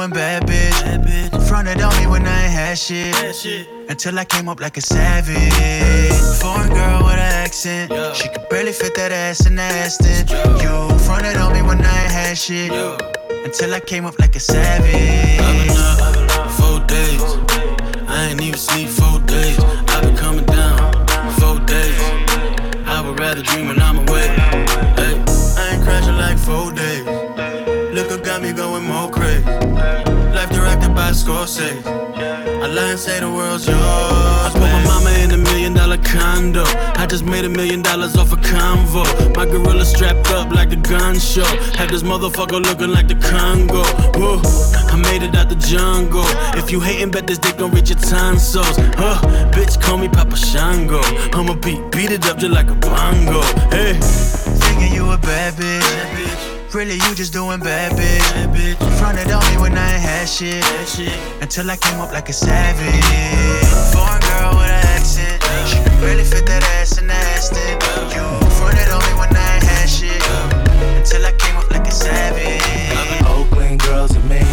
Just 0.09 0.13
doing 0.13 0.13
bad 0.13 0.43
bitch. 0.47 1.47
Fronted 1.47 1.81
on 1.81 1.95
me 1.99 2.07
when 2.07 2.25
I 2.25 2.43
ain't 2.43 2.51
had 2.51 2.77
shit. 2.77 3.67
Until 3.89 4.17
I 4.19 4.25
came 4.25 4.49
up 4.49 4.59
like 4.59 4.77
a 4.77 4.81
savage. 4.81 6.11
Foreign 6.41 6.69
girl 6.69 7.03
with 7.03 7.13
an 7.13 7.45
accent. 7.45 7.91
She 8.15 8.27
could 8.29 8.47
barely 8.49 8.71
fit 8.71 8.95
that 8.95 9.11
ass 9.11 9.45
in 9.45 9.55
the 9.55 9.61
Aston. 9.61 10.27
You 10.61 10.97
fronted 10.99 11.37
on 11.37 11.53
me 11.53 11.61
when 11.61 11.81
I 11.81 12.03
ain't 12.03 12.11
had 12.11 12.37
shit. 12.37 12.71
Until 13.45 13.73
I 13.73 13.79
came 13.79 14.05
up 14.05 14.19
like 14.19 14.35
a 14.35 14.39
savage. 14.39 15.39
I've 15.39 16.13
been 16.13 16.29
up 16.29 16.51
four 16.51 16.79
days. 16.87 17.21
I 18.07 18.29
ain't 18.31 18.41
even 18.41 18.59
sleep 18.59 18.89
four 18.89 19.19
days. 19.21 19.59
I've 19.59 20.01
been 20.01 20.17
coming 20.17 20.45
down 20.45 20.77
four 21.39 21.59
days. 21.65 21.99
I 22.87 23.01
would 23.05 23.19
rather 23.19 23.41
dream 23.41 23.67
when 23.67 23.79
I'm 23.81 24.07
awake. 24.07 24.44
Scorsese. 31.15 31.81
I 31.85 32.67
lie 32.67 32.91
and 32.91 32.99
say 32.99 33.19
the 33.19 33.31
world's 33.31 33.65
yours. 33.67 33.79
I 33.79 34.49
put 34.51 34.61
my 34.61 34.83
mama 34.83 35.11
in 35.23 35.31
a 35.31 35.37
million 35.37 35.73
dollar 35.73 35.97
condo. 35.97 36.63
I 37.01 37.05
just 37.07 37.23
made 37.23 37.45
a 37.45 37.49
million 37.49 37.81
dollars 37.81 38.17
off 38.17 38.33
a 38.33 38.35
convo. 38.35 39.03
My 39.35 39.45
gorilla 39.45 39.85
strapped 39.85 40.29
up 40.31 40.51
like 40.51 40.71
a 40.73 40.75
gun 40.75 41.17
show. 41.17 41.45
Had 41.79 41.89
this 41.89 42.03
motherfucker 42.03 42.61
looking 42.61 42.89
like 42.89 43.07
the 43.07 43.15
Congo. 43.15 43.83
Whoa, 44.19 44.41
I 44.91 44.97
made 44.97 45.23
it 45.23 45.35
out 45.35 45.49
the 45.49 45.55
jungle. 45.55 46.25
If 46.59 46.69
you 46.71 46.81
hating, 46.81 47.11
bet 47.11 47.27
this 47.27 47.37
dick 47.37 47.57
gon' 47.57 47.71
reach 47.71 47.89
your 47.89 47.99
tonsils. 47.99 48.75
Huh, 48.97 49.21
bitch, 49.51 49.81
call 49.81 49.97
me 49.97 50.09
Papa 50.09 50.35
Shango. 50.35 51.01
I'ma 51.33 51.55
beat, 51.55 51.81
beat 51.91 52.11
it 52.11 52.25
up 52.25 52.37
just 52.37 52.51
like 52.51 52.69
a 52.69 52.75
bongo. 52.75 53.41
Hey. 53.71 53.97
Thinking 54.01 54.93
you 54.93 55.11
a 55.11 55.17
bad 55.17 55.53
bitch. 55.53 56.44
Really, 56.75 56.95
you 56.95 57.15
just 57.15 57.31
doing 57.31 57.61
bad 57.61 57.93
bitch. 57.93 58.19
Bad 58.33 58.49
bitch. 58.53 58.99
Fronted 58.99 59.31
on 59.31 59.41
me 59.49 59.61
when 59.61 59.77
I 59.77 59.93
ain't 59.93 60.01
had 60.01 60.27
shit. 60.27 60.61
Bad 60.61 60.85
shit. 60.85 61.41
Until 61.41 61.71
I 61.71 61.77
came 61.77 62.01
up 62.01 62.11
like 62.11 62.27
a 62.27 62.33
savage. 62.33 62.99
Foreign 63.95 64.19
girl 64.19 64.59
with 64.59 64.67
an 64.67 64.83
accent. 64.91 65.39
She 65.71 65.79
really 66.03 66.25
fit 66.25 66.45
that 66.47 66.67
ass 66.75 66.97
in 66.97 67.07
the 67.07 67.13
Aston. 67.13 67.79
You 68.11 68.27
fronted 68.59 68.91
on 68.91 68.99
me 69.07 69.13
when 69.15 69.31
I 69.31 69.55
ain't 69.55 69.63
had 69.63 69.87
shit. 69.87 70.19
Until 70.99 71.25
I 71.25 71.31
came 71.39 71.55
up 71.55 71.71
like 71.71 71.87
a 71.87 71.91
savage. 71.91 72.59
Oakland 73.23 73.79
girls 73.79 74.11
are 74.11 74.27
me. 74.27 74.43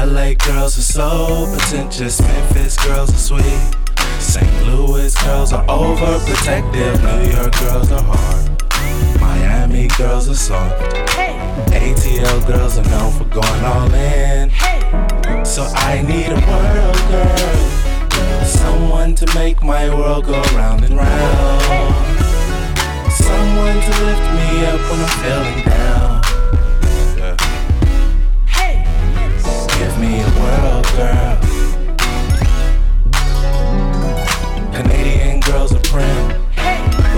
LA 0.00 0.32
girls 0.48 0.78
are 0.78 0.88
so 0.96 1.44
pretentious. 1.52 2.22
Memphis 2.22 2.78
girls 2.86 3.10
are 3.10 3.36
sweet. 3.36 3.60
St. 4.18 4.48
Louis 4.64 5.14
girls 5.24 5.52
are 5.52 5.64
overprotective. 5.66 6.96
New 7.04 7.36
York 7.36 7.52
girls 7.60 7.92
are 7.92 8.02
hard. 8.02 8.45
Miami 9.20 9.88
girls 9.98 10.28
are 10.28 10.34
soft. 10.34 10.96
Hey. 11.10 11.34
ATL 11.70 12.46
girls 12.46 12.78
are 12.78 12.84
known 12.84 13.12
for 13.12 13.24
going 13.24 13.64
all 13.64 13.92
in. 13.94 14.50
Hey. 14.50 14.80
So 15.44 15.62
I 15.74 16.02
need 16.02 16.28
a 16.28 16.40
world 16.46 16.98
girl. 17.10 18.44
Someone 18.44 19.14
to 19.14 19.26
make 19.34 19.62
my 19.62 19.88
world 19.94 20.26
go 20.26 20.40
round 20.54 20.84
and 20.84 20.96
round. 20.96 21.62
Someone 23.12 23.80
to 23.80 24.04
lift 24.04 24.26
me 24.36 24.66
up 24.66 24.80
when 24.90 25.00
I'm 25.00 25.14
feeling 25.22 25.62
down. 25.64 26.22
Yeah. 27.18 27.36
Give 29.78 29.98
me 29.98 30.20
a 30.20 30.30
world 30.40 30.86
girl. 30.96 31.36
Canadian 34.72 35.40
girls 35.40 35.72
are 35.74 35.80
prim. 35.80 36.45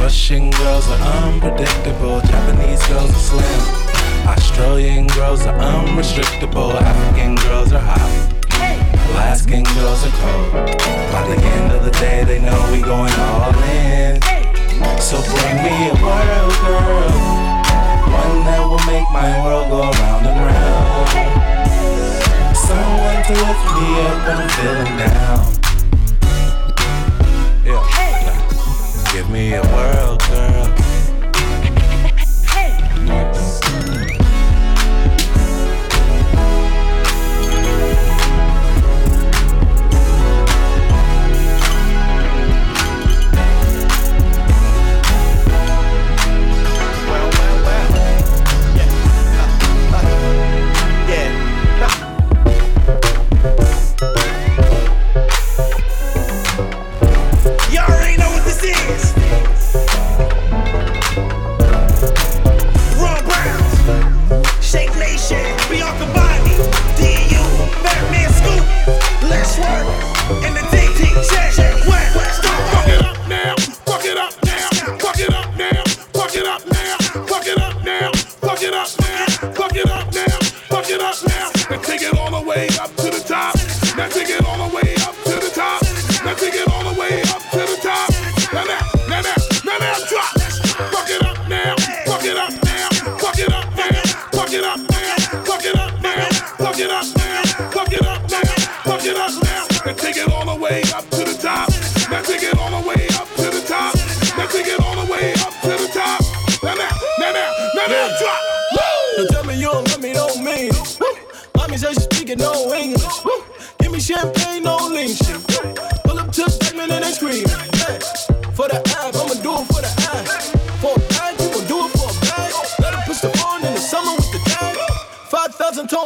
Russian 0.08 0.48
girls 0.52 0.88
are 0.88 1.02
unpredictable, 1.26 2.22
Japanese 2.22 2.80
girls 2.88 3.10
are 3.10 3.24
slim. 3.28 3.60
Australian 4.26 5.06
girls 5.08 5.44
are 5.44 5.58
unrestrictable, 5.58 6.72
African 6.80 7.34
girls 7.34 7.74
are 7.74 7.84
hot. 7.84 8.32
Alaskan 9.10 9.64
girls 9.64 10.06
are 10.06 10.16
cold. 10.16 10.52
By 11.12 11.28
the 11.28 11.36
end 11.36 11.72
of 11.72 11.84
the 11.84 11.90
day, 12.00 12.24
they 12.24 12.40
know 12.40 12.56
we 12.72 12.80
going 12.80 13.12
all 13.20 13.52
in. 13.68 14.18
So 14.98 15.20
bring 15.28 15.56
me 15.60 15.92
a 15.92 15.96
world 16.00 16.56
girl, 16.64 17.12
one 18.08 18.48
that 18.48 18.64
will 18.64 18.80
make 18.88 19.04
my 19.12 19.28
world 19.44 19.68
go 19.68 19.92
round 19.92 20.24
and 20.24 20.40
round. 20.48 21.08
Someone 22.56 23.20
to 23.28 23.34
lift 23.44 23.64
me 23.76 23.86
up 24.08 24.16
when 24.24 24.36
I'm 24.40 24.48
feeling 24.56 24.96
down. 24.96 25.67
me 29.28 29.52
a 29.52 29.62
world, 29.62 30.20
girl. 30.28 30.77
Now 83.98 84.06
take 84.06 84.30
it 84.30 84.44
all. 84.46 84.57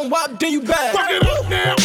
what 0.09 0.39
do 0.39 0.51
you 0.51 0.61
back? 0.61 0.93
Fuck 0.93 1.09
it 1.09 1.25
up 1.25 1.49
now. 1.49 1.75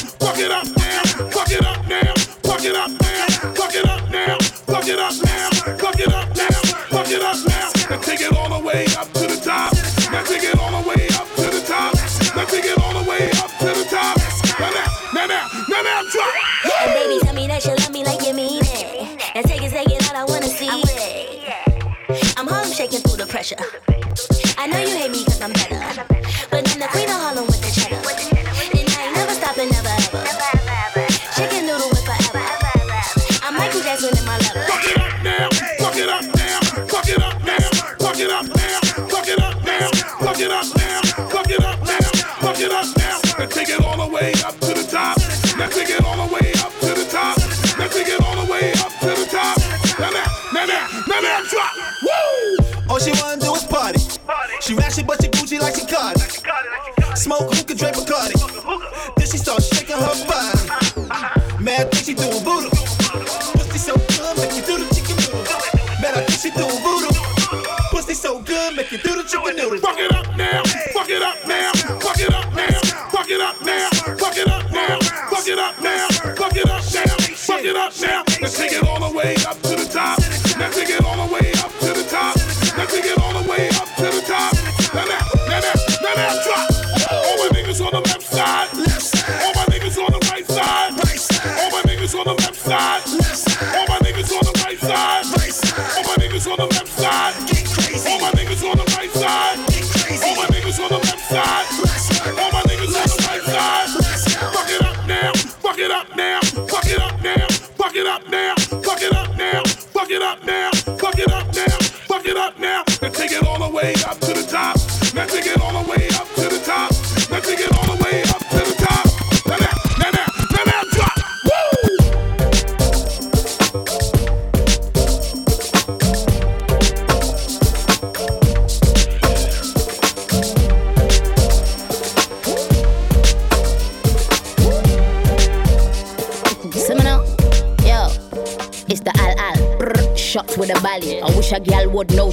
good, 68.45 68.77
make 68.77 68.93
you 68.93 68.99
do 68.99 69.17
the 69.17 69.23
chicken 69.23 69.57
noodles. 69.57 69.81
Fuck 69.81 69.99
it 69.99 70.13
up 70.13 70.37
now, 70.37 70.63
fuck 70.93 71.09
it 71.11 71.23
up 71.23 71.47
now, 71.47 71.73
fuck 72.01 72.19
it 72.19 72.33
up 72.33 72.53
now, 72.55 72.81
fuck 73.11 73.31
it 73.31 73.41
up 73.41 73.63
now, 73.63 73.89
fuck 74.19 74.37
it 74.37 74.49
up 74.49 74.71
now, 74.71 74.99
fuck 75.31 75.49
it 75.49 75.59
up 75.59 75.81
now, 75.81 76.09
fuck 76.37 76.57
it 76.57 76.69
up 76.69 76.85
now, 76.93 77.17
fuck 77.35 77.65
it 77.65 77.77
up 77.77 77.93
now. 78.01 78.25
Let's 78.41 78.57
take 78.57 78.73
it. 78.73 78.87
all 78.87 79.11
the 79.11 79.17
way 79.17 79.37
up. 79.47 79.68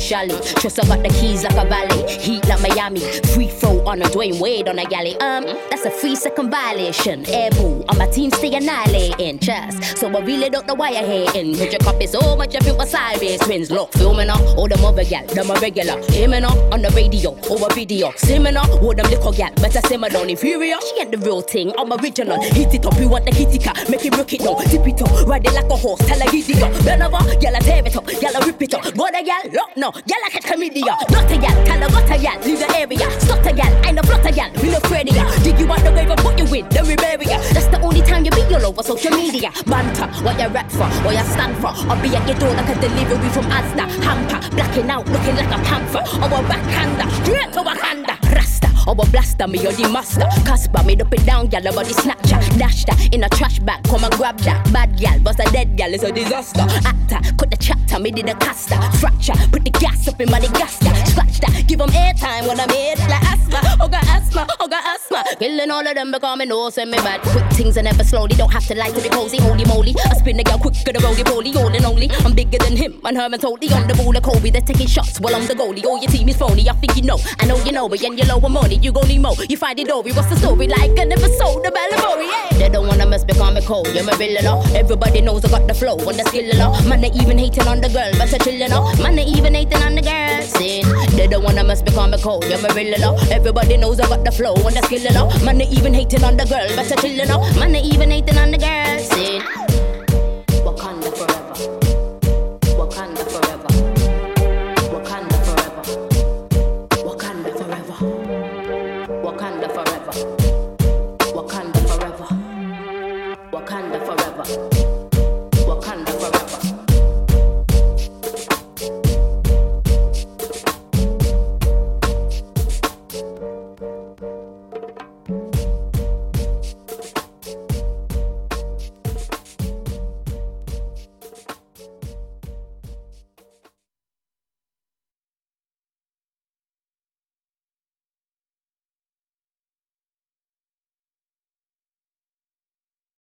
Shally. 0.06 0.38
Trust 0.62 0.80
I 0.80 0.88
got 0.88 1.02
the 1.02 1.10
keys 1.10 1.44
like 1.44 1.58
a 1.58 1.68
valley. 1.68 2.06
Heat 2.22 2.48
like 2.48 2.62
Miami. 2.62 3.00
Free 3.34 3.48
throw 3.48 3.65
on 3.86 4.02
a 4.02 4.06
Dwyane 4.06 4.40
Wade 4.40 4.68
on 4.68 4.80
a 4.80 4.86
galley. 4.86 5.16
Um, 5.18 5.46
that's 5.70 5.86
a 5.86 5.92
free 5.92 6.16
second 6.16 6.50
violation. 6.50 7.26
Air 7.28 7.52
boo, 7.52 7.84
on 7.90 7.98
my 7.98 8.08
team 8.08 8.32
stay 8.32 8.54
annihilating. 8.56 9.40
Chess. 9.40 10.00
So 10.00 10.08
I 10.08 10.20
really 10.22 10.50
don't 10.50 10.66
know 10.68 10.74
why 10.74 10.92
you're 10.92 11.06
hating. 11.06 11.58
Put 11.58 11.72
your 11.72 11.80
copy 11.80 12.08
so 12.08 12.36
much 12.36 12.56
of 12.56 12.66
it 12.68 12.76
was 12.76 12.90
sideways. 12.90 13.40
Twins 13.40 13.72
look, 13.72 13.92
filming 13.94 14.30
up. 14.30 14.42
All 14.58 14.68
them 14.68 14.84
other 14.84 15.04
gal, 15.04 15.26
them 15.28 15.50
a 15.50 15.54
regular. 15.60 16.02
Aiming 16.12 16.44
up 16.44 16.58
on 16.74 16.82
the 16.82 16.90
radio, 16.92 17.32
over 17.50 17.74
video. 17.74 18.12
Simming 18.12 18.56
up, 18.56 18.70
all 18.82 18.94
them 18.94 19.10
little 19.10 19.32
gal. 19.32 19.52
Better 19.56 19.82
simmer 19.88 20.10
down. 20.10 20.30
Inferior, 20.30 20.78
she 20.82 21.02
ain't 21.02 21.12
the 21.12 21.18
real 21.18 21.42
thing. 21.42 21.74
I'm 21.78 21.92
original. 21.94 22.42
Hit 22.42 22.74
it 22.74 22.86
up, 22.86 22.98
you 23.00 23.10
want 23.10 23.26
the 23.26 23.32
kitty 23.32 23.60
cat. 23.60 23.90
Make 23.90 24.06
it 24.06 24.16
rock 24.16 24.32
it 24.34 24.42
down. 24.42 24.62
Tip 24.66 24.88
it 24.88 25.02
up, 25.02 25.28
ride 25.28 25.46
it 25.46 25.54
like 25.54 25.70
a 25.70 25.76
horse. 25.76 26.00
Tell 26.06 26.20
her 26.20 26.32
giddy 26.32 26.62
up. 26.62 26.72
Bend 26.84 27.04
over, 27.04 27.18
gyal 27.18 27.58
a 27.58 27.60
tear 27.62 27.86
it 27.86 27.96
up. 27.96 28.06
Gyal 28.06 28.42
a 28.42 28.46
rip 28.46 28.62
it 28.62 28.74
up. 28.74 28.84
Go 28.84 29.06
the 29.08 29.22
gyal, 29.24 29.54
look 29.54 29.78
no. 29.78 29.92
Gyal 29.92 30.28
a 30.28 30.32
catch 30.32 30.44
chlamydia. 30.44 30.96
Not 31.12 31.32
a 31.32 31.36
gyal, 31.36 31.66
tell 31.66 31.82
her 31.82 31.90
got 31.90 32.10
a 32.10 32.22
gyal. 32.22 32.46
Leave 32.46 32.60
the 32.60 32.78
area. 32.78 33.12
Stop 33.20 33.46
a 33.46 33.56
flutter 33.56 33.75
Dig 35.04 35.60
you 35.60 35.72
out 35.72 35.84
the 35.84 35.92
grave 35.92 36.10
and 36.10 36.20
put 36.22 36.40
you 36.40 36.46
in. 36.56 36.70
Then 36.70 36.88
we 36.88 36.96
ya. 37.26 37.38
That's 37.52 37.68
the 37.68 37.80
only 37.82 38.02
time 38.02 38.24
you 38.24 38.32
be 38.32 38.42
all 38.56 38.66
over 38.66 38.82
social 38.82 39.12
media. 39.12 39.52
Banter, 39.66 40.08
what 40.24 40.40
you 40.40 40.48
rap 40.48 40.72
for, 40.72 40.88
what 41.04 41.16
you 41.16 41.24
stand 41.32 41.58
for. 41.58 41.68
I'll 41.68 42.02
be 42.02 42.16
at 42.16 42.28
your 42.28 42.38
door 42.40 42.54
like 42.54 42.70
a 42.70 42.80
delivery 42.80 43.30
from 43.30 43.46
Asda. 43.46 43.86
Hamper, 44.04 44.56
blacking 44.56 44.90
out, 44.90 45.06
looking 45.10 45.36
like 45.36 45.52
a 45.52 45.60
panther. 45.64 46.04
Or 46.22 46.40
a 46.40 46.48
backhander, 46.48 47.10
straight 47.24 47.52
to 47.54 47.60
Wakanda. 47.60 48.05
Or 48.88 48.96
blaster, 48.96 49.48
me 49.48 49.66
or 49.66 49.72
the 49.72 49.90
master. 49.90 50.28
Casper, 50.46 50.84
me 50.84 50.96
up 51.00 51.14
it 51.14 51.26
down, 51.26 51.48
gal, 51.48 51.64
body 51.74 51.94
snatcher. 51.94 52.40
Dash 52.58 52.86
that 52.86 53.14
in 53.14 53.24
a 53.24 53.30
trash 53.30 53.60
bag, 53.60 53.84
come 53.84 54.04
and 54.04 54.14
grab 54.14 54.38
that. 54.40 54.72
Bad 54.72 54.98
gal, 54.98 55.20
bust 55.20 55.40
a 55.40 55.52
dead 55.52 55.76
gal, 55.76 55.94
it's 55.94 56.04
a 56.04 56.12
disaster. 56.12 56.62
Actor, 56.86 57.20
cut 57.38 57.50
the 57.50 57.58
chapter, 57.58 58.00
me 58.00 58.12
did 58.12 58.30
a 58.30 58.36
caster. 58.36 58.80
Fracture, 59.00 59.34
put 59.52 59.66
the 59.66 59.72
gas 59.72 60.08
up 60.08 60.22
in 60.22 60.30
my 60.30 60.40
gas 60.40 60.78
Scratch 60.78 61.40
that, 61.40 61.66
give 61.68 61.80
them 61.80 61.90
airtime 61.90 62.48
when 62.48 62.60
I'm 62.60 62.70
here, 62.70 62.96
like 63.10 63.24
asthma. 63.24 63.60
Oh, 63.80 63.88
got 63.88 64.04
asthma, 64.08 64.48
oh, 64.60 64.68
got 64.68 64.84
asthma. 64.86 65.24
Killing 65.40 65.72
all 65.72 65.86
of 65.86 65.96
them 65.96 66.12
because 66.12 66.38
me 66.38 66.46
know, 66.46 66.70
send 66.70 66.92
me 66.92 66.98
bad. 66.98 67.22
Quick 67.22 67.46
things 67.54 67.78
are 67.78 67.84
never 67.84 68.04
slowly, 68.04 68.36
don't 68.36 68.52
have 68.52 68.66
to 68.68 68.76
like 68.76 68.94
to 68.94 69.02
be 69.02 69.10
cozy. 69.10 69.42
Holy 69.42 69.66
moly, 69.66 69.96
I 70.06 70.16
spin 70.18 70.38
the 70.38 70.44
girl 70.44 70.58
quicker 70.58 70.94
than 70.94 71.02
roly 71.04 71.24
poly, 71.24 71.56
all 71.56 71.74
and 71.74 71.86
only. 71.86 72.10
I'm 72.24 72.34
bigger 72.34 72.58
than 72.60 72.76
him, 72.78 73.00
and 73.04 73.18
Herman 73.18 73.40
totally 73.40 73.74
on 73.74 73.88
the 73.88 73.96
ball 73.96 74.16
of 74.16 74.24
Kobe. 74.24 74.50
They're 74.50 74.62
taking 74.62 74.88
shots 74.88 75.20
while 75.20 75.36
I'm 75.36 75.48
the 75.48 75.56
goalie. 75.56 75.84
All 75.86 75.98
your 75.98 76.12
team 76.12 76.30
is 76.30 76.38
phony, 76.38 76.70
I 76.70 76.74
think 76.74 76.96
you 76.96 77.04
know. 77.04 77.20
I 77.40 77.46
know 77.46 77.58
you 77.64 77.72
know, 77.72 77.90
but 77.90 78.02
when 78.02 78.18
you 78.18 78.26
low 78.26 78.40
you 78.82 78.92
gon' 78.92 79.08
need 79.08 79.22
more. 79.22 79.36
You 79.50 79.58
find 79.58 79.80
it 79.80 79.90
over, 79.90 80.10
what's 80.10 80.30
the 80.30 80.36
story 80.38 80.68
like? 80.68 80.98
I 81.00 81.04
never 81.06 81.28
sold 81.40 81.64
the 81.64 81.70
Bellabori, 81.70 82.28
yeah. 82.28 82.58
They 82.58 82.70
don't 82.70 82.88
wanna 82.88 83.06
mess 83.06 83.24
because 83.24 83.54
me 83.54 83.62
cold, 83.62 83.88
you're 83.94 84.04
my 84.04 84.16
real 84.18 84.44
law. 84.44 84.64
Oh. 84.64 84.76
Everybody 84.76 85.22
knows 85.22 85.46
I 85.46 85.50
got 85.50 85.68
the 85.68 85.74
flow 85.74 85.98
and 85.98 86.20
the 86.20 86.24
skill 86.26 86.56
law. 86.58 86.80
Man, 86.84 87.02
they 87.02 87.12
even 87.12 87.38
hating 87.38 87.68
on 87.68 87.82
the 87.82 87.90
girl, 87.90 88.12
but 88.18 88.34
I 88.34 88.38
chill 88.38 88.70
law. 88.70 88.96
Man, 89.02 89.16
they 89.16 89.26
even 89.26 89.54
hating 89.54 89.82
on 89.82 89.96
the 89.96 90.02
girl. 90.02 90.42
Sin. 90.42 90.86
They 91.16 91.28
don't 91.28 91.44
wanna 91.44 91.64
mess 91.64 91.82
because 91.82 92.12
me 92.12 92.22
cold, 92.22 92.46
you're 92.46 92.62
my 92.62 92.70
law. 92.98 93.16
Oh. 93.18 93.28
Everybody 93.32 93.78
knows 93.78 94.00
I 94.00 94.08
got 94.08 94.24
the 94.24 94.32
flow 94.32 94.54
and 94.56 94.76
the 94.76 94.82
skill 94.84 95.14
law. 95.14 95.28
Man, 95.44 95.58
they 95.58 95.68
even 95.68 95.94
hating 95.94 96.24
on 96.24 96.38
the 96.38 96.46
girl, 96.46 96.68
but 96.76 96.92
I 96.92 96.96
chill 97.02 97.28
law. 97.28 97.42
Man, 97.60 97.72
they 97.72 97.82
even 97.82 98.12
hating 98.12 98.38
on 98.38 98.52
the 98.52 98.58
girl. 98.58 99.00
Sin. 99.00 99.65